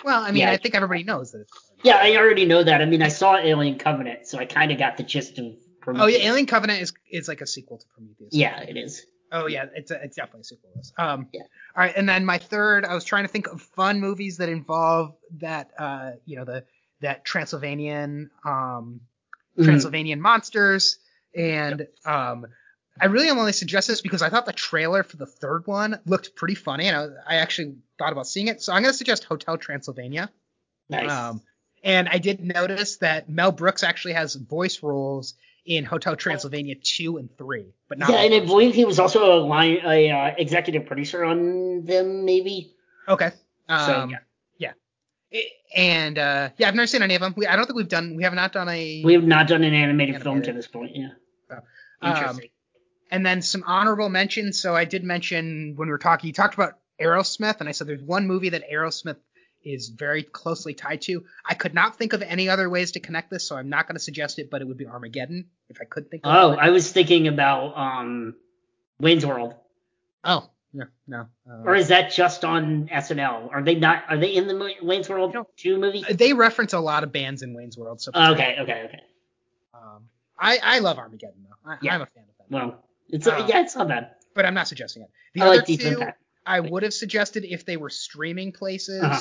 [0.04, 0.52] Well, I mean, Yeah.
[0.52, 1.41] I think everybody knows that.
[1.41, 2.82] It's, Yeah, I already know that.
[2.82, 5.45] I mean, I saw Alien Covenant, so I kind of got the gist of
[5.88, 8.34] oh yeah, Alien Covenant is is like a sequel to Prometheus.
[8.34, 9.06] Yeah, it is.
[9.32, 10.70] Oh yeah, it's a, it's definitely a sequel.
[10.98, 11.28] Um.
[11.34, 11.41] Yeah.
[11.76, 14.49] All right, and then my third, I was trying to think of fun movies that
[14.49, 16.64] involve that uh you know the
[17.02, 19.02] that Transylvanian um
[19.58, 19.66] Mhm.
[19.66, 20.99] Transylvanian monsters
[21.36, 22.48] and um.
[22.99, 26.36] I really only suggest this because I thought the trailer for the third one looked
[26.36, 28.60] pretty funny, and I, I actually thought about seeing it.
[28.64, 30.32] So I'm going to suggest Hotel Transylvania.
[30.90, 31.12] Nice.
[31.12, 31.44] Um,
[31.84, 35.36] and I did notice that Mel Brooks actually has voice roles
[35.68, 38.10] in Hotel Transylvania two and three, but not.
[38.10, 42.23] yeah, and I believe he was also a line, a uh, executive producer on them,
[42.26, 42.73] maybe.
[43.07, 43.31] Okay.
[43.69, 44.18] Um, So, yeah.
[44.57, 44.72] yeah.
[45.34, 47.34] I- and uh, yeah, I've never seen any of them.
[47.35, 48.15] We, I don't think we've done.
[48.15, 49.03] We have not done a.
[49.03, 50.95] We have not done an animated, film to this point.
[50.95, 51.10] Yeah.
[51.52, 51.57] Oh.
[52.10, 52.49] Interesting.
[53.11, 54.60] and then some honorable mentions.
[54.60, 57.88] So I did mention when we were talking, you talked about Aerosmith, and I said
[57.88, 59.18] there's one movie that Aerosmith
[59.68, 61.23] is very closely tied to.
[61.45, 63.95] I could not think of any other ways to connect this, so I'm not going
[63.95, 66.38] to suggest it, but it would be Armageddon if I could think of it.
[66.38, 66.60] oh, it.
[66.60, 68.35] I was thinking about um,
[68.99, 69.53] Wayne's World.
[70.23, 71.27] Oh, yeah, no.
[71.49, 73.52] Uh, Or is that just on SNL?
[73.52, 74.03] Are they not?
[74.10, 76.03] Are they in the Mo- Wayne's World two movie?
[76.10, 79.02] they reference a lot of bands in Wayne's World, so Okay, okay, okay.
[79.73, 80.03] um,
[80.39, 81.72] I I love Armageddon though.
[81.72, 81.95] I, Yeah.
[81.95, 84.11] I'm a fan of that, Well, it's Uh, yeah, it's not bad.
[84.34, 85.10] but I'm not suggesting it.
[85.34, 86.22] The I other like Deep two, Impact.
[86.45, 89.03] I would have suggested if they were streaming places.
[89.03, 89.19] Uh-huh.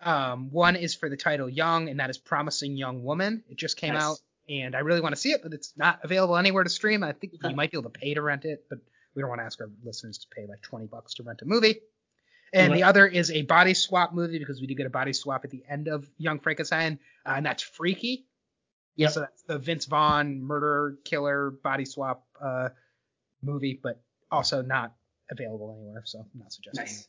[0.00, 3.42] Um, one is for the title Young, and that is Promising Young Woman.
[3.48, 4.02] It just came Nice.
[4.02, 4.18] out,
[4.48, 7.02] and I really want to see it, but it's not available anywhere to stream.
[7.02, 8.78] I think you might be able to pay to rent it, but
[9.14, 11.44] we don't want to ask our listeners to pay like 20 bucks to rent a
[11.44, 11.80] movie.
[12.52, 15.44] And the other is a body swap movie because we did get a body swap
[15.44, 18.26] at the end of Young Frankenstein, uh, and that's Freaky.
[18.96, 19.08] Yeah.
[19.08, 22.70] So that's the Vince Vaughn murder killer body swap uh,
[23.42, 24.00] movie, but
[24.30, 24.94] also not
[25.30, 27.08] available anywhere, so I'm not suggesting Nice.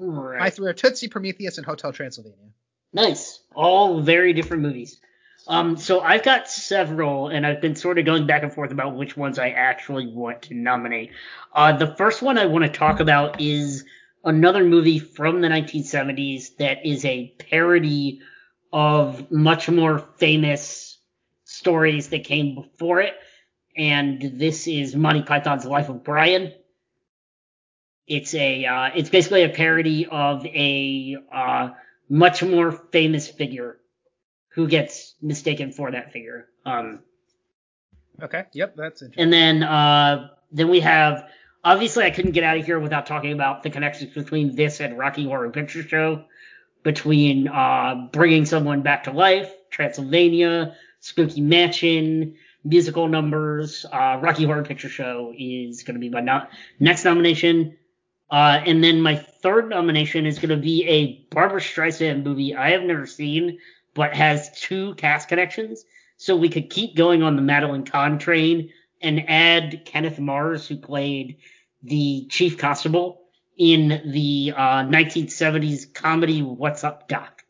[0.00, 0.40] Right.
[0.40, 2.50] My three are Tootsie, Prometheus, and Hotel Transylvania.
[2.92, 3.40] Nice.
[3.54, 5.00] All very different movies.
[5.48, 8.96] Um, so I've got several, and I've been sort of going back and forth about
[8.96, 11.10] which ones I actually want to nominate.
[11.52, 13.84] Uh, the first one I want to talk about is
[14.24, 18.20] another movie from the 1970s that is a parody
[18.72, 20.98] of much more famous
[21.44, 23.14] stories that came before it,
[23.76, 26.52] and this is Monty Python's Life of Brian.
[28.12, 31.70] It's a, uh, it's basically a parody of a, uh,
[32.08, 33.78] much more famous figure
[34.54, 36.46] who gets mistaken for that figure.
[36.66, 37.00] Um,
[38.22, 38.44] Okay.
[38.52, 39.22] Yep, that's interesting.
[39.24, 41.26] and then uh, then we have
[41.64, 44.98] obviously I couldn't get out of here without talking about the connections between this and
[44.98, 46.24] Rocky Horror Picture Show,
[46.84, 53.86] between uh, bringing someone back to life, Transylvania, Spooky Mansion, musical numbers.
[53.90, 56.46] Uh, Rocky Horror Picture Show is going to be my no-
[56.78, 57.76] next nomination.
[58.32, 62.70] Uh, and then my third nomination is going to be a Barbra Streisand movie I
[62.70, 63.58] have never seen,
[63.92, 65.84] but has two cast connections.
[66.16, 68.70] So we could keep going on the Madeline Kahn train
[69.02, 71.36] and add Kenneth Mars, who played
[71.82, 73.20] the chief constable
[73.58, 77.42] in the uh, 1970s comedy What's Up Doc.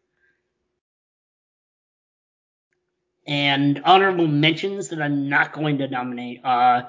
[3.25, 6.45] And honorable mentions that I'm not going to nominate.
[6.45, 6.83] Uh,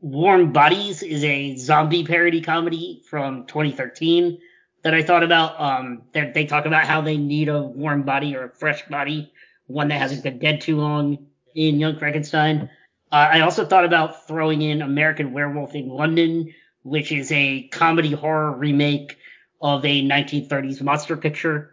[0.00, 4.38] Warm Bodies is a zombie parody comedy from 2013
[4.82, 5.60] that I thought about.
[5.60, 9.32] Um, they, they talk about how they need a warm body or a fresh body,
[9.66, 12.70] one that hasn't been dead too long in Young Frankenstein.
[13.10, 18.12] Uh, I also thought about throwing in American Werewolf in London, which is a comedy
[18.12, 19.16] horror remake
[19.60, 21.72] of a 1930s monster picture.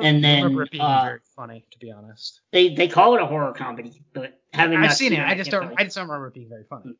[0.00, 2.40] And then, remember it being uh, very funny, to be honest.
[2.52, 5.18] They they call it a horror comedy, but having I've seen it.
[5.18, 5.74] I just don't.
[5.76, 6.94] I just don't remember it being very funny.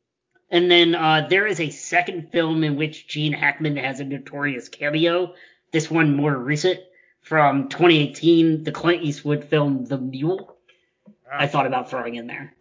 [0.50, 4.68] And then uh, there is a second film in which Gene Hackman has a notorious
[4.68, 5.34] cameo.
[5.72, 6.80] This one more recent
[7.22, 10.56] from 2018, the Clint Eastwood film The Mule.
[11.32, 12.54] I thought about throwing in there.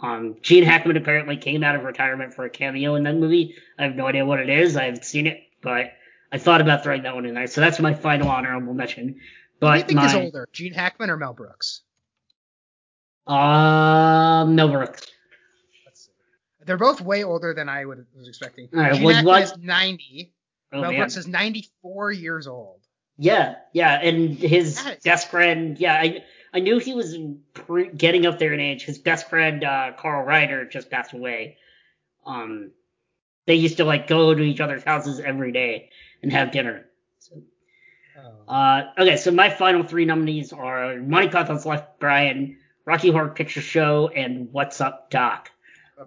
[0.00, 3.56] Um, Gene Hackman apparently came out of retirement for a cameo in that movie.
[3.78, 4.76] I have no idea what it is.
[4.76, 5.92] I haven't seen it, but
[6.30, 7.46] I thought about throwing that one in there.
[7.48, 9.20] So that's my final honorable mention.
[9.58, 11.82] But Who do you But think is older, Gene Hackman or Mel Brooks?
[13.26, 15.06] uh, Mel Brooks.
[16.66, 18.68] They're both way older than I would was expecting.
[18.74, 20.32] All right, Gene well, is 90.
[20.72, 21.00] Oh, Mel man.
[21.00, 22.80] Brooks is 94 years old.
[23.18, 26.24] Yeah, yeah, and his is- best friend, yeah, I
[26.54, 27.16] I knew he was
[27.54, 28.84] pre- getting up there in age.
[28.84, 31.56] His best friend, uh, Carl Reiner, just passed away.
[32.26, 32.72] Um,
[33.46, 35.90] they used to like go to each other's houses every day
[36.22, 36.86] and have dinner.
[37.20, 37.42] So,
[38.18, 38.52] Oh.
[38.52, 43.60] uh, okay, so my final three nominees are Monty Python's of Brian, Rocky Horror Picture
[43.62, 45.50] Show, and What's Up Doc.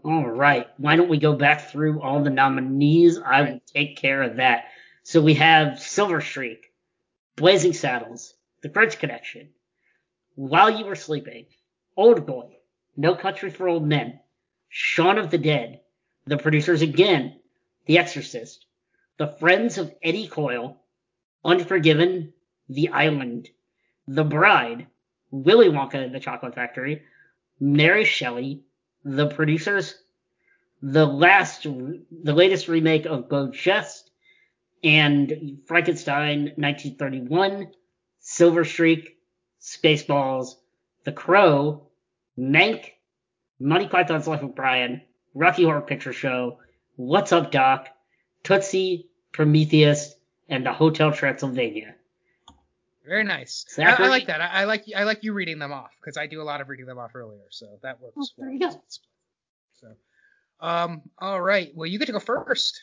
[0.03, 3.19] All right, why don't we go back through all the nominees?
[3.19, 4.65] I will take care of that.
[5.03, 6.73] So we have Silver Streak,
[7.35, 9.49] Blazing Saddles, The French Connection,
[10.35, 11.45] While You Were Sleeping,
[11.95, 12.57] Old Boy,
[12.97, 14.19] No Country for Old Men,
[14.69, 15.81] Shaun of the Dead,
[16.25, 17.39] The Producers Again,
[17.85, 18.65] The Exorcist,
[19.17, 20.81] The Friends of Eddie Coyle,
[21.43, 22.33] Unforgiven,
[22.67, 23.49] The Island,
[24.07, 24.87] The Bride,
[25.31, 27.03] Willy Wonka and the Chocolate Factory,
[27.59, 28.63] Mary Shelley,
[29.05, 29.95] The Producers,
[30.81, 34.09] the last, the latest remake of Beau Geste,
[34.83, 37.71] and Frankenstein 1931,
[38.19, 39.19] Silver Streak,
[39.61, 40.55] Spaceballs,
[41.03, 41.87] The Crow,
[42.37, 42.93] Mank,
[43.59, 45.01] Monty Python's Life of Brian,
[45.35, 46.59] Rocky Horror Picture Show,
[46.95, 47.89] What's Up Doc,
[48.43, 50.15] Tootsie, Prometheus,
[50.49, 51.95] and The Hotel Transylvania.
[53.07, 53.65] Very nice.
[53.77, 54.41] I, I like that.
[54.41, 56.69] I, I like I like you reading them off because I do a lot of
[56.69, 58.15] reading them off earlier, so that works.
[58.17, 58.53] Oh, there well.
[58.53, 58.83] you go.
[59.79, 59.87] So,
[60.59, 61.71] um, all right.
[61.75, 62.81] Well, you get to go first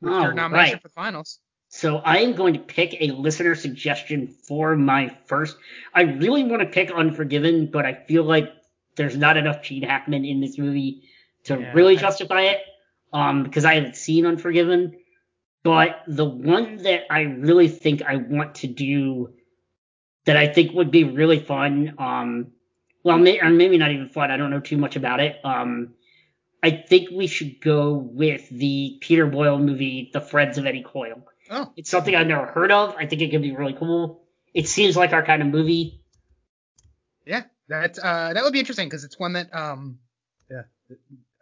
[0.00, 0.82] with All your nomination right.
[0.82, 1.38] for the finals.
[1.68, 5.56] So I am going to pick a listener suggestion for my first.
[5.92, 8.52] I really want to pick Unforgiven, but I feel like
[8.96, 11.02] there's not enough Gene Hackman in this movie
[11.44, 12.60] to Yeah, really I- justify it.
[13.12, 14.96] Um, because I haven't seen Unforgiven.
[15.62, 19.32] But the one that I really think I want to do
[20.26, 22.52] that I think would be really fun, um,
[23.02, 24.30] well, may, or maybe not even fun.
[24.30, 25.36] I don't know too much about it.
[25.44, 25.94] Um,
[26.62, 31.26] I think we should go with the Peter Boyle movie, The Friends of Eddie Coyle.
[31.50, 32.94] Oh, It's something I've never heard of.
[32.98, 34.22] I think it could be really cool.
[34.54, 36.00] It seems like our kind of movie.
[37.26, 37.42] yeah.
[37.68, 39.98] That uh that would be interesting because it's one that um
[40.50, 40.62] yeah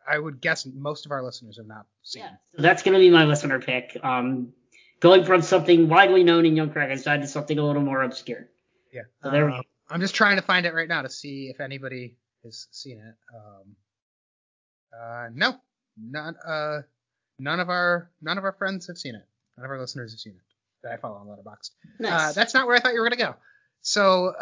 [0.09, 2.23] I would guess most of our listeners have not seen.
[2.57, 3.97] So that's going to be my listener pick.
[4.03, 4.53] Um,
[5.01, 8.49] going from something widely known in Young Frankenstein to something a little more obscure.
[8.93, 9.03] Yeah.
[9.23, 9.63] So there we Uh, go.
[9.91, 13.15] I'm just trying to find it right now to see if anybody has seen it.
[13.35, 13.77] Um,
[14.99, 15.57] uh, no,
[15.97, 16.37] none.
[16.37, 16.83] Uh,
[17.39, 19.27] none of our none of our friends have seen it.
[19.57, 20.43] None of our listeners have seen it
[20.83, 21.71] that I follow on Letterboxd.
[22.01, 22.35] Uh, Nice.
[22.35, 23.35] that's not where I thought you were gonna go.
[23.83, 24.35] So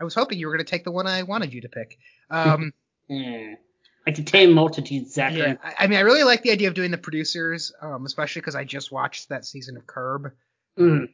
[0.00, 1.98] I was hoping you were gonna take the one I wanted you to pick.
[2.30, 2.72] Um,
[3.08, 3.54] Yeah.
[4.06, 5.40] I can tame multitudes, Zachary.
[5.40, 8.40] yeah, I, I mean, I really like the idea of doing the producers, um, especially
[8.40, 10.32] because I just watched that season of Curb.
[10.78, 11.12] Mm.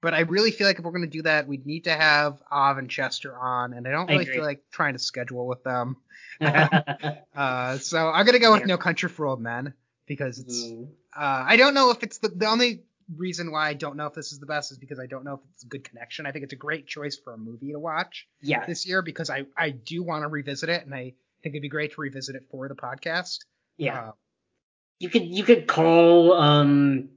[0.00, 2.42] But I really feel like if we're going to do that, we'd need to have
[2.50, 4.36] Av and Chester on, and I don't really agree.
[4.36, 5.96] feel like trying to schedule with them.
[7.36, 9.72] Uh, so I'm going to go with No Country for Old Men
[10.06, 10.64] because it's.
[10.64, 10.88] Mm.
[11.16, 12.82] Uh, I don't know if it's the the only
[13.16, 15.34] reason why I don't know if this is the best is because I don't know
[15.34, 16.26] if it's a good connection.
[16.26, 18.64] I think it's a great choice for a movie to watch yeah.
[18.66, 21.68] this year because I I do want to revisit it, and I think it'd be
[21.68, 23.38] great to revisit it for the podcast.
[23.76, 24.00] Yeah.
[24.00, 24.12] Uh,
[24.98, 27.10] You could you could call um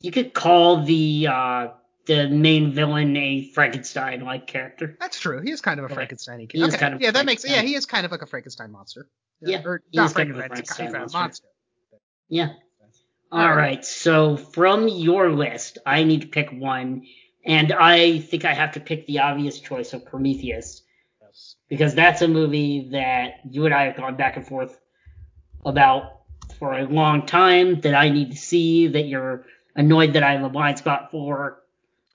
[0.00, 1.68] you could call the uh
[2.06, 4.96] the main villain a Frankenstein like character.
[4.98, 5.40] that's true.
[5.42, 5.94] He is kind of a Okay.
[5.94, 6.40] Frankenstein.
[6.52, 6.78] Is okay.
[6.78, 7.62] kind of yeah, that makes yeah.
[7.62, 9.06] He is kind of like a Frankenstein monster.
[9.42, 10.90] Yeah, Or not is kind of a Frankenstein.
[10.90, 11.18] Frankenstein monster.
[11.18, 11.46] monster.
[12.28, 12.48] Yeah.
[13.32, 13.56] All All right.
[13.56, 13.84] right.
[13.84, 17.06] So from your list, I need to pick one,
[17.44, 20.82] and I think I have to pick the obvious choice of Prometheus
[21.22, 21.54] Yes.
[21.68, 24.76] because that's a movie that you and I have gone back and forth
[25.64, 26.22] about
[26.58, 27.80] for a long time.
[27.82, 28.88] That I need to see.
[28.88, 29.44] That you're
[29.76, 31.62] annoyed that I have a blind spot for.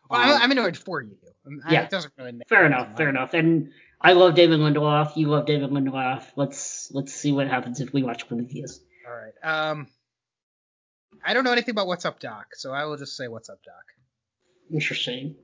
[0.10, 1.18] Well, Um, I'm, annoyed for you.
[1.68, 1.82] I- Yeah.
[1.84, 3.34] It doesn't really make Fair enough, fair enough.
[3.34, 3.72] And
[4.02, 5.16] I love David Lindelof.
[5.16, 6.24] You love David Lindelof.
[6.36, 8.80] Let's let's see what happens if we watch Prometheus.
[9.08, 9.34] All right.
[9.44, 9.88] Um,
[11.24, 13.60] I don't know anything about What's Up, Doc, so I will just say What's Up,
[13.64, 13.84] Doc.
[14.72, 15.36] Interesting.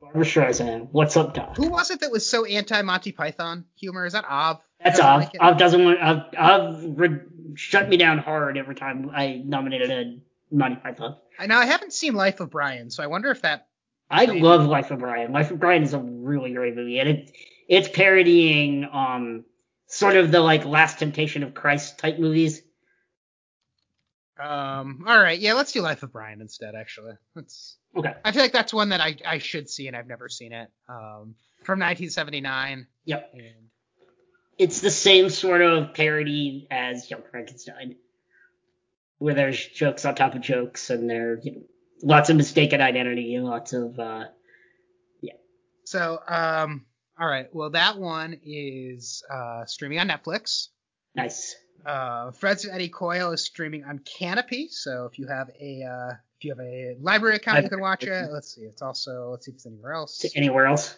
[0.00, 0.88] Barbra Streisand.
[0.90, 1.56] What's up, Doc?
[1.56, 4.04] Who was it that was so anti Monty Python humor?
[4.04, 4.60] Is that Av?
[4.82, 5.20] That's Av.
[5.20, 5.36] like?
[5.40, 6.00] Av doesn't want.
[6.00, 7.20] Av, Av re-
[7.54, 10.18] shut me down hard every time I nominated a
[10.52, 11.16] Monty Python.
[11.38, 13.66] I now I haven't seen Life of Brian, so I wonder if that.
[14.10, 15.32] I love Life of Brian.
[15.32, 17.32] Life of Brian is a really great movie, and it
[17.68, 19.44] it's parodying um
[19.86, 22.62] sort of the like Last Temptation of Christ type movies.
[24.42, 25.04] Um.
[25.06, 25.38] All right.
[25.38, 25.54] Yeah.
[25.54, 26.74] Let's do Life of Brian instead.
[26.74, 27.76] Actually, let's.
[27.96, 28.12] Okay.
[28.24, 30.70] I feel like that's one that I I should see, and I've never seen it.
[30.88, 31.34] Um.
[31.64, 32.88] From 1979.
[33.04, 33.30] Yep.
[33.34, 33.44] And
[34.58, 37.94] It's the same sort of parody as Young Frankenstein,
[39.22, 41.62] where there's jokes on top of jokes, and there you know
[42.02, 44.24] lots of mistaken identity and lots of uh
[45.20, 45.34] yeah.
[45.84, 46.86] so um.
[47.20, 47.46] All right.
[47.52, 50.68] Well, that one is uh streaming on Netflix.
[51.14, 51.54] nice.
[51.84, 54.70] Uh, Fred's Eddie Coyle is streaming on Kanopy.
[54.70, 58.04] So if you have a uh, if you have a library account, you can watch
[58.04, 58.30] it.
[58.30, 58.62] Let's see.
[58.62, 60.24] It's also let's see if it's anywhere else.
[60.36, 60.96] Anywhere else.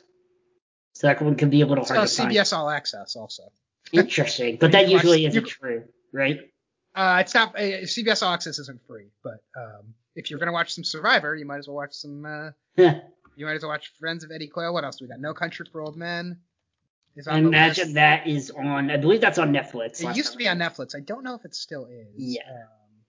[0.95, 2.31] So that one can be a little hard to find.
[2.31, 3.45] CBS All Access also.
[3.93, 6.39] Interesting, but that can watch- usually isn't can- true, right?
[6.95, 10.73] Uh, it's not uh, CBS All Access isn't free, but um, if you're gonna watch
[10.75, 12.25] some Survivor, you might as well watch some.
[12.25, 12.51] Uh,
[13.37, 14.73] you might as well watch Friends of Eddie Coyle.
[14.73, 15.21] What else do we got?
[15.21, 16.39] No Country for Old Men.
[17.17, 17.95] Is I on the imagine list.
[17.95, 18.91] that is on.
[18.91, 20.03] I believe that's on Netflix.
[20.09, 20.59] It used to be on.
[20.59, 20.97] Netflix.
[20.97, 22.07] I don't know if it still is.
[22.17, 22.43] Yeah.
[22.49, 23.03] Um,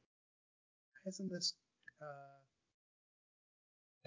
[1.03, 1.53] why isn't this?
[2.01, 2.05] Uh,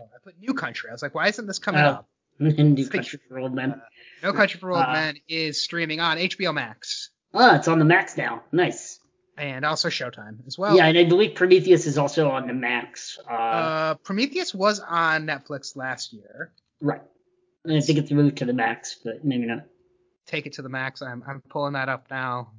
[0.03, 0.91] oh, I put New Country.
[0.91, 1.87] I was like, why isn't this coming Oh.
[1.89, 2.09] up?
[2.41, 3.73] New Country for Old Men.
[3.73, 3.79] Uh,
[4.23, 7.85] no Country for Old Uh, Men is streaming on HBO Max Oh, it's on the
[7.85, 8.43] Max now.
[8.53, 9.01] Nice.
[9.39, 10.77] And also Showtime as well.
[10.77, 13.19] yeah, and I believe Prometheus is also on the Max.
[13.29, 16.53] Uh, Uh, Prometheus was on Netflix last year.
[16.81, 17.03] right.
[17.65, 19.65] And I think it's moved to the Max, but maybe not.
[20.27, 21.01] Take it to the max.
[21.03, 22.53] I'm I'm pulling that up now.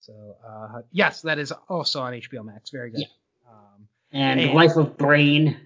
[0.00, 2.70] So uh, yes, that is also on HBO Max.
[2.70, 3.00] Very good.
[3.00, 3.06] Yeah.
[3.48, 4.52] Um, And Hey.
[4.54, 5.56] Life of Brain.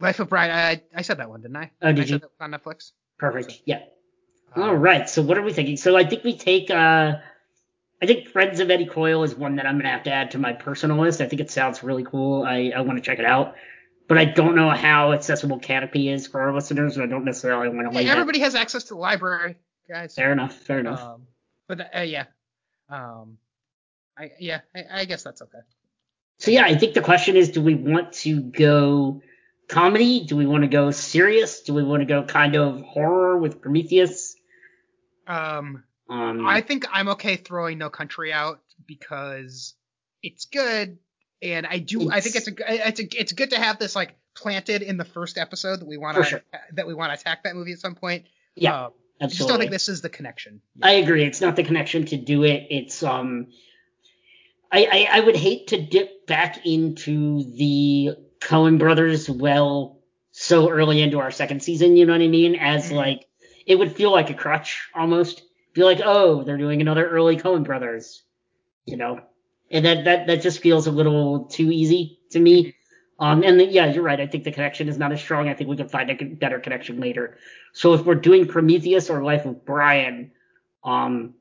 [0.00, 0.50] Life of Brian.
[0.50, 1.70] I I said that one, didn't I?
[1.82, 2.08] Oh, did I you?
[2.08, 2.92] said that on Netflix.
[3.18, 3.60] Perfect.
[3.66, 3.82] Yeah.
[4.56, 5.08] Um, All right.
[5.08, 5.76] So what are we thinking?
[5.76, 6.70] So I think we take.
[6.70, 7.16] uh
[8.02, 10.38] I think Friends of Eddie Coyle is one that I'm gonna have to add to
[10.38, 11.20] my personal list.
[11.20, 12.42] I think it sounds really cool.
[12.44, 13.54] I I want to check it out,
[14.08, 17.68] but I don't know how accessible Kanopy is for our listeners, and I don't necessarily
[17.68, 18.12] want to Yeah, lay that.
[18.12, 19.56] everybody has access to the library,
[19.88, 20.14] guys.
[20.14, 20.54] Fair enough.
[20.54, 21.02] Fair enough.
[21.02, 21.22] Um,
[21.66, 22.24] but uh, yeah,
[22.90, 23.38] um,
[24.18, 25.58] I yeah, I, I guess that's okay.
[26.38, 29.22] So yeah, I think the question is, do we want to go
[29.68, 30.24] comedy?
[30.26, 31.62] Do we want to go serious?
[31.62, 34.36] Do we want to go kind of horror with Prometheus?
[35.26, 39.74] Um, Um, I think I'm okay throwing No Country out because
[40.22, 40.98] it's good,
[41.42, 42.10] and I do.
[42.10, 42.54] I think it's a
[42.88, 45.96] it's a it's good to have this like planted in the first episode that we
[45.96, 46.42] want to sure.
[46.72, 48.26] that we want to attack that movie at some point.
[48.56, 50.60] yeah, Um, I just don't think this is the connection.
[50.82, 51.24] I agree.
[51.24, 52.66] It's not the connection to do it.
[52.68, 53.46] It's um,
[54.70, 60.00] I, I I would hate to dip back into the Coen brothers well
[60.32, 61.96] so early into our second season.
[61.96, 62.56] You know what I mean?
[62.56, 62.96] As Mhm.
[62.96, 63.26] like
[63.66, 65.40] it would feel like a crutch almost.
[65.74, 68.22] Be like, oh, they're doing another early Coen brothers.
[68.86, 69.20] You know,
[69.70, 72.74] and that that that just feels a little too easy to me.
[73.18, 74.20] Um, and the, yeah, you're right.
[74.20, 75.48] I think the connection is not as strong.
[75.48, 77.38] I think we can find a better connection later.
[77.72, 80.32] So if we're doing Prometheus or Life of Brian,
[80.82, 81.34] um,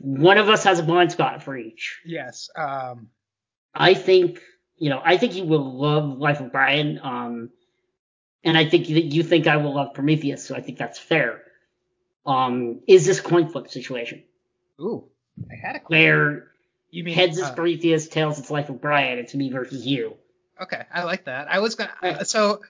[0.00, 2.00] one of us has a blind spot for each.
[2.04, 2.50] Yes.
[2.54, 3.08] Um,
[3.74, 4.42] I think,
[4.76, 7.00] you know, I think you will love Life of Brian.
[7.02, 7.50] Um,
[8.44, 10.44] and I think that you think I will love Prometheus.
[10.44, 11.42] So I think that's fair.
[12.24, 14.22] Um, is this coin flip situation
[14.82, 15.04] ooh,
[15.50, 16.04] I had a question.
[16.04, 16.50] where
[16.90, 19.18] You mean heads is uh, Prometheus, tails it's Life of Brian.
[19.18, 20.16] It's me versus you.
[20.60, 21.48] Okay, I like that.
[21.50, 21.92] I was gonna.
[22.02, 22.26] Right.
[22.26, 22.60] So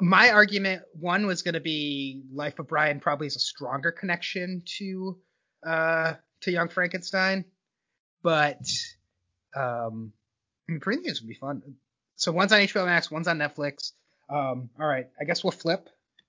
[0.00, 5.18] my argument one was gonna be Life of Brian probably is a stronger connection to
[5.66, 7.44] uh to Young Frankenstein,
[8.22, 8.60] but
[9.56, 10.12] um,
[10.68, 11.62] I mean, Prometheus would be fun.
[12.16, 13.92] So one's on HBO Max, one's on Netflix.
[14.28, 15.88] Um, all right, I guess we'll flip.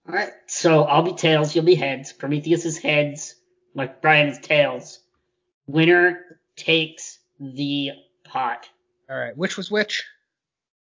[0.09, 0.31] All right.
[0.47, 2.13] So I'll be tails, you'll be heads.
[2.13, 3.35] Prometheus is heads,
[3.75, 4.99] like Brian is tails.
[5.67, 7.91] Winner takes the
[8.23, 8.67] pot.
[9.07, 10.03] All right, which was which?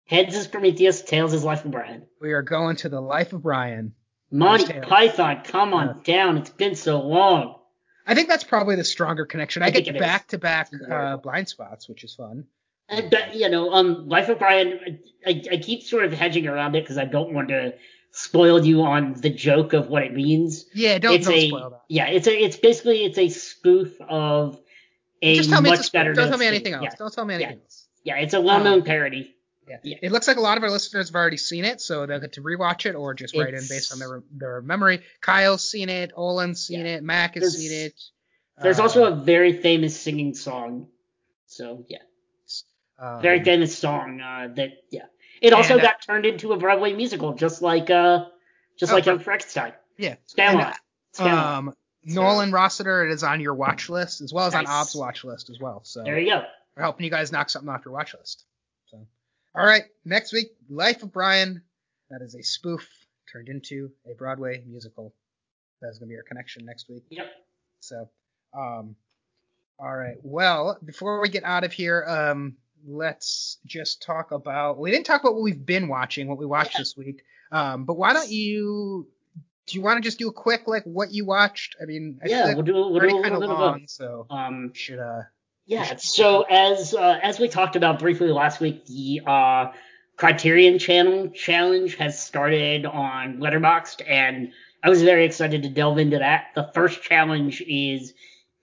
[0.05, 2.03] Heads is Prometheus, tails is Life of Brian.
[2.21, 3.95] We are going to the Life of Brian.
[4.31, 6.37] Monty Python, come on down.
[6.39, 7.57] It's been so long.
[8.07, 9.65] I think that's probably the stronger connection.
[9.65, 12.45] I, I get back to back uh, blind spots, which is fun.
[12.89, 16.77] And but you know, um, Life of Brian, I, I keep sort of hedging around
[16.77, 17.75] it because I don't want to
[18.17, 20.65] spoil you on the joke of what it means.
[20.75, 21.83] Yeah, don't, it's don't a spoil that.
[21.89, 24.59] yeah, it's a it's basically it's a spoof of
[25.23, 26.15] a Just tell me much it's a, better.
[26.15, 26.85] don't tell me anything else.
[26.85, 26.91] Yeah.
[26.99, 27.87] Don't tell me anything else.
[28.05, 29.35] Yeah, it's a well-known Um, parody.
[29.69, 29.79] Yeah.
[29.83, 29.97] Yeah.
[30.01, 32.35] It looks like a lot of our listeners have already seen it, so they'll get
[32.35, 35.01] to rewatch it or just write in based on their their memory.
[35.21, 37.95] Kyle's seen it, Olin's seen it, Mac has There's- seen it.
[38.63, 40.87] There's uh, also a very famous singing song.
[41.47, 41.99] So yeah,
[42.99, 45.03] um, very famous song uh, that yeah.
[45.41, 48.27] It also And, uh, got turned into a Broadway musical, just like uh,
[48.79, 49.07] just like.
[49.07, 49.73] Young Frankenstein.
[49.99, 50.17] Yeah.
[50.29, 50.75] Spamalot.
[51.19, 55.51] Um, Nolan Rossiter, is on your watch list as well as on Ob's watch list
[55.51, 55.81] as well.
[55.85, 56.43] So there you go.
[56.77, 58.45] we're helping you guys knock something off your watch list.
[58.87, 59.07] So,
[59.55, 61.63] all right, next week, Life of Brian.
[62.11, 62.89] That is a spoof
[63.33, 65.13] turned into a Broadway musical.
[65.83, 67.03] That's gonna be our connection next week.
[67.11, 67.27] Yep.
[67.81, 68.09] So,
[68.57, 68.95] um,
[69.79, 70.17] all right.
[70.23, 72.57] Well, before we get out of here, um,
[72.87, 74.79] let's just talk about.
[74.79, 76.81] We didn't talk about what we've been watching, what we watched Yeah.
[76.81, 77.23] this week.
[77.53, 79.07] Um, but why don't you?
[79.67, 81.77] Do you want to just do a quick like what you watched?
[81.83, 83.81] I mean, I Yeah, we'll do we'll we're do a little of bit of long,
[83.81, 83.91] both.
[83.91, 85.23] so Um, should uh.
[85.67, 85.97] Yeah.
[85.97, 89.73] So as uh, as we talked about briefly last week, the uh,
[90.17, 94.53] Criterion Channel challenge has started on Letterboxd, and
[94.85, 96.47] I was very excited to delve into that.
[96.55, 98.15] The first challenge is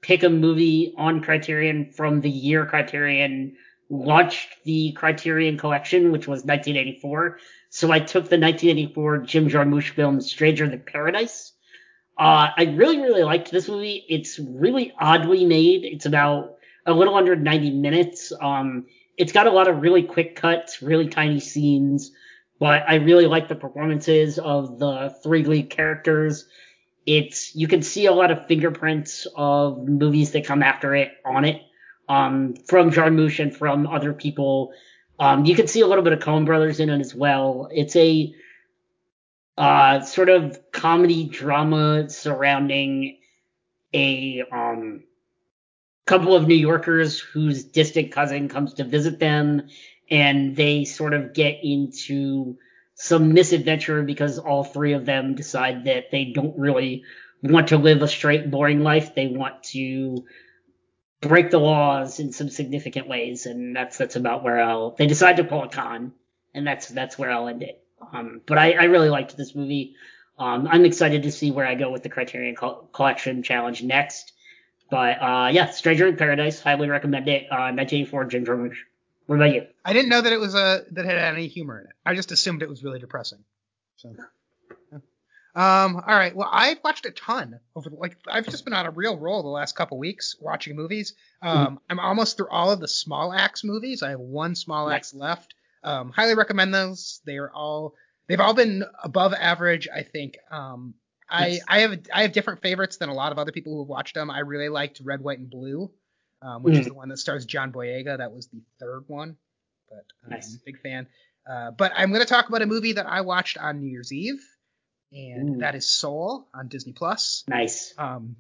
[0.02, 3.58] pick a movie on Criterion from the year Criterion
[3.90, 7.40] launched the Criterion Collection, which was 1984.
[7.70, 11.54] So I took the 1984 Jim Jarmusch film Stranger Than Paradise.
[12.18, 14.06] Uh, I really, really liked this movie.
[14.08, 15.84] It's really oddly made.
[15.84, 18.32] It's about a little under 90 minutes.
[18.40, 18.86] Um,
[19.18, 22.12] it's got a lot of really quick cuts, really tiny scenes,
[22.60, 26.46] but I really like the performances of the three lead characters.
[27.06, 31.46] It's, you can see a lot of fingerprints of movies that come after it on
[31.46, 31.62] it,
[32.10, 34.74] um, from Jarmusch and from other people.
[35.20, 37.70] Um, you can see a little bit of Coen Brothers in it as well.
[37.72, 38.34] It's a,
[39.58, 43.20] uh, sort of comedy drama surrounding
[43.94, 45.04] a, um,
[46.06, 49.68] couple of New Yorkers whose distant cousin comes to visit them,
[50.10, 52.58] and they sort of get into
[52.96, 57.04] some misadventure because all three of them decide that they don't really
[57.42, 59.16] want to live a straight, boring life.
[59.16, 60.26] They want to
[61.28, 64.92] break the laws in some significant ways, and that's that's about where I'll.
[64.92, 66.14] They decide to pull a con,
[66.54, 67.84] and that's that's where I'll end it.
[68.12, 69.96] Um, but I, I really liked this movie.
[70.38, 74.34] Um, I'm excited to see where I go with the Criterion Col- Collection Challenge next.
[74.90, 77.44] But uh, yeah, Stranger in Paradise, highly recommend it.
[77.46, 78.78] Uh, 1984, Jim Jarmusch.
[79.26, 79.68] What about you?
[79.86, 81.94] I didn't know that it was a that had any humor in it.
[82.06, 83.40] I just assumed it was really depressing.
[83.96, 84.14] So.
[84.92, 85.00] yeah.
[85.56, 85.96] Um.
[85.98, 86.36] All right.
[86.36, 89.44] Well, I've watched a ton over the, like I've just been on a real roll
[89.44, 91.14] the last couple weeks watching movies.
[91.42, 91.80] Um.
[91.90, 94.02] I'm almost through all of the Small Axe movies.
[94.02, 94.96] I have one Small Nice.
[94.96, 95.54] Axe left.
[95.84, 96.12] Um.
[96.12, 97.22] Highly recommend those.
[97.26, 97.94] They are all
[98.28, 99.88] they've all been above average.
[99.94, 100.38] I think.
[100.50, 100.96] Um.
[101.30, 103.90] I I have I have different favorites than a lot of other people who have
[103.90, 104.30] watched them.
[104.32, 105.90] I really liked Red, White, and Blue,
[106.42, 106.90] um, which is Mhm.
[106.90, 108.18] the one that stars John Boyega.
[108.18, 109.38] That was the third one,
[109.90, 110.58] but um, Nice.
[110.66, 111.08] big fan.
[111.50, 114.12] Uh, but I'm going to talk about a movie that I watched on New Year's
[114.14, 114.42] Eve,
[115.14, 115.60] and Ooh.
[115.60, 117.44] that is Soul on Disney Plus.
[117.48, 117.94] Nice.
[117.98, 118.36] Um,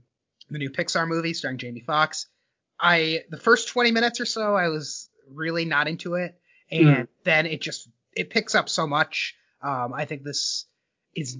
[0.49, 2.27] the new Pixar movie starring Jamie Foxx.
[2.79, 6.35] I the first 20 minutes or so I was really not into it,
[6.71, 9.35] and then it just it picks up so much.
[9.61, 10.65] Um, I think this
[11.15, 11.37] is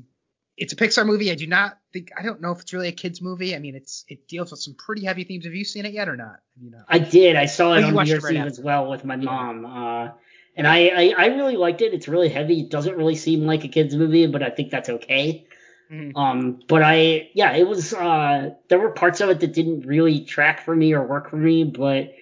[0.56, 1.32] it's a Pixar movie.
[1.32, 3.56] I do not think I don't know if it's really a kids movie.
[3.56, 5.46] I mean, it's it deals with some pretty heavy themes.
[5.46, 6.38] Have you seen it yet or not?
[6.62, 6.86] You not?
[6.88, 7.36] I did.
[7.36, 8.52] I saw Oh, it you on New Year's right Eve after.
[8.52, 9.66] as well with my mom.
[9.66, 10.12] Uh,
[10.56, 11.94] and I, I, I really liked it.
[11.94, 12.62] It's really heavy.
[12.62, 15.48] It doesn't really seem like a kid's movie, but I think that's okay.
[15.92, 16.16] Mhm.
[16.16, 20.26] Um, but I, yeah, it was, uh, there were parts of it that didn't really
[20.26, 22.14] track for me or work for me, but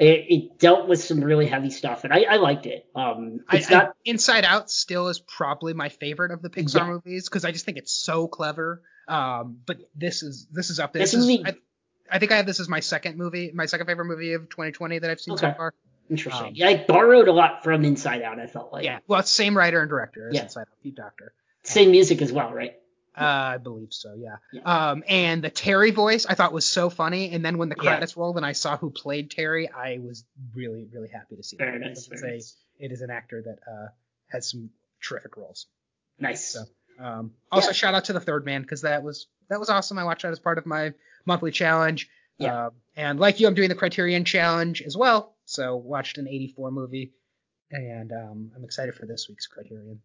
[0.00, 2.86] it, it dealt with some really heavy stuff and I, I liked it.
[2.94, 6.74] Um, I, it's I- not, Inside Out still is probably my favorite of the Pixar
[6.80, 6.86] Yeah.
[6.88, 8.82] movies because I just think it's so clever.
[9.06, 11.02] Um, but this is this is up there.
[11.02, 11.54] This This, is, movie- I,
[12.10, 14.98] I think I have this as my second movie, my second favorite movie of 2020
[15.00, 15.74] that I've seen so far.
[16.10, 16.48] Interesting.
[16.48, 18.84] um, yeah, I borrowed a lot from Inside Out, I felt like.
[18.84, 20.42] Yeah, well, it's same writer and director as Yeah.
[20.42, 21.32] Inside Out, Pete Docter.
[21.62, 22.74] Same music as well, right?
[23.16, 24.36] Uh, I believe so, yeah.
[24.52, 24.62] Yeah.
[24.90, 27.90] Um, and the Terry voice I thought was so funny, and then when the Yeah.
[27.92, 30.24] credits rolled and I saw who played Terry, I was
[30.54, 31.86] really, really happy to see Very that.
[31.86, 32.06] nice.
[32.06, 32.56] Very a- nice.
[32.80, 33.86] It is an actor that uh,
[34.30, 34.70] has some
[35.00, 35.66] terrific roles.
[36.18, 36.44] Nice.
[36.48, 36.64] So,
[36.98, 37.72] Um, also, Yeah.
[37.72, 39.98] shout out to the Third Man because that was that was awesome.
[39.98, 40.92] I watched that as part of my
[41.26, 42.08] monthly challenge.
[42.38, 42.66] Yeah.
[42.66, 45.33] Um, and like you, I'm doing the Criterion challenge as well.
[45.46, 47.12] So watched an 84 movie,
[47.70, 50.00] and um, I'm excited for this week's Criterion.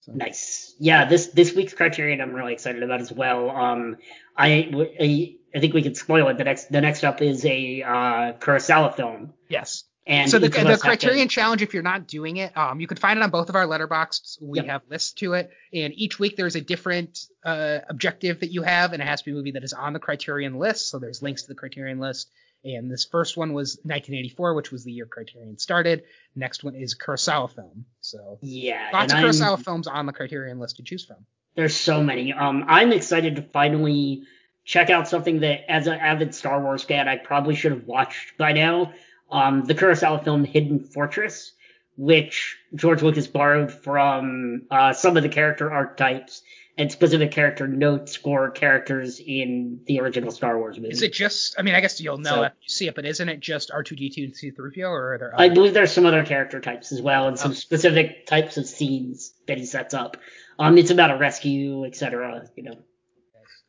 [0.00, 0.74] So, Nice.
[0.80, 3.50] Yeah, this this week's Criterion I'm really excited about as well.
[3.50, 3.96] Um,
[4.36, 4.68] I
[5.00, 6.38] I, I think we could spoil it.
[6.38, 9.84] The next the next up is a uh, Kurosawa film, Yes.
[10.04, 12.88] and so the, the have to- Criterion challenge, if you're not doing it, um, you
[12.88, 14.38] can find it on both of our letterboxs.
[14.42, 14.66] We Yep.
[14.66, 18.92] have lists to it, and each week there's a different uh, objective that you have,
[18.94, 20.88] and it has to be a movie that is on the Criterion list.
[20.90, 22.28] So there's links to the Criterion list.
[22.64, 26.04] And this first one was 1984, which was the year Criterion started.
[26.36, 27.86] Next one is Kurosawa film.
[28.00, 31.16] So yeah, lots of I'm- Kurosawa films on the Criterion list to choose from.
[31.54, 32.32] There's so many.
[32.32, 34.22] Um, I'm excited to finally
[34.64, 38.38] check out something that, as an avid Star Wars fan, I probably should have watched
[38.38, 38.94] by now.
[39.30, 41.52] Um, the Kurosawa film Hidden Fortress,
[41.96, 46.42] which George Lucas borrowed from uh, some of the character archetypes
[46.78, 50.88] and specific character notes for characters in the original Star Wars movie.
[50.92, 51.54] Is it just?
[51.58, 53.70] I mean, I guess you'll know So- after you see it, but isn't it just
[53.70, 55.34] R2D2 and C3PO, or are there?
[55.38, 57.54] I believe there's some other character types as well, and some Oh.
[57.54, 60.16] specific types of scenes that he sets up.
[60.58, 62.46] Um, it's about a rescue, etc.
[62.56, 62.78] You know.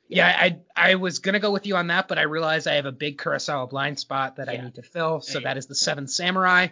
[0.07, 2.85] yeah, I I was gonna go with you on that, but I realized I have
[2.85, 5.21] a big Kurosawa blind spot that I need to fill.
[5.21, 5.45] So Yeah.
[5.45, 6.67] that is the Seven Samurai.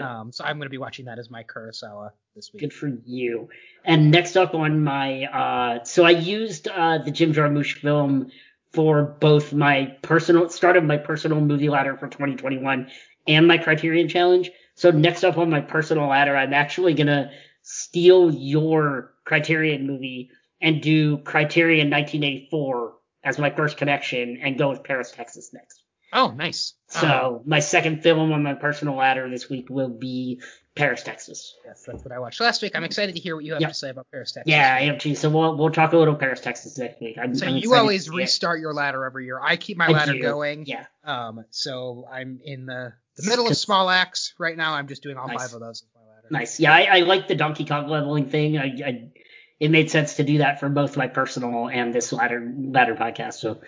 [0.00, 2.62] Um, so I'm gonna be watching that as my Kurosawa this week.
[2.62, 3.48] Good for you.
[3.84, 8.30] And next up on my, uh, so I used uh, the Jim Jarmusch film
[8.72, 12.88] for both my personal start of my personal movie ladder for 2021
[13.28, 14.50] and my Criterion challenge.
[14.74, 17.30] So next up on my personal ladder, I'm actually gonna
[17.62, 20.30] steal your Criterion movie
[20.60, 25.83] and do Criterion 1984 as my first connection and go with Paris, Texas next.
[26.14, 26.74] Oh, nice.
[26.88, 30.40] So Um, my second film on my personal ladder this week will be
[30.76, 31.54] Paris, Texas.
[31.66, 32.72] yes, that's what I watched last week.
[32.74, 33.70] I'm excited to hear what you have Yep.
[33.70, 34.50] to say about Paris, Texas.
[34.50, 35.14] Yeah, I am too.
[35.14, 37.16] So we'll we'll talk a little Paris, Texas next week.
[37.20, 38.14] I'm, So I'm you always it.
[38.14, 39.38] restart your ladder every year.
[39.40, 40.20] I keep my I ladder do.
[40.22, 40.66] going.
[40.66, 44.74] Yeah, Um, so I'm in the, the middle of Small Axe right now.
[44.74, 45.42] I'm just doing all Nice.
[45.42, 46.26] five of those as my ladder.
[46.30, 46.58] nice.
[46.60, 48.56] Yeah, I, I like the Donkey Kong leveling thing.
[48.58, 49.08] I, I
[49.60, 53.34] it made sense to do that for both my personal and this ladder ladder podcast.
[53.34, 53.60] So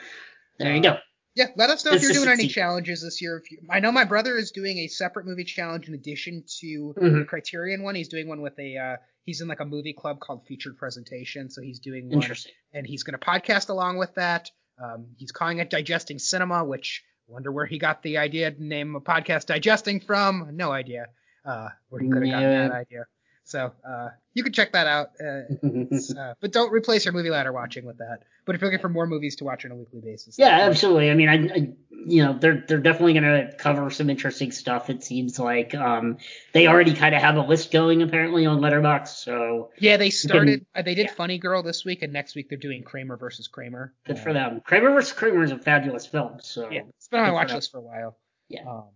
[0.58, 0.98] there you go.
[1.36, 3.36] Yeah, let us know if you're doing any challenges this year.
[3.36, 6.94] If you, I know my brother is doing a separate movie challenge in addition to
[6.96, 7.26] the Mhm.
[7.28, 7.94] Criterion one.
[7.94, 11.50] He's doing one with a uh, he's in like a movie club called Featured Presentation.
[11.50, 12.24] So he's doing one
[12.72, 14.50] and he's going to podcast along with that.
[14.82, 18.64] Um, he's calling it Digesting Cinema, which I wonder where he got the idea to
[18.64, 20.50] name a podcast Digesting from.
[20.56, 21.06] No idea
[21.44, 22.68] uh, where he could have gotten Yeah.
[22.68, 23.04] that idea.
[23.48, 25.10] So uh, you can check that out.
[25.20, 25.42] Uh,
[26.20, 28.18] uh, but don't replace your movie ladder watching with that.
[28.44, 31.10] But if you're looking for more movies to watch on a weekly basis, yeah, absolutely.
[31.12, 31.72] I mean, I, I
[32.08, 34.90] you know they're they're definitely gonna cover some interesting stuff.
[34.90, 36.18] It seems like um
[36.52, 39.08] they already kind of have a list going apparently on Letterboxd.
[39.08, 40.66] So Yeah, they started.
[40.74, 41.12] uh, they did yeah.
[41.14, 43.94] Funny Girl this week, and next week they're doing Kramer versus Kramer.
[44.06, 44.60] good Uh, for them.
[44.64, 46.38] Kramer versus Kramer is a fabulous film.
[46.42, 48.18] So Yeah, it's been on my watch list for a while.
[48.48, 48.62] Yeah.
[48.68, 48.88] Um,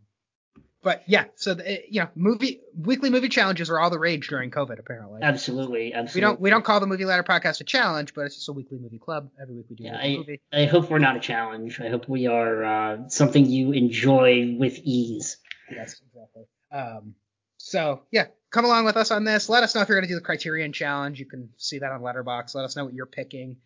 [0.83, 4.51] but yeah, so the, you know, movie weekly movie challenges are all the rage during
[4.51, 4.79] COVID.
[4.79, 6.17] Apparently, absolutely, absolutely.
[6.17, 8.53] we don't we don't call the movie ladder podcast a challenge, but it's just a
[8.53, 9.31] weekly movie club.
[9.41, 10.41] Every week we do Yeah, I, movie.
[10.53, 11.81] I hope we're not a challenge.
[11.81, 15.37] I hope we are uh, something you enjoy with ease.
[15.71, 16.45] Yes, exactly.
[16.73, 17.15] Um,
[17.59, 19.51] so yeah, come along with us on this.
[19.51, 21.21] Let us know if you're going to do the Criterion challenge.
[21.21, 22.55] You can see that on Letterboxd.
[22.55, 23.57] Let us know what you're picking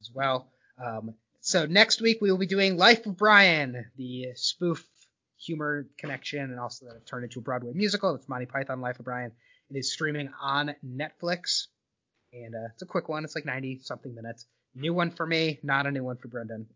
[0.00, 0.50] as well.
[0.84, 4.84] Um, so next week we will be doing Life of Brian, the spoof
[5.38, 8.14] humor connection, and also that it turned into a Broadway musical.
[8.14, 9.32] It's Monty Python Life of Brian.
[9.70, 11.66] It is streaming on Netflix,
[12.32, 13.24] and uh, it's a quick one.
[13.24, 14.46] It's like 90 something minutes.
[14.74, 16.66] New one for me, not a new one for Brendan.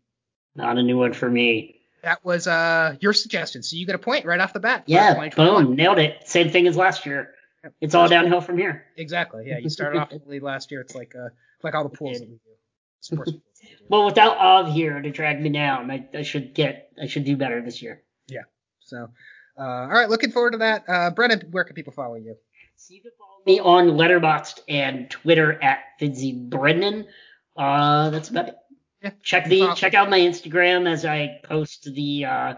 [0.55, 1.79] Not a new one for me.
[2.03, 4.83] That was uh your suggestion, so you get a point right off the bat.
[4.87, 6.27] Yeah, boom, nailed it.
[6.27, 7.33] Same thing as last year.
[7.63, 7.73] Yep.
[7.79, 8.85] It's all downhill from here.
[8.97, 9.45] Exactly.
[9.47, 10.81] Yeah, you started off with the lead last year.
[10.81, 11.29] It's like uh
[11.63, 12.39] like all the pools that we do.
[12.99, 13.85] Sports pools that we do.
[13.87, 17.37] Well, without Av here to drag me down, I, I should get, I should do
[17.37, 18.03] better this year.
[18.93, 19.09] So,
[19.57, 20.83] uh, all right, looking forward to that.
[20.87, 22.35] Uh, Brendan, where can people follow you?
[22.75, 27.07] So you can follow me on Letterboxd and Twitter at Fitzy Brendan.
[27.57, 28.55] Uh, that's about it.
[29.01, 29.11] Yeah.
[29.23, 32.53] Check the Follow- check out my Instagram as I post the uh,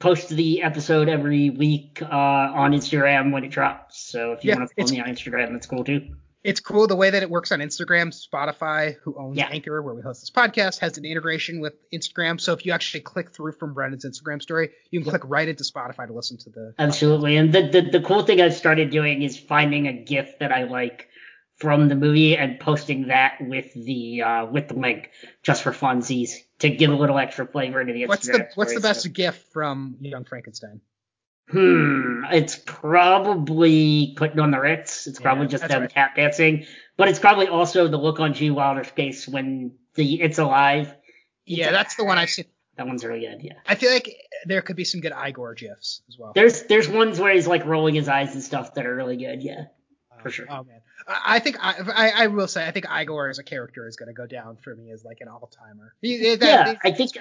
[0.00, 4.00] post the episode every week uh, on Instagram when it drops.
[4.10, 6.16] So if you Yeah, want to follow me on Instagram, that's cool too.
[6.44, 8.14] It's cool the way that it works on Instagram.
[8.14, 9.48] Spotify, who owns Yeah.
[9.50, 12.38] Anchor, where we host this podcast, has an integration with Instagram.
[12.38, 15.64] So if you actually click through from Brendan's Instagram story, you can click right into
[15.64, 16.74] Spotify to listen to the.
[16.78, 17.36] Absolutely.
[17.38, 20.64] And the, the the cool thing I've started doing is finding a GIF that I
[20.64, 21.08] like
[21.56, 25.10] from the movie and posting that with the uh, with the link
[25.42, 28.08] just for funsies to give a little extra flavor to the Instagram.
[28.08, 30.80] What's the What's the best So- gift from Young Frankenstein?
[31.50, 32.24] Hmm.
[32.32, 35.06] It's probably putting on the Ritz.
[35.06, 35.90] It's Yeah, probably just them right.
[35.90, 36.66] tap dancing,
[36.96, 40.94] but it's probably also the look on Gene Wilder's face when the It's Alive.
[41.44, 42.46] Yeah, that's the one I've seen.
[42.76, 43.42] That one's really good.
[43.42, 43.52] Yeah.
[43.66, 44.16] I feel like
[44.46, 46.32] there could be some good Igor gifs as well.
[46.34, 49.42] There's there's ones where he's like rolling his eyes and stuff that are really good.
[49.42, 49.66] Yeah.
[50.22, 50.46] for sure.
[50.50, 53.44] Oh man, I, I think I, I I will say I think Igor as a
[53.44, 55.94] character is going to go down for me as like an all timer.
[56.00, 57.12] Yeah, I think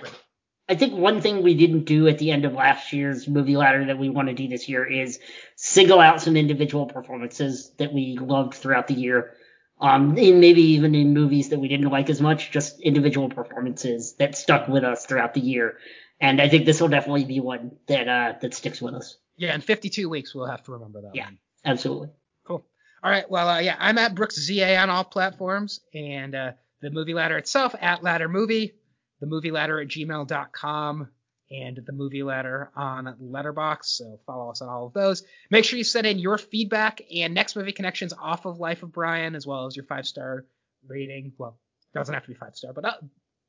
[0.70, 3.86] I think one thing we didn't do at the end of last year's movie ladder
[3.86, 5.20] that we want to do this year is
[5.56, 9.36] single out some individual performances that we loved throughout the year.
[9.82, 14.14] Um, and maybe even in movies that we didn't like as much, just individual performances
[14.20, 15.78] that stuck with us throughout the year.
[16.22, 19.18] And I think this will definitely be one that uh, that sticks with us.
[19.36, 21.16] Yeah, in 52 weeks we'll have to remember that.
[21.16, 21.26] Yeah.
[21.26, 21.40] one.
[21.66, 22.10] Absolutely.
[22.46, 22.66] Cool.
[23.04, 23.30] All right.
[23.30, 27.38] Well, uh, yeah, I'm at Brooks ZA on all platforms, and uh, the movie ladder
[27.38, 28.76] itself at Ladder Movie,
[29.20, 31.10] the movie ladder at gmail.com,
[31.52, 33.86] and the movie ladder on Letterboxd.
[33.86, 35.24] So follow us on all of those.
[35.52, 38.92] Make sure you send in your feedback and next movie connections off of Life of
[38.92, 40.46] Brian, as well as your five star
[40.88, 41.34] rating.
[41.38, 41.58] Well,
[41.94, 43.04] doesn't have to be five star, but up,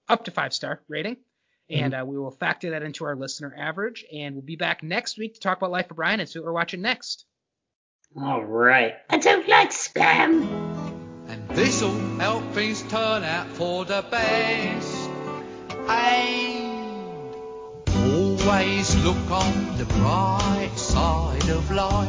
[0.09, 1.17] up to five star rating.
[1.71, 4.05] And uh, we will factor that into our listener average.
[4.13, 6.45] And we'll be back next week to talk about Life of Brian and see what
[6.47, 7.25] we're watching next.
[8.21, 8.95] All right.
[9.09, 10.47] I don't like spam.
[11.29, 14.94] And this'll help things turn out for the best.
[15.89, 17.35] And
[17.89, 22.09] always look on the bright side of life.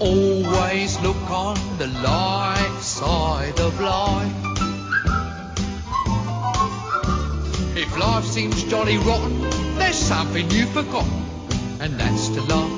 [0.00, 4.32] Always look on the light side of life.
[7.76, 9.40] If life seems jolly rotten,
[9.78, 11.24] there's something you've forgotten,
[11.80, 12.72] and that's to laugh